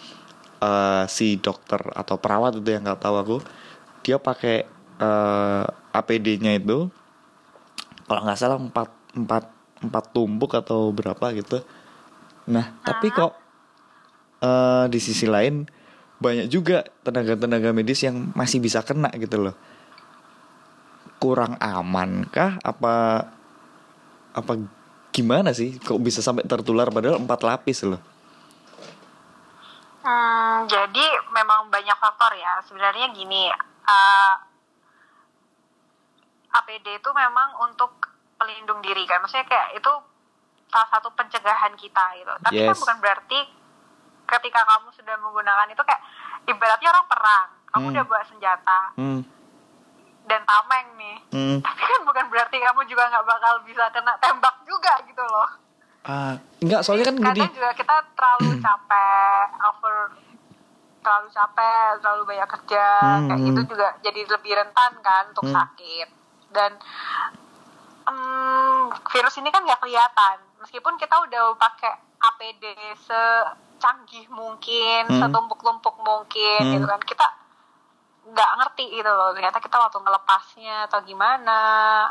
uh, 0.65 1.05
si 1.11 1.37
dokter 1.39 1.81
atau 1.93 2.17
perawat 2.19 2.59
itu 2.59 2.69
yang 2.71 2.85
nggak 2.85 3.03
tahu 3.03 3.17
aku 3.21 3.37
dia 4.05 4.21
pakai 4.21 4.69
uh, 5.01 5.65
eh, 5.65 5.97
APD-nya 5.97 6.61
itu 6.61 6.93
kalau 8.05 8.21
nggak 8.21 8.37
salah 8.37 8.61
empat 8.61 8.93
empat 9.17 9.45
empat 9.81 10.05
tumpuk 10.13 10.53
atau 10.53 10.93
berapa 10.93 11.33
gitu. 11.33 11.65
Nah 12.53 12.77
tapi 12.85 13.09
kok 13.09 13.33
uh, 14.45 14.85
di 14.93 15.01
sisi 15.01 15.25
lain 15.25 15.65
banyak 16.19 16.47
juga 16.47 16.87
tenaga-tenaga 17.03 17.75
medis 17.75 18.03
yang 18.07 18.31
masih 18.33 18.63
bisa 18.63 18.81
kena 18.87 19.11
gitu 19.19 19.51
loh. 19.51 19.57
Kurang 21.19 21.59
aman 21.59 22.29
kah? 22.31 22.59
Apa 22.63 23.27
apa 24.35 24.53
gimana 25.15 25.55
sih 25.55 25.79
kok 25.79 26.03
bisa 26.03 26.19
sampai 26.19 26.47
tertular 26.47 26.91
padahal 26.91 27.23
empat 27.23 27.41
lapis 27.47 27.87
loh? 27.87 28.03
Hmm, 30.05 30.69
jadi 30.69 31.07
memang 31.33 31.73
banyak 31.73 31.97
faktor 31.97 32.37
ya. 32.37 32.61
Sebenarnya 32.69 33.09
gini 33.17 33.49
uh, 33.89 34.35
APD 36.55 37.01
itu 37.01 37.11
memang 37.11 37.59
untuk 37.65 37.91
pelindung 38.37 38.85
diri 38.85 39.09
kan. 39.09 39.25
Maksudnya 39.25 39.49
kayak 39.49 39.81
itu 39.81 39.93
salah 40.69 40.89
satu 40.93 41.09
pencegahan 41.17 41.73
kita 41.79 42.05
gitu. 42.21 42.33
Tapi 42.45 42.55
kan 42.55 42.67
yes. 42.67 42.71
kan 42.75 42.79
bukan 42.85 42.99
berarti 43.01 43.39
ketika 44.25 44.61
kamu 44.65 44.89
sudah 44.97 45.15
menggunakan 45.21 45.69
itu 45.69 45.83
kayak 45.85 46.03
ibaratnya 46.49 46.89
orang 46.91 47.07
perang 47.07 47.49
kamu 47.71 47.85
hmm. 47.85 47.93
udah 47.95 48.05
bawa 48.09 48.23
senjata 48.27 48.81
hmm 48.97 49.35
dan 50.25 50.41
tameng 50.49 50.87
nih 50.97 51.19
hmm. 51.33 51.59
tapi 51.65 51.83
kan 51.85 52.01
bukan 52.05 52.25
berarti 52.33 52.57
kamu 52.61 52.81
juga 52.89 53.03
nggak 53.13 53.27
bakal 53.29 53.55
bisa 53.69 53.85
kena 53.93 54.13
tembak 54.21 54.57
juga 54.65 54.93
gitu 55.05 55.23
loh 55.23 55.49
uh, 56.09 56.35
enggak 56.65 56.81
soalnya 56.81 57.13
kan 57.13 57.17
kadang 57.21 57.49
gini. 57.49 57.57
juga 57.57 57.71
kita 57.77 57.95
terlalu 58.17 58.51
capek 58.65 59.47
over 59.61 59.97
terlalu 61.05 61.29
capek 61.29 61.89
terlalu 62.01 62.23
banyak 62.25 62.49
kerja 62.49 62.87
hmm. 62.89 63.27
kayak 63.29 63.41
gitu 63.45 63.61
juga 63.77 63.89
jadi 64.01 64.21
lebih 64.25 64.53
rentan 64.57 64.93
kan 65.05 65.25
untuk 65.33 65.45
hmm. 65.45 65.55
sakit 65.55 66.09
dan 66.55 66.73
um, 68.09 68.89
virus 69.13 69.37
ini 69.37 69.53
kan 69.53 69.61
nggak 69.65 69.81
kelihatan 69.85 70.37
meskipun 70.65 70.97
kita 70.97 71.13
udah 71.29 71.53
pakai 71.61 71.93
APD 72.25 72.65
secanggih 73.85 74.25
mungkin 74.33 75.13
hmm. 75.13 75.21
setumpuk-tumpuk 75.21 76.01
mungkin 76.01 76.61
hmm. 76.65 76.73
gitu 76.81 76.87
kan 76.89 77.01
kita 77.05 77.27
nggak 78.25 78.51
ngerti 78.57 78.85
gitu 78.97 79.13
loh 79.13 79.37
ternyata 79.37 79.61
kita 79.61 79.77
waktu 79.77 80.01
ngelepasnya 80.01 80.89
atau 80.89 81.05
gimana 81.05 81.61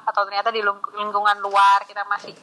atau 0.06 0.22
ternyata 0.30 0.54
di 0.54 0.62
lingkungan 0.62 1.42
luar 1.42 1.82
kita 1.90 2.06
masih 2.06 2.38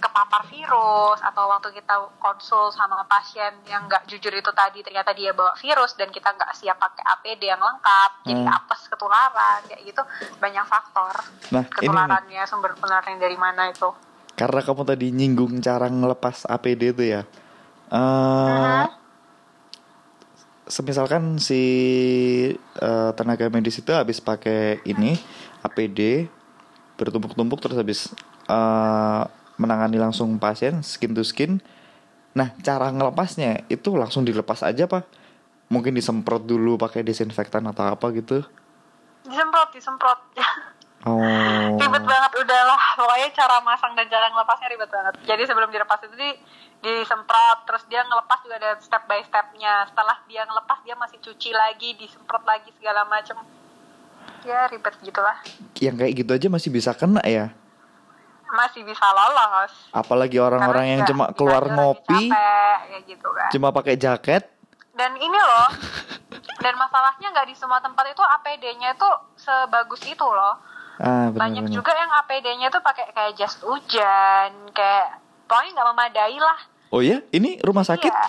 kepapar 0.00 0.48
virus 0.48 1.20
atau 1.20 1.52
waktu 1.52 1.76
kita 1.76 2.16
konsul 2.16 2.72
sama 2.72 3.04
pasien 3.04 3.52
yang 3.68 3.84
nggak 3.84 4.08
jujur 4.08 4.32
itu 4.32 4.48
tadi 4.56 4.80
ternyata 4.80 5.12
dia 5.12 5.36
bawa 5.36 5.52
virus 5.60 5.92
dan 5.92 6.08
kita 6.08 6.32
nggak 6.32 6.56
siap 6.56 6.80
pakai 6.80 7.04
APD 7.04 7.52
yang 7.52 7.60
lengkap 7.60 8.10
hmm. 8.24 8.26
jadi 8.32 8.42
apes 8.48 8.88
ketularan 8.88 9.60
kayak 9.68 9.84
gitu 9.84 10.02
banyak 10.40 10.64
faktor 10.64 11.12
nah, 11.52 11.68
ketularannya 11.68 12.40
sumber 12.48 12.72
penularan 12.80 13.20
dari 13.20 13.36
mana 13.36 13.68
itu 13.68 13.92
karena 14.32 14.64
kamu 14.64 14.82
tadi 14.88 15.06
nyinggung 15.12 15.60
cara 15.60 15.92
ngelepas 15.92 16.48
APD 16.48 16.96
itu 16.96 17.04
ya 17.04 17.28
uh, 17.92 18.88
semisalkan 20.64 21.36
si 21.36 21.62
uh, 22.80 23.12
tenaga 23.12 23.52
medis 23.52 23.76
itu 23.76 23.92
habis 23.92 24.24
pakai 24.24 24.80
ini 24.88 25.20
APD 25.60 26.32
bertumpuk-tumpuk 26.96 27.60
terus 27.60 27.76
habis 27.76 28.00
uh, 28.48 29.28
menangani 29.60 30.00
langsung 30.00 30.40
pasien 30.40 30.80
skin 30.80 31.12
to 31.12 31.22
skin. 31.22 31.60
Nah, 32.32 32.56
cara 32.64 32.88
ngelepasnya 32.88 33.68
itu 33.68 33.92
langsung 33.92 34.24
dilepas 34.24 34.64
aja 34.64 34.88
pak? 34.88 35.04
Mungkin 35.68 35.92
disemprot 35.92 36.48
dulu 36.48 36.80
pakai 36.80 37.04
desinfektan 37.04 37.68
atau 37.68 37.92
apa 37.92 38.08
gitu? 38.16 38.40
Disemprot, 39.28 39.68
disemprot. 39.76 40.20
Oh. 41.02 41.18
ribet 41.82 42.06
banget 42.06 42.32
udahlah. 42.38 42.78
Pokoknya 42.94 43.26
cara 43.34 43.58
masang 43.66 43.90
dan 43.98 44.06
cara 44.06 44.30
ngelepasnya 44.30 44.70
ribet 44.70 44.86
banget. 44.86 45.14
Jadi 45.26 45.42
sebelum 45.50 45.74
dilepas 45.74 45.98
itu 46.06 46.14
di 46.14 46.30
disemprot 46.82 47.58
terus 47.62 47.86
dia 47.86 48.02
ngelepas 48.02 48.42
juga 48.42 48.58
ada 48.58 48.74
step 48.82 49.06
by 49.06 49.22
stepnya. 49.22 49.86
Setelah 49.86 50.18
dia 50.26 50.42
ngelepas 50.42 50.82
dia 50.82 50.98
masih 50.98 51.22
cuci 51.22 51.54
lagi 51.54 51.94
disemprot 51.94 52.42
lagi 52.42 52.74
segala 52.74 53.06
macem. 53.06 53.38
Ya 54.42 54.66
ribet 54.66 54.98
gitulah. 55.06 55.38
Yang 55.78 55.96
kayak 56.02 56.12
gitu 56.18 56.30
aja 56.34 56.48
masih 56.50 56.70
bisa 56.74 56.90
kena 56.90 57.22
ya? 57.22 57.54
Masih 58.50 58.82
bisa 58.82 59.06
lolos. 59.14 59.72
Apalagi 59.94 60.42
orang-orang 60.42 60.98
yang 60.98 61.02
cuma 61.06 61.30
keluar 61.32 61.64
ngopi 61.70 62.28
capek, 62.28 63.06
gitu 63.06 63.28
kan. 63.30 63.48
cuma 63.54 63.70
pakai 63.70 63.94
jaket. 63.94 64.42
Dan 64.92 65.16
ini 65.16 65.38
loh 65.38 65.70
dan 66.64 66.74
masalahnya 66.76 67.32
nggak 67.32 67.48
di 67.48 67.54
semua 67.56 67.78
tempat 67.78 68.10
itu 68.10 68.20
APD-nya 68.20 68.98
itu 68.98 69.08
sebagus 69.38 70.02
itu 70.04 70.26
loh. 70.26 70.58
Ah, 71.00 71.32
bener, 71.32 71.40
banyak 71.40 71.64
bener. 71.70 71.76
juga 71.78 71.94
yang 71.94 72.10
APD-nya 72.26 72.68
tuh 72.68 72.82
pakai 72.84 73.14
kayak 73.14 73.32
jas 73.38 73.56
hujan 73.64 74.52
kayak 74.76 75.22
pokoknya 75.48 75.70
nggak 75.72 75.88
memadai 75.88 76.36
lah 76.36 76.58
Oh 76.92 77.00
ya, 77.00 77.24
ini 77.32 77.56
rumah 77.64 77.88
sakit? 77.88 78.12
Iya. 78.12 78.28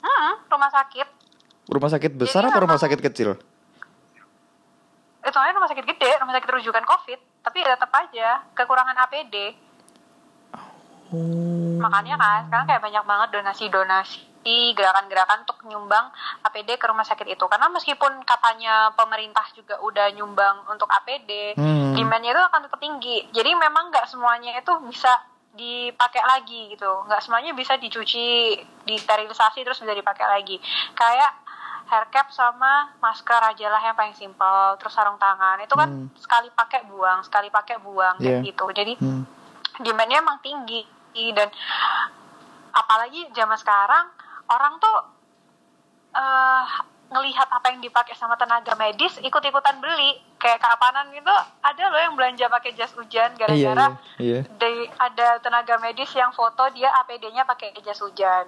Hmm, 0.00 0.32
rumah 0.48 0.72
sakit. 0.72 1.08
Rumah 1.68 1.90
sakit 1.92 2.12
besar 2.16 2.48
Jadi 2.48 2.56
apa 2.56 2.64
rumah 2.64 2.80
sakit 2.80 3.00
kecil? 3.04 3.36
Itu 5.24 5.38
rumah 5.40 5.68
sakit 5.68 5.84
gede, 5.84 6.10
rumah 6.24 6.32
sakit 6.36 6.48
rujukan 6.48 6.84
COVID, 6.88 7.20
tapi 7.44 7.58
tetap 7.60 7.92
aja 7.92 8.48
kekurangan 8.56 8.96
APD. 9.08 9.60
Oh. 11.12 11.76
Makanya 11.84 12.16
kan 12.16 12.48
sekarang 12.48 12.66
kayak 12.68 12.82
banyak 12.84 13.04
banget 13.04 13.28
donasi-donasi 13.36 14.76
gerakan-gerakan 14.76 15.44
untuk 15.48 15.58
nyumbang 15.64 16.12
APD 16.44 16.76
ke 16.76 16.84
rumah 16.84 17.04
sakit 17.04 17.24
itu 17.32 17.44
karena 17.48 17.72
meskipun 17.72 18.12
katanya 18.28 18.92
pemerintah 18.92 19.44
juga 19.56 19.80
udah 19.80 20.12
nyumbang 20.12 20.68
untuk 20.68 20.84
APD 20.84 21.56
hmm. 21.56 21.96
demandnya 21.96 22.36
itu 22.36 22.42
akan 22.44 22.60
tetap 22.68 22.76
tinggi 22.76 23.24
jadi 23.32 23.56
memang 23.56 23.88
nggak 23.88 24.04
semuanya 24.04 24.52
itu 24.60 24.68
bisa 24.84 25.08
dipakai 25.54 26.22
lagi 26.22 26.74
gitu 26.74 27.06
nggak 27.06 27.22
semuanya 27.22 27.54
bisa 27.54 27.78
dicuci 27.78 28.58
disterilisasi 28.82 29.62
terus 29.62 29.78
bisa 29.78 29.94
dipakai 29.94 30.26
lagi 30.26 30.58
kayak 30.98 31.30
hair 31.84 32.04
cap 32.10 32.32
sama 32.34 32.96
masker 32.98 33.38
aja 33.38 33.70
lah 33.70 33.78
yang 33.78 33.94
paling 33.94 34.16
simpel 34.16 34.74
terus 34.80 34.96
sarung 34.96 35.20
tangan 35.20 35.62
itu 35.62 35.74
kan 35.76 35.88
hmm. 35.88 36.08
sekali 36.18 36.48
pakai 36.50 36.90
buang 36.90 37.22
sekali 37.22 37.48
pakai 37.54 37.76
buang 37.78 38.18
yeah. 38.18 38.40
kayak 38.40 38.50
gitu 38.50 38.64
jadi 38.74 38.92
hmm. 38.98 39.22
demandnya 39.84 40.18
emang 40.24 40.42
tinggi 40.42 40.82
dan 41.14 41.46
apalagi 42.74 43.30
zaman 43.30 43.54
sekarang 43.54 44.10
orang 44.50 44.74
tuh 44.82 44.98
uh, 46.18 46.66
ngelihat 47.14 47.46
apa 47.46 47.70
yang 47.70 47.78
dipakai 47.78 48.18
sama 48.18 48.34
tenaga 48.34 48.74
medis 48.74 49.14
ikut-ikutan 49.22 49.78
beli. 49.78 50.18
Kayak 50.42 50.60
kapanan 50.60 51.08
gitu 51.14 51.32
ada 51.62 51.84
loh 51.88 52.00
yang 52.02 52.14
belanja 52.18 52.50
pakai 52.52 52.76
jas 52.76 52.92
hujan 52.92 53.32
gara-gara 53.38 53.96
iya, 54.20 54.44
iya, 54.44 54.44
iya. 54.44 54.84
ada 55.00 55.40
tenaga 55.40 55.80
medis 55.80 56.12
yang 56.12 56.34
foto 56.36 56.68
dia 56.76 56.92
APD-nya 57.00 57.48
pakai 57.48 57.72
jas 57.80 58.02
hujan. 58.02 58.44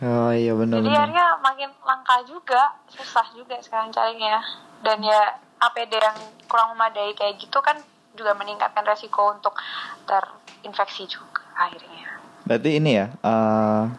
Oh 0.00 0.32
iya 0.32 0.52
benar 0.56 0.80
jadi 0.80 0.92
akhirnya 0.92 1.26
makin 1.40 1.70
langka 1.84 2.16
juga 2.24 2.72
susah 2.88 3.26
juga 3.36 3.60
sekarang 3.60 3.92
carinya. 3.92 4.40
Dan 4.80 5.04
ya 5.04 5.36
APD 5.60 5.92
yang 5.98 6.16
kurang 6.48 6.72
memadai 6.72 7.12
kayak 7.12 7.36
gitu 7.36 7.58
kan 7.60 7.76
juga 8.16 8.32
meningkatkan 8.32 8.84
resiko 8.88 9.36
untuk 9.36 9.52
terinfeksi 10.08 11.04
juga 11.04 11.44
akhirnya. 11.52 12.16
Berarti 12.46 12.70
ini 12.78 12.90
ya 12.96 13.12
uh, 13.26 13.90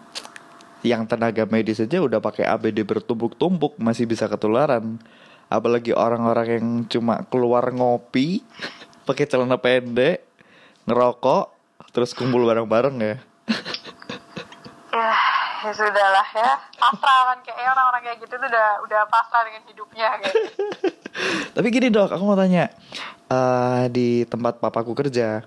yang 0.85 1.09
tenaga 1.09 1.49
medis 1.49 1.81
saja 1.81 1.97
udah 2.01 2.21
pakai 2.21 2.45
ABD 2.45 2.85
bertumpuk-tumpuk 2.85 3.79
masih 3.81 4.05
bisa 4.05 4.29
ketularan. 4.29 5.01
Apalagi 5.47 5.95
orang-orang 5.95 6.47
yang 6.59 6.67
cuma 6.91 7.23
keluar 7.31 7.71
ngopi 7.71 8.43
pakai 9.07 9.25
celana 9.25 9.57
pendek 9.57 10.27
ngerokok 10.85 11.55
terus 11.95 12.13
kumpul 12.13 12.45
bareng-bareng 12.45 12.95
ya. 13.01 13.15
Ya 14.93 15.13
ya 15.57 15.71
sudahlah 15.73 16.27
ya. 16.35 16.51
Pasrah 16.77 17.21
kan 17.33 17.39
kayak 17.41 17.73
orang-orang 17.73 18.01
kayak 18.05 18.17
gitu 18.21 18.33
tuh 18.37 18.47
udah 18.47 18.69
udah 18.85 19.01
pasrah 19.09 19.41
dengan 19.49 19.63
hidupnya 19.65 20.07
kayak 20.21 20.35
tapi 21.57 21.67
gini 21.73 21.89
dok 21.89 22.13
aku 22.13 22.23
mau 22.23 22.37
tanya. 22.37 22.69
Uh, 23.27 23.91
di 23.91 24.23
tempat 24.23 24.63
papaku 24.63 24.95
kerja 24.95 25.43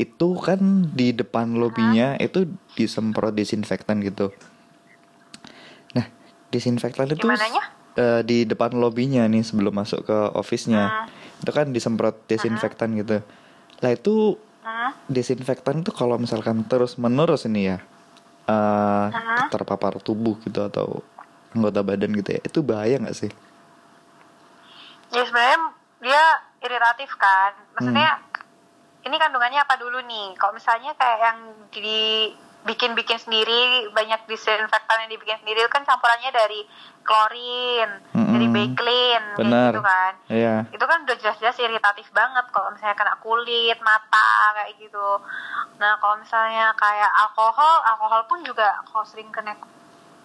itu 0.00 0.28
kan 0.40 0.88
di 0.96 1.12
depan 1.12 1.52
lobinya 1.60 2.16
itu 2.16 2.48
disemprot 2.74 3.36
disinfektan 3.36 4.00
gitu. 4.00 4.32
Nah, 5.92 6.08
disinfektan 6.48 7.12
itu 7.12 7.28
uh, 7.28 8.24
di 8.24 8.48
depan 8.48 8.72
lobinya 8.72 9.28
nih 9.28 9.44
sebelum 9.44 9.76
masuk 9.76 10.08
ke 10.08 10.18
office-nya. 10.32 11.06
Hmm. 11.06 11.44
Itu 11.44 11.50
kan 11.52 11.76
disemprot 11.76 12.24
disinfektan 12.24 12.96
hmm. 12.96 12.98
gitu. 13.04 13.16
Lah 13.84 13.90
itu 13.92 14.40
hmm. 14.64 15.12
disinfektan 15.12 15.84
itu 15.84 15.92
kalau 15.92 16.16
misalkan 16.16 16.64
terus 16.64 16.96
menerus 16.96 17.44
ini 17.44 17.76
ya 17.76 17.78
uh, 18.48 19.12
hmm. 19.12 19.52
terpapar 19.52 20.00
tubuh 20.00 20.40
gitu 20.40 20.64
atau 20.64 21.04
anggota 21.52 21.84
badan 21.84 22.16
gitu 22.16 22.32
ya, 22.32 22.40
itu 22.40 22.58
bahaya 22.64 22.96
nggak 22.96 23.18
sih? 23.28 23.32
Ya 25.12 25.20
sebenarnya 25.28 25.58
dia 26.00 26.24
iritatif 26.64 27.12
kan. 27.20 27.52
Maksudnya 27.76 28.10
hmm 28.16 28.31
ini 29.02 29.16
kandungannya 29.18 29.60
apa 29.62 29.74
dulu 29.78 29.98
nih 30.06 30.38
kalau 30.38 30.54
misalnya 30.54 30.94
kayak 30.94 31.18
yang 31.18 31.38
di 31.74 32.30
bikin-bikin 32.62 33.18
sendiri 33.18 33.90
banyak 33.90 34.22
disinfektan 34.30 35.06
yang 35.06 35.10
dibikin 35.10 35.38
sendiri 35.42 35.66
kan 35.66 35.82
campurannya 35.82 36.30
dari 36.30 36.62
klorin, 37.02 37.90
mm-hmm. 38.14 38.30
dari 38.30 38.46
bakelin 38.46 39.24
gitu 39.42 39.82
kan. 39.82 40.12
Iya. 40.30 40.54
Itu 40.70 40.84
kan 40.86 41.02
udah 41.02 41.16
jelas-jelas 41.18 41.58
iritatif 41.58 42.06
banget 42.14 42.46
kalau 42.54 42.70
misalnya 42.70 42.94
kena 42.94 43.18
kulit, 43.18 43.78
mata 43.82 44.54
kayak 44.54 44.78
gitu. 44.78 45.08
Nah, 45.82 45.98
kalau 45.98 46.22
misalnya 46.22 46.70
kayak 46.78 47.10
alkohol, 47.26 47.82
alkohol 47.82 48.22
pun 48.30 48.46
juga 48.46 48.78
kalau 48.86 49.02
sering 49.10 49.34
kena 49.34 49.58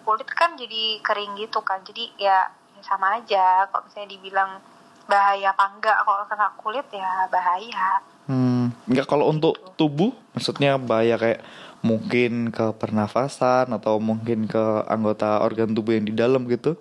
kulit 0.06 0.30
kan 0.30 0.54
jadi 0.54 1.02
kering 1.02 1.34
gitu 1.42 1.58
kan. 1.66 1.82
Jadi 1.82 2.14
ya, 2.22 2.46
ya 2.78 2.82
sama 2.86 3.18
aja 3.18 3.66
kalau 3.74 3.82
misalnya 3.90 4.14
dibilang 4.14 4.62
bahaya 5.10 5.50
apa 5.50 5.64
enggak 5.74 5.98
kalau 6.06 6.22
kena 6.30 6.54
kulit 6.54 6.86
ya 6.94 7.26
bahaya. 7.26 7.98
Hmm, 8.28 8.76
enggak 8.84 9.08
kalau 9.08 9.32
untuk 9.32 9.56
tubuh 9.80 10.12
maksudnya 10.36 10.76
bahaya 10.76 11.16
kayak 11.16 11.40
mungkin 11.80 12.52
ke 12.52 12.76
pernafasan 12.76 13.72
atau 13.72 13.96
mungkin 13.96 14.44
ke 14.44 14.84
anggota 14.84 15.40
organ 15.40 15.72
tubuh 15.72 15.96
yang 15.96 16.04
di 16.04 16.12
dalam 16.12 16.44
gitu? 16.44 16.76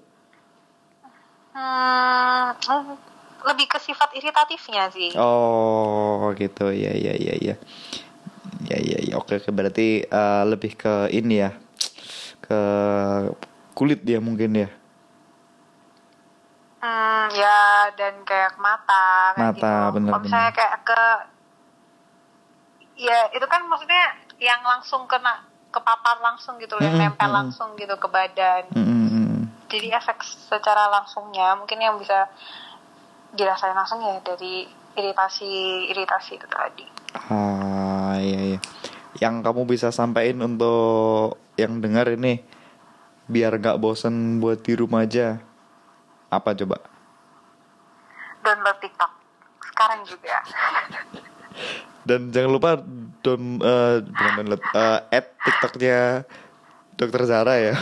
Hmm, 1.56 2.52
lebih 3.48 3.66
ke 3.72 3.80
sifat 3.80 4.12
iritatifnya 4.20 4.92
sih. 4.92 5.16
Oh, 5.16 6.36
gitu. 6.36 6.68
Ya, 6.76 6.92
ya, 6.92 7.16
ya, 7.16 7.34
ya. 7.40 7.56
Ya, 8.68 8.78
ya, 8.78 9.00
ya. 9.08 9.14
Oke, 9.16 9.40
oke. 9.40 9.50
Berarti 9.56 10.04
uh, 10.12 10.44
lebih 10.44 10.76
ke 10.76 11.08
ini 11.16 11.48
ya. 11.48 11.56
Ke 12.44 12.60
kulit 13.72 14.04
dia 14.04 14.20
mungkin 14.20 14.68
ya. 14.68 14.70
Hmm, 16.78 17.26
ya 17.34 17.90
dan 17.98 18.22
kayak 18.22 18.54
mata 18.62 19.34
kayak 19.34 19.58
mata 19.58 19.58
gitu. 19.58 19.94
bener 19.98 20.12
kalau 20.14 20.22
misalnya 20.22 20.52
kayak 20.54 20.76
ke 20.86 21.02
ya 22.98 23.30
itu 23.32 23.46
kan 23.46 23.62
maksudnya 23.70 24.18
yang 24.42 24.62
langsung 24.66 25.06
kena 25.06 25.46
kepapar 25.70 26.18
langsung 26.22 26.58
gitu 26.58 26.74
loh, 26.78 26.84
yang 26.84 26.98
nempel 26.98 27.30
langsung 27.30 27.78
gitu 27.78 27.94
ke 27.98 28.08
badan. 28.10 28.66
Jadi 29.68 29.92
efek 29.92 30.24
secara 30.24 30.88
langsungnya 30.90 31.54
mungkin 31.60 31.78
yang 31.78 32.00
bisa 32.00 32.26
dirasain 33.36 33.76
langsung 33.76 34.00
ya 34.02 34.18
dari 34.24 34.66
iritasi 34.98 35.86
iritasi 35.94 36.40
itu 36.40 36.48
tadi. 36.50 36.86
Ah 37.30 38.18
iya 38.18 38.56
iya. 38.56 38.60
Yang 39.22 39.36
kamu 39.46 39.62
bisa 39.68 39.94
sampaikan 39.94 40.46
untuk 40.46 41.38
yang 41.60 41.82
dengar 41.84 42.10
ini 42.10 42.42
biar 43.28 43.60
gak 43.60 43.78
bosen 43.78 44.40
buat 44.40 44.64
di 44.64 44.74
rumah 44.80 45.04
aja. 45.04 45.38
Apa 46.32 46.56
coba? 46.56 46.80
Download 48.42 48.78
TikTok 48.80 49.12
sekarang 49.68 50.02
juga. 50.08 50.38
Dan 52.08 52.32
jangan 52.32 52.52
lupa 52.56 52.80
don 53.20 53.60
uh, 53.60 54.00
download 54.00 54.64
uh, 54.72 55.04
add 55.12 55.28
TikToknya 55.44 56.24
Dokter 56.96 57.28
Zara 57.28 57.60
ya. 57.60 57.76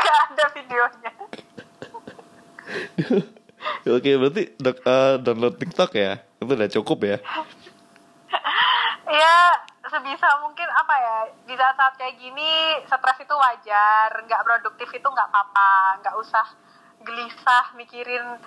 Gak 0.00 0.16
ada 0.32 0.44
videonya. 0.56 1.12
Oke 3.96 4.10
berarti 4.16 4.56
dok, 4.56 4.80
uh, 4.88 5.20
download 5.20 5.60
TikTok 5.60 5.92
ya 5.92 6.24
itu 6.40 6.52
udah 6.56 6.70
cukup 6.72 6.98
ya? 7.04 7.16
ya 9.10 9.36
sebisa 9.90 10.38
mungkin 10.40 10.70
apa 10.70 10.94
ya 10.96 11.16
di 11.44 11.54
saat-saat 11.58 11.98
kayak 11.98 12.16
gini 12.16 12.78
stres 12.86 13.18
itu 13.20 13.34
wajar 13.34 14.08
nggak 14.22 14.44
produktif 14.46 14.88
itu 14.94 15.02
nggak 15.02 15.28
apa-apa 15.34 15.98
nggak 15.98 16.14
usah 16.14 16.46
gelisah 17.02 17.74
mikirin 17.74 18.38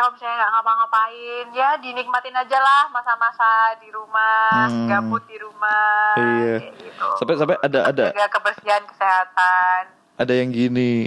kalau 0.00 0.16
misalnya 0.16 0.40
nggak 0.40 0.52
ngapa-ngapain 0.56 1.46
ya 1.52 1.76
dinikmatin 1.76 2.32
aja 2.32 2.56
lah 2.56 2.88
masa-masa 2.88 3.76
di 3.84 3.92
rumah 3.92 4.72
hmm. 4.72 4.88
gabut 4.88 5.20
di 5.28 5.36
rumah 5.36 6.16
iya. 6.16 6.72
gitu. 6.72 7.20
sampai 7.20 7.36
sampai 7.36 7.60
ada 7.60 7.84
ada 7.84 8.08
jaga 8.08 8.32
kebersihan 8.32 8.80
kesehatan. 8.88 9.92
ada 10.16 10.32
yang 10.32 10.56
gini 10.56 11.04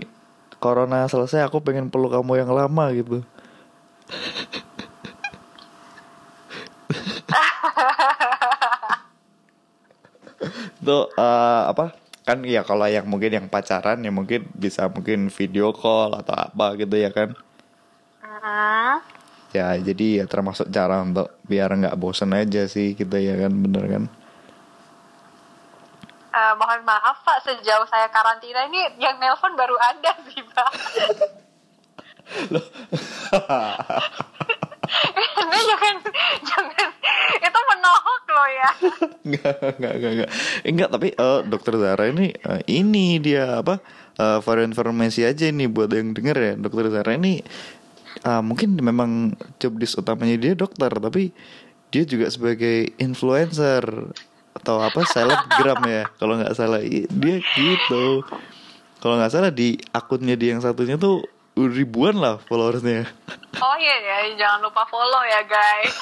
corona 0.61 1.09
selesai 1.09 1.41
aku 1.41 1.57
pengen 1.65 1.89
peluk 1.89 2.13
kamu 2.13 2.45
yang 2.45 2.53
lama 2.53 2.85
gitu. 2.93 3.25
Tuh 10.85 11.09
uh, 11.17 11.71
apa? 11.71 11.95
Kan 12.29 12.45
ya 12.45 12.61
kalau 12.61 12.85
yang 12.85 13.09
mungkin 13.09 13.33
yang 13.33 13.49
pacaran 13.49 14.05
ya 14.05 14.13
mungkin 14.13 14.45
bisa 14.53 14.85
mungkin 14.87 15.33
video 15.33 15.73
call 15.73 16.13
atau 16.13 16.37
apa 16.37 16.77
gitu 16.77 16.93
ya 16.93 17.09
kan 17.09 17.33
Ya 19.55 19.71
jadi 19.79 20.19
ya 20.19 20.25
termasuk 20.27 20.67
cara 20.67 20.99
untuk 20.99 21.31
biar 21.47 21.71
nggak 21.71 21.95
bosen 21.95 22.35
aja 22.35 22.67
sih 22.67 22.91
kita 22.91 23.15
ya 23.21 23.39
kan 23.39 23.53
bener 23.55 23.83
kan. 23.87 24.03
Uh, 26.33 26.57
mohon 26.57 26.81
maaf 26.81 27.21
Pak, 27.21 27.45
sejauh 27.45 27.85
saya 27.85 28.09
karantina 28.09 28.65
ini 28.65 28.97
yang 28.97 29.21
nelpon 29.21 29.53
baru 29.53 29.77
Anda 29.77 30.17
sih 30.27 30.41
Pak. 30.41 30.71
Loh. 32.49 32.63
ini 35.43 35.59
jangan 35.69 35.95
jangan 36.41 36.89
itu 37.37 37.59
menohok 37.69 38.23
loh 38.33 38.47
ya. 38.49 38.69
enggak, 39.21 39.55
enggak, 39.77 39.93
enggak, 39.93 40.11
enggak. 40.11 40.29
Enggak, 40.65 40.89
tapi 40.89 41.07
uh, 41.21 41.39
dokter 41.45 41.73
Zara 41.77 42.05
ini 42.09 42.33
uh, 42.43 42.61
ini 42.65 43.21
dia 43.21 43.61
apa? 43.61 43.77
Uh, 44.13 44.41
for 44.41 44.61
informasi 44.61 45.25
aja 45.25 45.49
nih 45.49 45.69
buat 45.69 45.93
yang 45.93 46.17
denger 46.17 46.37
ya. 46.37 46.53
Dokter 46.57 46.89
Zara 46.89 47.13
ini 47.13 47.45
uh, 48.21 48.41
mungkin 48.45 48.77
memang 48.77 49.33
job 49.57 49.81
desk 49.81 49.97
utamanya 49.97 50.37
dia 50.37 50.53
dokter 50.53 50.93
tapi 50.93 51.33
dia 51.93 52.05
juga 52.05 52.29
sebagai 52.29 52.93
influencer 52.97 53.85
atau 54.53 54.81
apa 54.81 55.01
selebgram 55.05 55.81
ya 55.85 56.05
kalau 56.21 56.37
nggak 56.37 56.53
salah. 56.53 56.81
Dia 56.85 57.37
gitu. 57.57 58.21
Kalau 59.01 59.19
nggak 59.19 59.33
salah 59.33 59.51
di 59.51 59.75
akunnya 59.91 60.37
dia 60.37 60.55
yang 60.55 60.63
satunya 60.63 60.97
tuh 60.97 61.25
ribuan 61.53 62.17
lah 62.17 62.41
followersnya. 62.49 63.05
Oh 63.61 63.75
iya 63.77 63.95
ya 64.01 64.17
jangan 64.33 64.65
lupa 64.65 64.89
follow 64.89 65.21
ya 65.21 65.45
guys. 65.45 65.93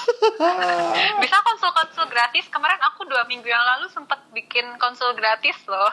Bisa 1.24 1.36
konsul 1.44 1.72
konsul 1.76 2.08
gratis. 2.08 2.48
Kemarin 2.48 2.80
aku 2.88 3.04
dua 3.04 3.28
minggu 3.28 3.52
yang 3.52 3.60
lalu 3.76 3.92
sempat 3.92 4.24
bikin 4.32 4.64
konsul 4.80 5.12
gratis 5.20 5.60
loh. 5.68 5.92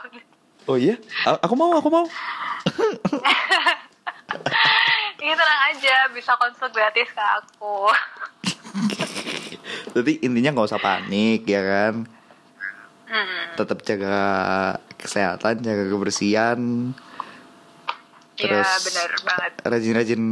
Oh 0.71 0.79
iya? 0.79 0.95
A 1.27 1.43
aku 1.43 1.59
mau 1.59 1.75
aku 1.75 1.91
mau 1.91 2.07
Ini 5.19 5.33
tenang 5.33 5.63
aja, 5.73 5.97
bisa 6.13 6.37
konsul 6.37 6.69
gratis 6.69 7.09
ke 7.11 7.25
aku. 7.25 7.89
Jadi 9.97 10.13
intinya 10.21 10.53
nggak 10.55 10.69
usah 10.69 10.81
panik 10.81 11.49
ya 11.49 11.65
kan. 11.65 11.95
Hmm. 13.09 13.47
Tetap 13.57 13.79
jaga 13.89 14.19
kesehatan, 15.01 15.65
jaga 15.65 15.85
kebersihan. 15.89 16.93
Iya 18.39 18.63
benar 18.63 19.11
banget. 19.27 19.53
Rajin-rajin 19.65 20.23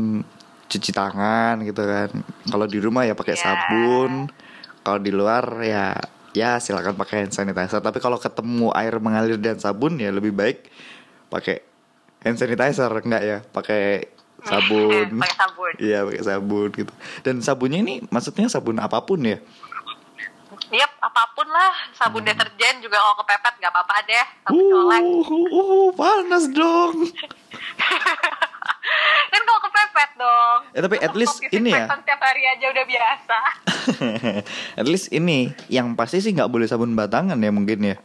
cuci 0.68 0.90
tangan 0.92 1.64
gitu 1.64 1.82
kan. 1.82 2.11
Kalau 2.47 2.66
di 2.68 2.78
rumah 2.78 3.09
ya 3.09 3.16
pakai 3.16 3.34
yeah. 3.34 3.42
sabun. 3.42 4.30
Kalau 4.84 5.01
di 5.03 5.11
luar 5.11 5.44
ya 5.64 5.97
ya 6.36 6.61
silakan 6.61 6.94
pakai 6.94 7.26
hand 7.26 7.34
sanitizer. 7.34 7.80
Tapi 7.80 7.99
kalau 7.99 8.20
ketemu 8.20 8.70
air 8.76 8.94
mengalir 9.01 9.40
dan 9.40 9.59
sabun 9.59 9.99
ya 9.99 10.12
lebih 10.12 10.30
baik 10.36 10.68
pakai 11.32 11.64
hand 12.27 12.43
sanitizer 12.43 12.91
enggak 12.91 13.22
ya? 13.22 13.39
Pakai 13.55 14.11
sabun. 14.43 15.22
pakai 15.22 15.37
sabun. 15.39 15.72
Iya, 15.87 16.03
pakai 16.03 16.22
sabun 16.27 16.74
gitu. 16.74 16.93
Dan 17.22 17.39
sabunnya 17.39 17.79
ini 17.79 18.03
maksudnya 18.11 18.51
sabun 18.51 18.83
apa 18.83 18.99
pun 19.07 19.22
ya? 19.22 19.39
Yap, 20.74 20.93
apa 20.99 21.22
pun 21.39 21.47
lah. 21.47 21.70
Sabun 21.95 22.27
hmm. 22.27 22.35
deterjen 22.35 22.83
juga 22.83 22.99
kalau 22.99 23.22
kepepet 23.22 23.55
nggak 23.62 23.70
apa-apa 23.70 23.95
deh. 24.03 24.27
Sabun 24.43 24.66
uh, 24.66 24.83
Uh, 25.27 25.47
uh, 25.55 25.87
panas 25.95 26.51
dong. 26.51 27.07
kan 29.33 29.41
kalau 29.47 29.61
kepepet 29.62 30.11
dong. 30.18 30.61
Ya 30.74 30.81
tapi 30.83 30.99
at 30.99 31.14
least 31.14 31.39
ini 31.55 31.70
ya. 31.70 31.87
Setiap 31.87 32.18
hari 32.18 32.43
aja 32.51 32.66
udah 32.74 32.85
biasa. 32.85 33.39
at 34.83 34.87
least 34.91 35.14
ini 35.14 35.55
yang 35.70 35.95
pasti 35.95 36.18
sih 36.18 36.35
nggak 36.35 36.51
boleh 36.51 36.66
sabun 36.66 36.99
batangan 36.99 37.39
ya 37.39 37.55
mungkin 37.55 37.95
ya. 37.95 37.97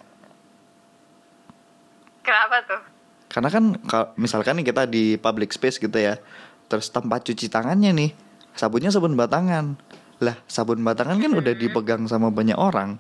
Kenapa 2.22 2.62
tuh? 2.70 3.01
Karena 3.32 3.48
kan 3.48 3.80
misalkan 4.20 4.60
nih 4.60 4.76
kita 4.76 4.84
di 4.92 5.16
public 5.16 5.56
space 5.56 5.80
gitu 5.80 5.96
ya, 5.96 6.20
terus 6.68 6.92
tempat 6.92 7.24
cuci 7.24 7.48
tangannya 7.48 7.96
nih, 7.96 8.12
sabunnya 8.60 8.92
sabun 8.92 9.16
batangan. 9.16 9.80
Lah, 10.20 10.36
sabun 10.52 10.84
batangan 10.84 11.16
kan 11.16 11.32
udah 11.32 11.56
hmm. 11.56 11.64
dipegang 11.64 12.04
sama 12.12 12.28
banyak 12.28 12.60
orang. 12.60 13.00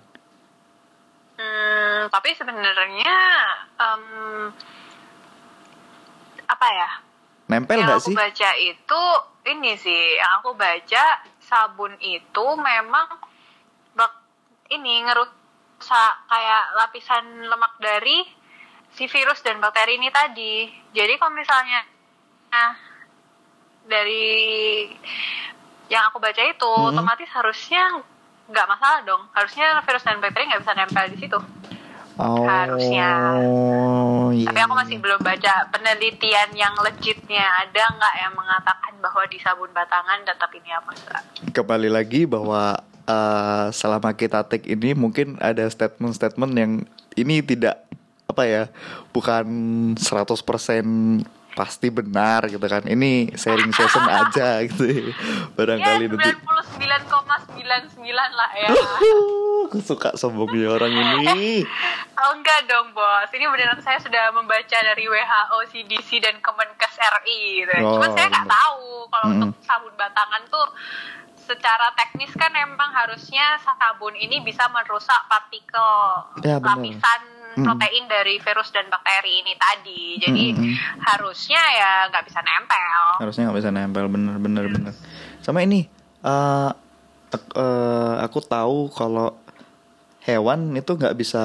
Hmm, 1.35 2.07
tapi 2.07 2.31
sebenarnya 2.31 3.15
um, 3.75 4.03
apa 6.47 6.67
ya? 6.79 6.89
Nempel 7.51 7.83
nggak 7.83 7.99
sih? 7.99 8.15
Yang 8.15 8.23
aku 8.23 8.23
baca 8.23 8.49
itu 8.55 9.03
ini 9.51 9.71
sih, 9.75 10.03
yang 10.15 10.31
aku 10.39 10.55
baca 10.55 11.03
sabun 11.43 11.91
itu 11.99 12.45
memang 12.55 13.19
bak 13.99 14.13
ini 14.71 15.03
ngerusak 15.03 16.13
kayak 16.31 16.63
lapisan 16.79 17.51
lemak 17.51 17.75
dari 17.83 18.23
si 18.95 19.07
virus 19.07 19.39
dan 19.43 19.59
bakteri 19.63 19.97
ini 19.97 20.11
tadi. 20.11 20.67
Jadi 20.91 21.13
kalau 21.19 21.33
misalnya 21.35 21.81
nah 22.51 22.75
dari 23.87 24.91
yang 25.87 26.07
aku 26.11 26.19
baca 26.23 26.39
itu 26.39 26.71
hmm. 26.71 26.89
otomatis 26.95 27.29
harusnya 27.31 28.03
nggak 28.51 28.67
masalah 28.67 28.99
dong. 29.07 29.23
Harusnya 29.35 29.79
virus 29.83 30.03
dan 30.03 30.19
bakteri 30.19 30.47
nggak 30.47 30.61
bisa 30.63 30.75
nempel 30.75 31.05
di 31.11 31.17
situ. 31.19 31.39
Oh, 32.19 32.43
harusnya. 32.45 33.39
Iya. 34.35 34.47
Tapi 34.51 34.59
aku 34.61 34.73
masih 34.77 34.97
belum 34.99 35.19
baca 35.23 35.67
penelitian 35.71 36.53
yang 36.53 36.75
legitnya 36.83 37.41
ada 37.65 37.83
nggak 37.97 38.15
yang 38.19 38.33
mengatakan 38.35 38.93
bahwa 38.99 39.23
di 39.31 39.39
sabun 39.39 39.71
batangan 39.71 40.21
tetap 40.27 40.51
ini 40.53 40.69
apa 40.75 40.91
enggak. 40.91 41.23
Kembali 41.55 41.89
lagi 41.89 42.27
bahwa 42.27 42.83
uh, 43.07 43.67
selama 43.73 44.13
kita 44.13 44.43
take 44.45 44.67
ini 44.69 44.93
mungkin 44.93 45.39
ada 45.39 45.65
statement-statement 45.65 46.51
yang 46.53 46.71
ini 47.15 47.43
tidak 47.43 47.90
apa 48.31 48.43
ya 48.47 48.63
bukan 49.11 49.45
100% 49.99 50.31
pasti 51.51 51.91
benar 51.91 52.47
gitu 52.47 52.63
kan. 52.63 52.83
Ini 52.87 53.35
sharing 53.35 53.75
session 53.75 54.07
aja 54.23 54.63
gitu. 54.63 55.11
Barangkali 55.55 56.07
ya, 56.07 56.15
99,99 56.15 58.07
lah 58.11 58.51
ya. 58.55 58.69
Aku 59.67 59.79
suka 59.83 60.15
sombongnya 60.15 60.71
orang 60.71 60.91
ini. 60.91 61.63
Oh 62.21 62.37
enggak 62.37 62.69
dong 62.69 62.93
bos. 62.93 63.33
Ini 63.33 63.49
beneran 63.49 63.81
saya 63.81 63.97
sudah 63.97 64.29
membaca 64.29 64.77
dari 64.77 65.09
WHO 65.09 65.57
CDC 65.73 66.21
dan 66.21 66.37
Kemenkes 66.37 66.93
RI 67.01 67.65
gitu. 67.65 67.81
oh, 67.81 67.97
cuman 67.97 68.13
saya 68.13 68.29
nggak 68.29 68.45
tahu 68.45 69.09
kalau 69.09 69.25
mm 69.25 69.33
-hmm. 69.33 69.45
untuk 69.49 69.61
sabun 69.65 69.93
batangan 69.97 70.43
tuh 70.45 70.67
secara 71.41 71.89
teknis 71.97 72.29
kan 72.37 72.53
emang 72.53 72.93
harusnya 72.93 73.57
sabun 73.65 74.13
ini 74.13 74.45
bisa 74.45 74.69
merusak 74.69 75.17
partikel 75.25 76.29
ya, 76.45 76.61
lapisan 76.61 77.21
hmm. 77.55 77.65
protein 77.65 78.05
dari 78.07 78.35
virus 78.39 78.69
dan 78.71 78.87
bakteri 78.87 79.43
ini 79.43 79.53
tadi. 79.57 80.01
Jadi 80.21 80.45
hmm. 80.53 80.73
harusnya 81.03 81.61
ya 81.61 81.91
nggak 82.11 82.25
bisa 82.27 82.39
nempel. 82.43 83.01
Harusnya 83.21 83.43
nggak 83.49 83.59
bisa 83.59 83.71
nempel, 83.71 84.05
bener 84.07 84.35
bener 84.39 84.63
hmm. 84.67 84.73
bener. 84.75 84.93
Sama 85.41 85.65
ini, 85.65 85.87
uh, 86.23 86.71
uh, 87.55 88.15
aku 88.21 88.39
tahu 88.43 88.91
kalau 88.93 89.35
hewan 90.21 90.77
itu 90.77 90.93
nggak 90.93 91.17
bisa 91.17 91.43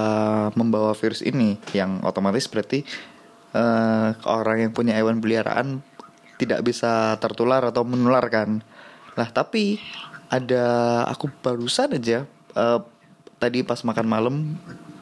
membawa 0.53 0.93
virus 0.93 1.25
ini, 1.25 1.57
yang 1.73 2.05
otomatis 2.05 2.45
berarti 2.47 2.85
uh, 3.57 4.13
orang 4.29 4.69
yang 4.69 4.73
punya 4.77 4.93
hewan 4.93 5.19
peliharaan 5.19 5.81
tidak 6.37 6.61
bisa 6.63 7.17
tertular 7.17 7.65
atau 7.65 7.83
menularkan. 7.83 8.61
Lah 9.17 9.29
tapi 9.33 9.81
ada 10.29 10.65
aku 11.09 11.31
barusan 11.41 11.97
aja 11.97 12.27
uh, 12.59 12.83
tadi 13.39 13.63
pas 13.63 13.81
makan 13.81 14.07
malam 14.07 14.35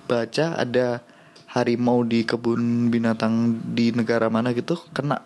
baca 0.05 0.57
ada 0.61 1.01
harimau 1.55 2.03
di 2.03 2.27
kebun 2.27 2.91
binatang 2.91 3.63
di 3.63 3.95
negara 3.95 4.27
mana 4.27 4.51
gitu 4.51 4.75
kena 4.91 5.23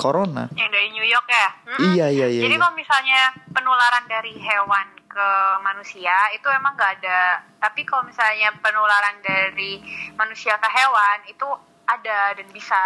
corona. 0.00 0.48
Yang 0.56 0.70
dari 0.72 0.88
New 0.90 1.06
York 1.06 1.28
ya? 1.28 1.48
Hmm. 1.52 1.80
Iya 1.94 2.06
iya 2.10 2.26
iya. 2.26 2.42
Jadi 2.42 2.56
iya. 2.56 2.62
kalau 2.64 2.74
misalnya 2.74 3.20
penularan 3.52 4.04
dari 4.10 4.34
hewan 4.40 4.86
ke 5.06 5.28
manusia 5.62 6.32
itu 6.34 6.48
emang 6.50 6.74
gak 6.74 6.98
ada. 6.98 7.44
Tapi 7.60 7.84
kalau 7.84 8.08
misalnya 8.08 8.50
penularan 8.58 9.20
dari 9.20 9.78
manusia 10.18 10.56
ke 10.58 10.68
hewan 10.72 11.18
itu 11.28 11.46
ada 11.86 12.32
dan 12.32 12.48
bisa 12.50 12.82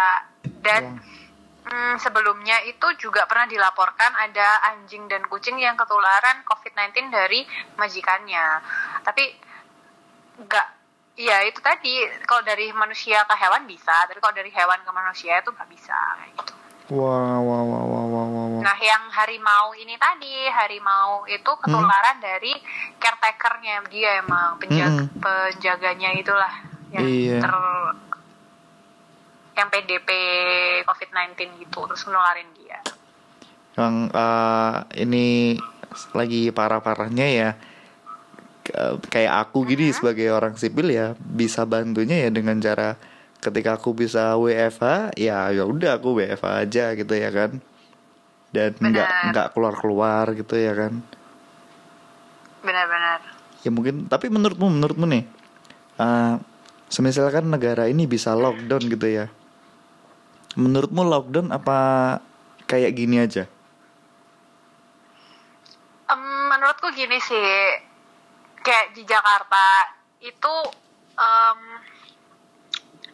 dan 0.61 0.83
ya. 1.63 1.71
hmm, 1.71 1.95
sebelumnya 2.03 2.61
itu 2.67 2.87
juga 2.99 3.23
pernah 3.25 3.47
dilaporkan 3.47 4.11
ada 4.13 4.75
anjing 4.75 5.07
dan 5.07 5.23
kucing 5.31 5.55
yang 5.57 5.79
ketularan 5.79 6.43
COVID-19 6.43 7.09
dari 7.09 7.47
majikannya. 7.79 8.45
Tapi 9.07 9.23
nggak 10.37 10.76
Iya 11.17 11.49
itu 11.49 11.57
tadi 11.65 11.97
kalau 12.29 12.45
dari 12.45 12.69
manusia 12.77 13.25
ke 13.25 13.35
hewan 13.41 13.65
bisa, 13.65 14.05
tapi 14.05 14.21
kalau 14.21 14.37
dari 14.37 14.53
hewan 14.53 14.77
ke 14.85 14.91
manusia 14.93 15.41
itu 15.41 15.49
nggak 15.49 15.69
bisa 15.73 15.97
kayak 16.21 16.33
gitu. 16.37 16.53
Wah, 16.87 17.35
wah, 17.43 17.61
wah, 17.67 17.83
wah, 17.83 18.05
wah, 18.07 18.25
wah. 18.31 18.61
Nah, 18.63 18.77
yang 18.79 19.11
harimau 19.11 19.75
ini 19.75 19.99
tadi, 19.99 20.47
harimau 20.47 21.27
itu 21.27 21.51
ketularan 21.59 22.15
hmm. 22.15 22.23
dari 22.23 22.53
caretakernya 22.95 23.83
dia 23.91 24.23
emang 24.23 24.55
penjaga, 24.55 25.03
hmm. 25.03 25.19
penjaganya 25.19 26.15
itulah 26.15 26.53
yang 26.95 27.03
iya. 27.03 27.43
ter 27.43 27.53
yang 29.57 29.67
PDP 29.73 30.09
COVID-19 30.85 31.65
gitu 31.65 31.79
terus 31.91 32.05
menularin 32.07 32.47
dia. 32.55 32.79
Yang 33.75 33.95
uh, 34.13 34.85
ini 34.95 35.57
lagi 36.13 36.53
parah-parahnya 36.53 37.27
ya 37.27 37.49
kayak 39.09 39.33
aku 39.47 39.65
gini 39.65 39.89
uh-huh. 39.89 39.97
sebagai 39.97 40.27
orang 40.33 40.53
sipil 40.57 40.89
ya 40.91 41.13
bisa 41.17 41.63
bantunya 41.63 42.27
ya 42.27 42.29
dengan 42.29 42.57
cara 42.61 42.97
ketika 43.37 43.77
aku 43.77 43.93
bisa 43.93 44.33
WFH 44.35 45.13
ya 45.15 45.53
ya 45.53 45.63
udah 45.63 46.01
aku 46.01 46.17
WFH 46.17 46.47
aja 46.67 46.85
gitu 46.97 47.13
ya 47.13 47.29
kan. 47.29 47.61
Dan 48.51 48.73
nggak 48.79 49.09
nggak 49.33 49.47
keluar 49.53 49.73
keluar 49.77 50.25
gitu 50.33 50.55
ya 50.57 50.73
kan. 50.73 51.03
Benar-benar. 52.63 53.19
Ya 53.61 53.69
mungkin 53.69 54.07
tapi 54.09 54.31
menurutmu 54.31 54.67
menurutmu 54.71 55.05
nih 55.05 55.23
uh, 55.99 56.39
semisalkan 56.87 57.47
negara 57.47 57.85
ini 57.91 58.07
bisa 58.07 58.33
lockdown 58.33 58.83
gitu 58.87 59.07
ya. 59.07 59.25
Menurutmu 60.57 61.05
lockdown 61.05 61.53
apa 61.53 61.77
kayak 62.65 62.97
gini 62.97 63.21
aja? 63.21 63.45
Um, 66.07 66.49
menurutku 66.49 66.87
gini 66.95 67.19
sih 67.19 67.86
kayak 68.67 68.91
di 68.91 69.07
Jakarta 69.07 69.87
itu 70.19 70.55
um, 71.15 71.59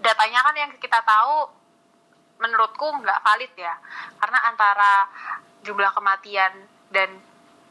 datanya 0.01 0.41
kan 0.41 0.56
yang 0.58 0.72
kita 0.82 0.97
tahu 1.06 1.45
menurutku 2.41 2.89
nggak 2.89 3.22
valid 3.22 3.54
ya 3.54 3.78
karena 4.18 4.39
antara 4.49 5.06
jumlah 5.62 5.93
kematian 5.93 6.51
dan 6.89 7.22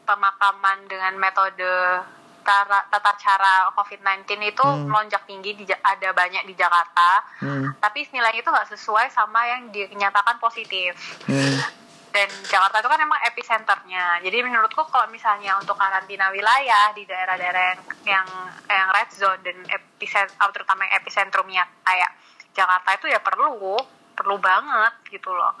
pemakaman 0.07 0.87
dengan 0.87 1.11
metode 1.19 1.67
tata, 2.43 2.87
tata 2.91 3.11
cara 3.19 3.67
COVID-19 3.71 4.27
itu 4.47 4.63
hmm. 4.63 4.87
melonjak 4.87 5.23
tinggi 5.27 5.55
di, 5.55 5.63
ada 5.71 6.11
banyak 6.11 6.43
di 6.43 6.53
Jakarta, 6.59 7.23
hmm. 7.39 7.79
tapi 7.79 8.03
nilainya 8.11 8.43
itu 8.43 8.51
nggak 8.51 8.69
sesuai 8.75 9.07
sama 9.15 9.47
yang 9.47 9.71
dinyatakan 9.71 10.37
positif. 10.43 11.23
Hmm. 11.23 11.82
Dan 12.13 12.29
Jakarta 12.45 12.77
itu 12.77 12.89
kan 12.93 13.01
emang 13.01 13.17
epicenternya. 13.25 14.21
Jadi 14.21 14.37
menurutku 14.45 14.85
kalau 14.85 15.09
misalnya 15.09 15.57
untuk 15.57 15.73
karantina 15.73 16.29
wilayah 16.29 16.93
di 16.93 17.09
daerah-daerah 17.09 17.73
yang 17.73 17.81
yang, 18.05 18.27
yang 18.69 18.87
red 18.93 19.09
zone 19.09 19.41
dan 19.41 19.57
epicentrum 19.65 20.53
terutama 20.53 20.85
yang 20.85 21.01
epicentrumnya 21.01 21.65
kayak 21.81 22.13
Jakarta 22.53 22.93
itu 22.93 23.09
ya 23.09 23.17
perlu 23.17 23.81
perlu 24.13 24.37
banget 24.37 24.93
gitu 25.09 25.33
loh 25.33 25.57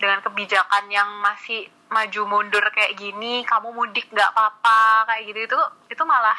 dengan 0.00 0.24
kebijakan 0.24 0.88
yang 0.88 1.08
masih 1.20 1.68
maju 1.92 2.22
mundur 2.26 2.64
kayak 2.74 2.96
gini 2.98 3.44
kamu 3.46 3.70
mudik 3.70 4.08
nggak 4.10 4.32
apa-apa 4.34 5.06
kayak 5.12 5.22
gitu 5.30 5.38
itu 5.46 5.58
itu 5.92 6.02
malah 6.02 6.36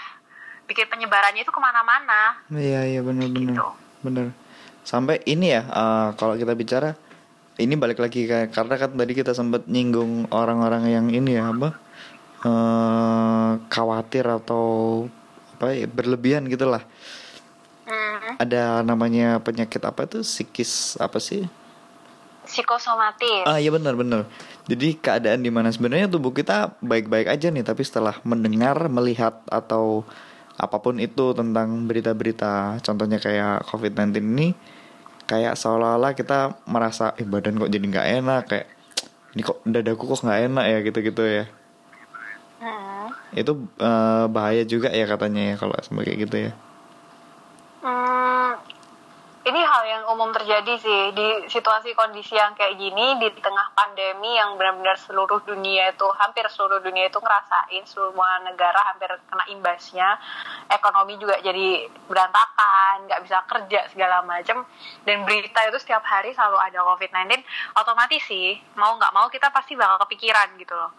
bikin 0.65 0.89
penyebarannya 0.89 1.45
itu 1.45 1.53
ke 1.53 1.61
mana-mana 1.61 2.41
iya 2.51 2.83
iya 2.83 2.99
benar-benar 3.05 3.55
gitu. 3.55 3.65
benar 4.03 4.27
sampai 4.81 5.21
ini 5.29 5.53
ya 5.55 5.63
uh, 5.69 6.07
kalau 6.17 6.35
kita 6.35 6.57
bicara 6.57 6.97
ini 7.55 7.73
balik 7.79 8.03
lagi 8.03 8.27
kayak 8.27 8.51
karena 8.51 8.75
kan 8.75 8.91
tadi 8.95 9.13
kita 9.15 9.31
sempat 9.31 9.67
nyinggung 9.71 10.27
orang-orang 10.31 10.91
yang 10.91 11.07
ini 11.07 11.39
ya 11.39 11.55
apa 11.55 11.69
uh, 12.43 13.51
khawatir 13.71 14.27
atau 14.27 14.65
apa 15.55 15.71
ya 15.71 15.87
berlebihan 15.87 16.51
gitulah 16.51 16.83
hmm. 17.87 18.43
ada 18.43 18.83
namanya 18.83 19.39
penyakit 19.39 19.79
apa 19.87 20.03
tuh? 20.03 20.23
Psikis 20.25 20.99
apa 20.99 21.15
sih? 21.23 21.47
Psikosomatis. 22.45 23.47
Ah 23.49 23.57
iya 23.57 23.73
benar 23.73 23.97
benar. 23.97 24.29
Jadi 24.69 24.99
keadaan 24.99 25.41
di 25.41 25.49
mana 25.49 25.71
sebenarnya 25.73 26.11
tubuh 26.11 26.35
kita 26.35 26.77
baik-baik 26.83 27.31
aja 27.31 27.49
nih 27.49 27.65
tapi 27.65 27.81
setelah 27.81 28.19
mendengar 28.21 28.77
melihat 28.91 29.41
atau 29.49 30.05
apa 30.55 30.77
pun 30.79 30.95
itu 31.03 31.35
tentang 31.35 31.83
berita-berita 31.83 32.79
contohnya 32.79 33.19
kayak 33.19 33.67
covid-19 33.67 34.23
ini 34.23 34.47
kayak 35.25 35.57
seolah-olah 35.57 36.13
kita 36.13 36.53
merasa 36.69 37.17
eh 37.17 37.25
badan 37.25 37.57
kok 37.57 37.73
jadi 37.73 37.85
nggak 37.85 38.07
enak 38.21 38.43
kayak 38.45 38.67
ini 39.33 39.41
kok 39.41 39.59
dadaku 39.65 40.03
kok 40.05 40.21
nggak 40.23 40.41
enak 40.49 40.65
ya 40.69 40.77
gitu-gitu 40.85 41.23
ya. 41.25 41.45
Hmm. 42.55 43.11
itu 43.35 43.51
uh, 43.83 44.25
bahaya 44.31 44.63
juga 44.63 44.87
ya 44.89 45.03
katanya 45.05 45.53
ya 45.53 45.55
kalau 45.59 45.75
sampai 45.83 46.07
kayak 46.07 46.19
gitu 46.29 46.37
ya. 46.49 46.51
Hmm, 47.85 47.91
hal 47.91 48.34
yang 49.85 50.03
umum 50.09 50.33
terjadi 50.33 50.73
sih. 50.81 51.01
Di 51.13 51.47
situasi 51.47 51.93
kondisi 51.93 52.33
yang 52.33 52.57
kayak 52.57 52.75
gini 52.75 53.21
di 53.21 53.29
tengah 53.37 53.71
pandemi 53.77 54.35
yang 54.35 54.57
benar-benar 54.57 54.97
seluruh 54.97 55.39
dunia 55.45 55.93
itu 55.93 56.05
hampir 56.17 56.43
seluruh 56.49 56.81
dunia 56.81 57.07
itu 57.07 57.21
ngerasain 57.21 57.83
semua 57.85 58.41
negara 58.43 58.81
hampir 58.91 59.13
kena 59.29 59.45
imbasnya 59.53 60.19
ekonomi 60.67 61.15
juga 61.21 61.37
jadi 61.39 61.85
berantakan 62.09 63.05
nggak 63.05 63.21
bisa 63.23 63.37
kerja 63.45 63.79
segala 63.93 64.25
macam 64.25 64.65
dan 65.05 65.23
berita 65.23 65.61
itu 65.69 65.77
setiap 65.79 66.03
hari 66.03 66.33
selalu 66.33 66.57
ada 66.57 66.81
covid-19 66.81 67.45
otomatis 67.77 68.21
sih 68.25 68.57
mau 68.75 68.97
nggak 68.97 69.13
mau 69.13 69.29
kita 69.29 69.53
pasti 69.53 69.77
bakal 69.77 70.01
kepikiran 70.05 70.57
gitu 70.57 70.73
loh. 70.73 70.91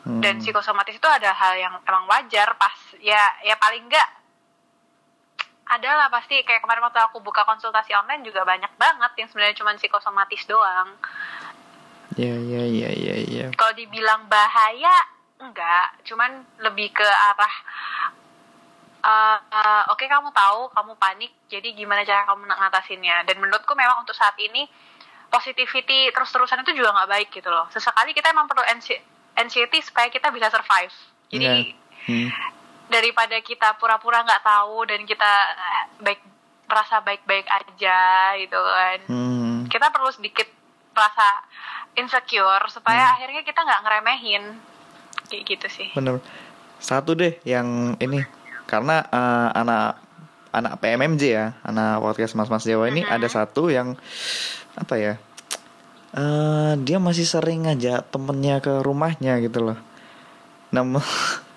Hmm. 0.00 0.16
dan 0.24 0.40
psikosomatis 0.40 0.96
itu 0.96 1.04
ada 1.04 1.28
hal 1.36 1.60
yang 1.60 1.76
emang 1.84 2.08
wajar 2.08 2.56
pas 2.56 2.72
ya 3.04 3.20
ya 3.44 3.52
paling 3.60 3.84
nggak 3.84 4.19
adalah 5.70 6.10
pasti 6.10 6.42
kayak 6.42 6.66
kemarin 6.66 6.82
waktu 6.82 6.98
aku 6.98 7.22
buka 7.22 7.46
konsultasi 7.46 7.94
online 7.94 8.26
juga 8.26 8.42
banyak 8.42 8.74
banget 8.74 9.12
yang 9.22 9.28
sebenarnya 9.30 9.54
cuma 9.54 9.78
psikosomatis 9.78 10.42
doang. 10.50 10.98
Iya 12.18 12.34
iya 12.34 12.62
iya 12.66 12.90
iya. 12.90 13.14
Ya. 13.30 13.46
Kalau 13.54 13.70
dibilang 13.78 14.26
bahaya 14.26 14.90
enggak, 15.38 16.02
cuman 16.10 16.42
lebih 16.66 16.90
ke 16.90 17.06
arah 17.06 17.54
uh, 19.06 19.38
uh, 19.38 19.82
oke 19.94 20.02
okay, 20.02 20.10
kamu 20.10 20.34
tahu 20.34 20.74
kamu 20.74 20.92
panik, 20.98 21.32
jadi 21.46 21.70
gimana 21.70 22.02
cara 22.02 22.26
kamu 22.26 22.50
ngatasinnya? 22.50 23.22
Dan 23.30 23.38
menurutku 23.38 23.78
memang 23.78 24.02
untuk 24.02 24.18
saat 24.18 24.34
ini 24.42 24.66
positivity 25.30 26.10
terus-terusan 26.10 26.66
itu 26.66 26.82
juga 26.82 26.90
nggak 26.98 27.10
baik 27.14 27.28
gitu 27.30 27.46
loh. 27.46 27.70
Sesekali 27.70 28.10
kita 28.10 28.34
emang 28.34 28.50
perlu 28.50 28.66
anxiety 29.38 29.78
supaya 29.86 30.10
kita 30.10 30.34
bisa 30.34 30.50
survive. 30.50 30.94
Jadi 31.30 31.46
yeah. 31.46 32.10
hmm 32.10 32.59
daripada 32.90 33.38
kita 33.40 33.78
pura-pura 33.78 34.26
nggak 34.26 34.42
-pura 34.42 34.50
tahu 34.60 34.76
dan 34.90 35.00
kita 35.06 35.32
eh, 35.54 35.84
baik 36.02 36.20
merasa 36.70 37.02
baik-baik 37.02 37.46
aja 37.50 38.00
gitu 38.38 38.58
kan 38.58 38.98
hmm. 39.10 39.56
kita 39.66 39.90
perlu 39.90 40.10
sedikit 40.14 40.46
merasa 40.94 41.26
insecure 41.98 42.66
supaya 42.70 43.10
hmm. 43.10 43.14
akhirnya 43.18 43.42
kita 43.42 43.60
nggak 43.66 43.82
ngeremehin 43.82 44.44
kayak 45.26 45.42
gitu 45.46 45.66
sih 45.66 45.88
bener 45.98 46.22
satu 46.78 47.18
deh 47.18 47.38
yang 47.42 47.98
ini 47.98 48.22
karena 48.70 49.02
uh, 49.10 49.50
anak 49.50 49.98
anak 50.54 50.78
PMMJ 50.78 51.22
ya 51.26 51.46
anak 51.66 51.98
podcast 52.02 52.38
mas 52.38 52.50
mas 52.50 52.66
Jawa 52.66 52.86
ini 52.90 53.02
-hmm. 53.02 53.14
ada 53.14 53.26
satu 53.26 53.70
yang 53.70 53.98
apa 54.78 54.94
ya 54.98 55.14
uh, 56.14 56.78
dia 56.78 57.02
masih 57.02 57.26
sering 57.26 57.66
ngajak 57.66 58.06
temennya 58.14 58.62
ke 58.62 58.82
rumahnya 58.82 59.42
gitu 59.42 59.70
loh 59.70 59.78
nama 60.70 61.02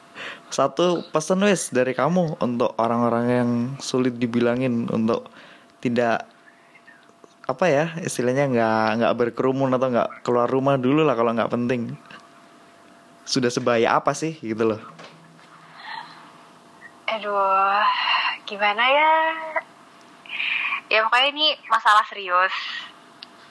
satu 0.53 1.01
pesan 1.09 1.41
wes 1.41 1.73
dari 1.73 1.97
kamu 1.97 2.37
untuk 2.37 2.77
orang-orang 2.77 3.25
yang 3.25 3.49
sulit 3.81 4.21
dibilangin 4.21 4.85
untuk 4.93 5.25
tidak 5.81 6.29
apa 7.43 7.65
ya 7.67 7.85
istilahnya 7.99 8.47
nggak 8.53 8.87
nggak 9.01 9.15
berkerumun 9.17 9.73
atau 9.73 9.89
nggak 9.89 10.21
keluar 10.21 10.45
rumah 10.47 10.77
dulu 10.77 11.01
lah 11.01 11.17
kalau 11.17 11.33
nggak 11.33 11.49
penting. 11.49 11.97
Sudah 13.25 13.49
sebaya 13.49 13.97
apa 13.97 14.13
sih 14.13 14.37
gitu 14.45 14.77
loh. 14.77 14.81
Aduh 17.09 17.81
gimana 18.45 18.83
ya? 18.85 19.13
Ya 20.93 21.01
pokoknya 21.01 21.33
ini 21.33 21.47
masalah 21.65 22.05
serius. 22.05 22.53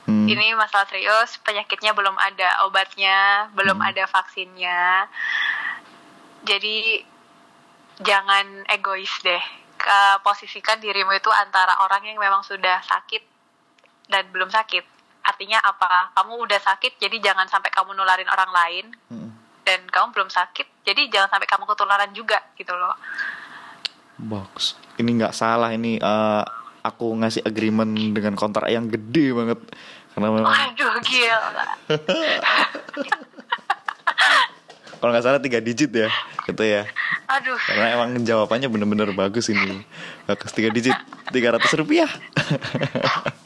Hmm. 0.02 0.26
ini 0.26 0.50
masalah 0.58 0.82
serius 0.90 1.38
penyakitnya 1.46 1.94
belum 1.94 2.18
ada 2.18 2.66
obatnya 2.66 3.46
belum 3.54 3.78
hmm. 3.78 3.86
ada 3.86 4.04
vaksinnya 4.10 5.06
jadi 6.42 7.06
jangan 8.02 8.66
egois 8.70 9.10
deh. 9.22 9.42
Ke 9.78 9.98
posisikan 10.22 10.78
dirimu 10.78 11.10
itu 11.14 11.30
antara 11.30 11.82
orang 11.82 12.06
yang 12.06 12.18
memang 12.18 12.46
sudah 12.46 12.82
sakit 12.86 13.22
dan 14.06 14.30
belum 14.30 14.50
sakit. 14.50 14.84
Artinya 15.22 15.58
apa? 15.62 16.14
Kamu 16.14 16.46
udah 16.46 16.60
sakit 16.62 17.02
jadi 17.02 17.18
jangan 17.18 17.50
sampai 17.50 17.70
kamu 17.74 17.94
nularin 17.94 18.30
orang 18.30 18.50
lain. 18.50 18.86
Hmm. 19.10 19.30
dan 19.62 19.78
kamu 19.86 20.10
belum 20.10 20.26
sakit 20.26 20.82
jadi 20.82 21.06
jangan 21.06 21.38
sampai 21.38 21.46
kamu 21.46 21.70
ketularan 21.70 22.10
juga 22.10 22.42
gitu 22.58 22.74
loh. 22.74 22.98
Box. 24.18 24.74
Ini 24.98 25.10
nggak 25.22 25.34
salah 25.34 25.70
ini 25.70 26.02
uh, 26.02 26.42
aku 26.82 27.14
ngasih 27.22 27.46
agreement 27.46 27.94
dengan 28.10 28.34
kontrak 28.34 28.66
yang 28.66 28.90
gede 28.90 29.30
banget. 29.30 29.62
Karena 30.12 30.28
memang 30.34 30.50
aduh 30.50 30.98
gila 31.00 31.64
kalau 35.02 35.10
nggak 35.10 35.26
salah 35.26 35.42
tiga 35.42 35.58
digit 35.58 35.90
ya 35.90 36.06
gitu 36.46 36.62
ya. 36.62 36.86
Aduh. 37.26 37.58
Karena 37.58 37.98
emang 37.98 38.22
jawabannya 38.22 38.70
bener-bener 38.70 39.10
bagus 39.10 39.50
ini. 39.50 39.82
Bagus 40.30 40.54
tiga 40.54 40.70
digit 40.70 40.94
tiga 41.34 41.58
ratus 41.58 41.74
rupiah. 41.74 42.06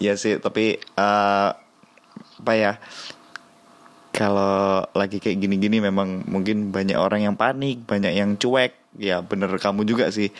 Iya 0.00 0.16
sih 0.16 0.40
tapi 0.40 0.80
uh, 0.96 1.52
apa 2.40 2.52
ya 2.56 2.80
kalau 4.16 4.88
lagi 4.96 5.20
kayak 5.20 5.44
gini-gini 5.44 5.76
memang 5.84 6.24
mungkin 6.24 6.72
banyak 6.72 6.96
orang 6.96 7.28
yang 7.28 7.36
panik 7.36 7.84
banyak 7.84 8.16
yang 8.16 8.40
cuek. 8.40 8.72
Ya 8.96 9.20
bener 9.20 9.52
kamu 9.60 9.84
juga 9.84 10.08
sih. 10.08 10.32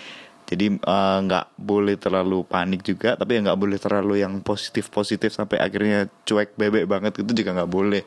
Jadi 0.48 0.80
eh, 0.80 1.16
nggak 1.28 1.46
uh, 1.46 1.53
boleh 1.61 2.01
terlalu 2.01 2.40
panik 2.48 2.88
juga 2.88 3.20
tapi 3.20 3.36
nggak 3.36 3.61
boleh 3.61 3.76
terlalu 3.76 4.24
yang 4.24 4.40
positif 4.40 4.88
positif 4.88 5.36
sampai 5.36 5.61
akhirnya 5.61 6.09
cuek 6.24 6.57
bebek 6.57 6.88
banget 6.88 7.20
itu 7.20 7.44
juga 7.44 7.61
nggak 7.61 7.70
boleh 7.70 8.03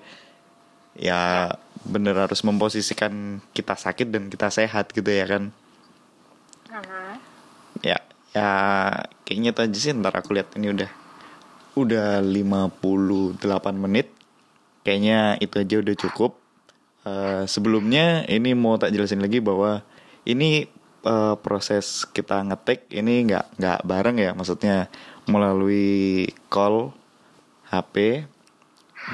ya 0.97 1.53
bener 1.83 2.15
harus 2.15 2.41
memposisikan 2.47 3.43
kita 3.51 3.75
sakit 3.75 4.07
dan 4.07 4.31
kita 4.31 4.47
sehat 4.53 4.93
gitu 4.93 5.09
ya 5.09 5.25
kan. 5.27 5.43
Uh-huh. 6.73 7.13
ya 7.85 8.01
ya 8.33 8.49
kayaknya 9.21 9.53
itu 9.53 9.61
aja 9.61 9.77
sih 9.77 9.93
ntar 9.93 10.17
aku 10.17 10.33
lihat 10.33 10.57
ini 10.57 10.73
udah 10.73 10.89
udah 11.73 12.21
58 12.21 13.41
menit. 13.77 14.13
Kayaknya 14.83 15.37
itu 15.41 15.55
aja 15.57 15.75
udah 15.79 15.95
cukup. 15.95 16.31
Uh, 17.03 17.43
sebelumnya 17.49 18.23
ini 18.31 18.55
mau 18.55 18.79
tak 18.79 18.95
jelasin 18.95 19.19
lagi 19.19 19.43
bahwa 19.43 19.83
ini 20.23 20.71
uh, 21.03 21.35
proses 21.35 22.07
kita 22.07 22.39
ngetik 22.47 22.87
ini 22.93 23.27
nggak 23.27 23.59
nggak 23.59 23.79
bareng 23.85 24.17
ya. 24.21 24.31
Maksudnya 24.37 24.87
melalui 25.27 26.29
call 26.51 26.93
HP 27.71 28.27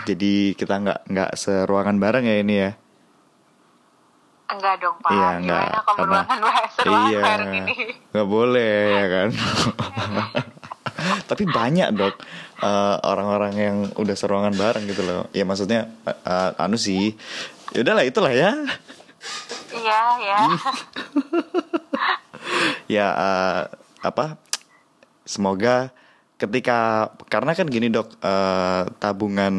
jadi 0.05 0.53
kita 0.53 0.75
nggak 0.79 0.99
nggak 1.09 1.31
seruangan 1.33 1.97
bareng 1.97 2.25
ya 2.25 2.37
ini 2.41 2.55
ya? 2.61 2.71
Enggak 4.49 4.75
dong 4.81 4.97
pak. 5.01 5.11
Iya 5.13 5.29
enggak. 5.41 5.67
Karena 5.93 6.19
iya 7.09 7.21
nggak 8.13 8.27
boleh 8.29 8.77
ya 8.89 9.05
kan. 9.09 9.29
Tapi 11.29 11.43
banyak 11.47 11.95
dok 11.95 12.15
uh, 12.65 12.97
orang-orang 13.05 13.53
yang 13.55 13.77
udah 13.95 14.15
seruangan 14.17 14.53
bareng 14.57 14.85
gitu 14.89 15.05
loh. 15.05 15.29
Ya 15.31 15.45
maksudnya 15.45 15.89
uh, 16.05 16.57
anu 16.57 16.77
sih. 16.77 17.13
Ya 17.73 17.85
udahlah 17.85 18.05
itulah 18.05 18.33
ya. 18.33 18.57
Iya, 19.69 20.01
ya. 20.29 20.39
ya 22.89 23.07
uh, 23.13 23.59
apa? 24.01 24.41
Semoga 25.29 25.93
ketika 26.39 27.11
karena 27.27 27.51
kan 27.51 27.67
gini 27.67 27.91
dok 27.91 28.15
uh, 28.23 28.87
tabungan 28.97 29.53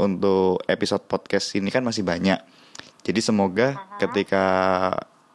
untuk 0.00 0.64
episode 0.64 1.04
podcast 1.04 1.52
ini 1.54 1.68
kan 1.68 1.84
masih 1.84 2.02
banyak. 2.02 2.40
Jadi 3.04 3.20
semoga 3.20 3.68
uh 3.68 3.70
-huh. 3.76 3.98
ketika 4.00 4.44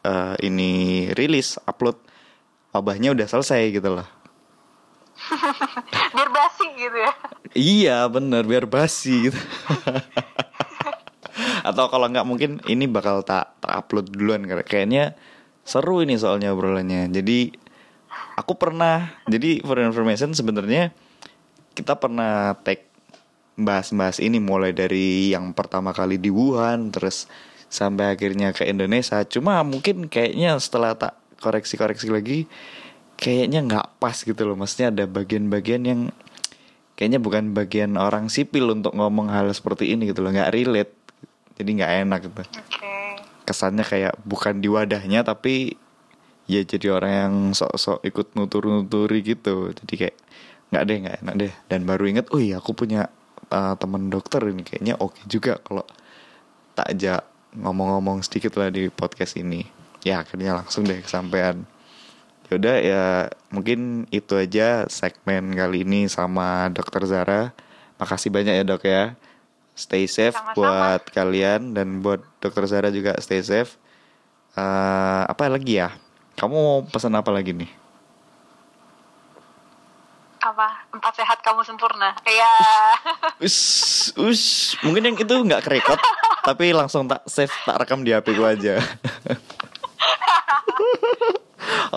uh, 0.02 0.34
ini 0.42 1.06
rilis 1.14 1.54
upload 1.62 1.96
wabahnya 2.74 3.14
udah 3.14 3.30
selesai 3.30 3.70
gitu 3.70 3.94
loh. 3.94 4.08
Biar 6.14 6.30
basi 6.34 6.66
gitu 6.74 6.98
ya? 6.98 7.12
Iya 7.54 7.98
bener 8.10 8.46
biar 8.46 8.66
basi 8.70 9.30
gitu. 9.30 9.40
Atau 11.68 11.90
kalau 11.90 12.06
nggak 12.10 12.26
mungkin 12.26 12.58
ini 12.66 12.86
bakal 12.90 13.22
tak 13.22 13.58
terupload 13.62 14.10
duluan. 14.10 14.46
Kayaknya 14.46 15.14
seru 15.66 16.02
ini 16.02 16.14
soalnya 16.18 16.54
obrolannya. 16.54 17.10
Jadi 17.10 17.67
aku 18.38 18.54
pernah. 18.54 19.10
Jadi 19.26 19.60
for 19.66 19.78
information 19.82 20.30
sebenarnya 20.32 20.94
kita 21.74 21.98
pernah 21.98 22.54
take 22.62 22.86
bahas-bahas 23.58 24.22
ini 24.22 24.38
mulai 24.38 24.70
dari 24.70 25.34
yang 25.34 25.50
pertama 25.50 25.90
kali 25.90 26.14
di 26.14 26.30
Wuhan 26.30 26.94
terus 26.94 27.26
sampai 27.66 28.14
akhirnya 28.14 28.54
ke 28.54 28.64
Indonesia. 28.70 29.18
Cuma 29.26 29.60
mungkin 29.66 30.06
kayaknya 30.06 30.54
setelah 30.62 30.94
tak 30.94 31.18
koreksi-koreksi 31.42 32.08
lagi 32.10 32.38
kayaknya 33.18 33.66
nggak 33.66 33.86
pas 33.98 34.14
gitu 34.14 34.38
loh. 34.46 34.54
Maksudnya 34.54 34.94
ada 34.94 35.04
bagian-bagian 35.10 35.82
yang 35.84 36.00
kayaknya 36.94 37.18
bukan 37.18 37.54
bagian 37.54 37.98
orang 37.98 38.30
sipil 38.30 38.70
untuk 38.70 38.94
ngomong 38.94 39.30
hal 39.34 39.50
seperti 39.50 39.90
ini 39.94 40.10
gitu 40.10 40.22
loh. 40.22 40.30
Nggak 40.30 40.54
relate. 40.54 40.94
Jadi 41.58 41.70
nggak 41.82 41.92
enak 42.06 42.20
gitu. 42.30 42.42
Okay. 42.46 42.96
kesannya 43.42 43.80
kayak 43.80 44.14
bukan 44.28 44.60
di 44.60 44.68
wadahnya 44.68 45.24
tapi 45.24 45.80
ya 46.48 46.64
jadi 46.64 46.96
orang 46.96 47.12
yang 47.12 47.34
sok-sok 47.52 48.02
ikut 48.08 48.32
nutur-nuturi 48.34 49.20
gitu. 49.20 49.70
Jadi 49.76 49.94
kayak 49.94 50.16
nggak 50.72 50.82
deh 50.88 50.96
nggak 51.04 51.16
enak 51.22 51.34
deh. 51.36 51.52
Dan 51.68 51.84
baru 51.84 52.04
inget 52.08 52.26
oh 52.32 52.40
iya 52.40 52.58
aku 52.58 52.72
punya 52.72 53.12
uh, 53.52 53.76
teman 53.76 54.08
dokter 54.08 54.40
ini 54.48 54.64
kayaknya 54.64 54.96
oke 54.96 55.14
okay 55.14 55.24
juga 55.28 55.60
kalau 55.60 55.84
tak 56.72 56.96
aja 56.96 57.20
ngomong-ngomong 57.52 58.24
sedikit 58.24 58.56
lah 58.56 58.72
di 58.72 58.88
podcast 58.88 59.36
ini. 59.36 59.68
Ya 60.02 60.24
akhirnya 60.24 60.56
langsung 60.56 60.88
deh 60.88 60.98
kesampaian. 61.04 61.68
Yaudah 62.48 62.76
ya 62.80 63.04
mungkin 63.52 64.08
itu 64.08 64.32
aja 64.40 64.88
segmen 64.88 65.52
kali 65.52 65.84
ini 65.84 66.08
sama 66.08 66.72
dokter 66.72 67.04
Zara. 67.04 67.52
Makasih 68.00 68.32
banyak 68.32 68.56
ya 68.56 68.64
dok 68.64 68.88
ya. 68.88 69.04
Stay 69.76 70.10
safe 70.10 70.34
Sama-sama. 70.34 70.56
buat 70.56 71.02
kalian 71.12 71.76
dan 71.76 72.00
buat 72.00 72.24
dokter 72.40 72.64
Zara 72.64 72.88
juga 72.88 73.20
stay 73.20 73.44
safe. 73.44 73.76
Uh, 74.58 75.22
apa 75.28 75.46
lagi 75.46 75.78
ya 75.78 75.94
kamu 76.38 76.54
mau 76.54 76.86
pesan 76.86 77.18
apa 77.18 77.34
lagi 77.34 77.50
nih? 77.50 77.66
Apa? 80.38 80.86
Empat 80.94 81.18
sehat 81.18 81.42
kamu 81.42 81.66
sempurna. 81.66 82.14
Iya. 82.22 82.54
us, 83.46 83.58
us. 84.14 84.78
Mungkin 84.86 85.10
yang 85.10 85.16
itu 85.18 85.34
nggak 85.34 85.66
kerekod, 85.66 85.98
tapi 86.48 86.70
langsung 86.70 87.10
tak 87.10 87.26
save, 87.26 87.50
tak 87.66 87.82
rekam 87.82 88.06
di 88.06 88.14
HP 88.14 88.38
ku 88.38 88.46
aja. 88.46 88.78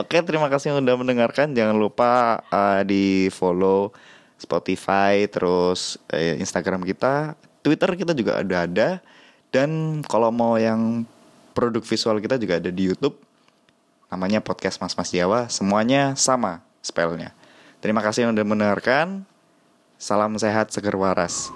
Oke, 0.01 0.17
terima 0.25 0.49
kasih 0.49 0.73
yang 0.73 0.81
udah 0.81 0.97
mendengarkan. 0.97 1.53
Jangan 1.53 1.77
lupa 1.77 2.41
uh, 2.49 2.81
di 2.81 3.29
follow 3.29 3.93
Spotify, 4.41 5.29
terus 5.29 6.01
uh, 6.09 6.41
Instagram 6.41 6.81
kita, 6.81 7.37
Twitter 7.61 7.93
kita 7.93 8.17
juga 8.17 8.41
ada 8.41 8.65
ada. 8.65 8.89
Dan 9.53 10.01
kalau 10.01 10.33
mau 10.33 10.57
yang 10.57 11.05
produk 11.53 11.85
visual 11.85 12.17
kita 12.17 12.41
juga 12.41 12.57
ada 12.57 12.73
di 12.73 12.89
YouTube 12.89 13.30
namanya 14.11 14.43
podcast 14.43 14.83
Mas 14.83 14.93
Mas 14.99 15.09
Jawa, 15.15 15.47
semuanya 15.47 16.19
sama 16.19 16.59
spellnya. 16.83 17.31
Terima 17.79 18.03
kasih 18.03 18.27
yang 18.27 18.35
sudah 18.35 18.45
mendengarkan. 18.45 19.23
Salam 19.95 20.35
sehat, 20.35 20.69
seger 20.75 20.99
waras. 20.99 21.47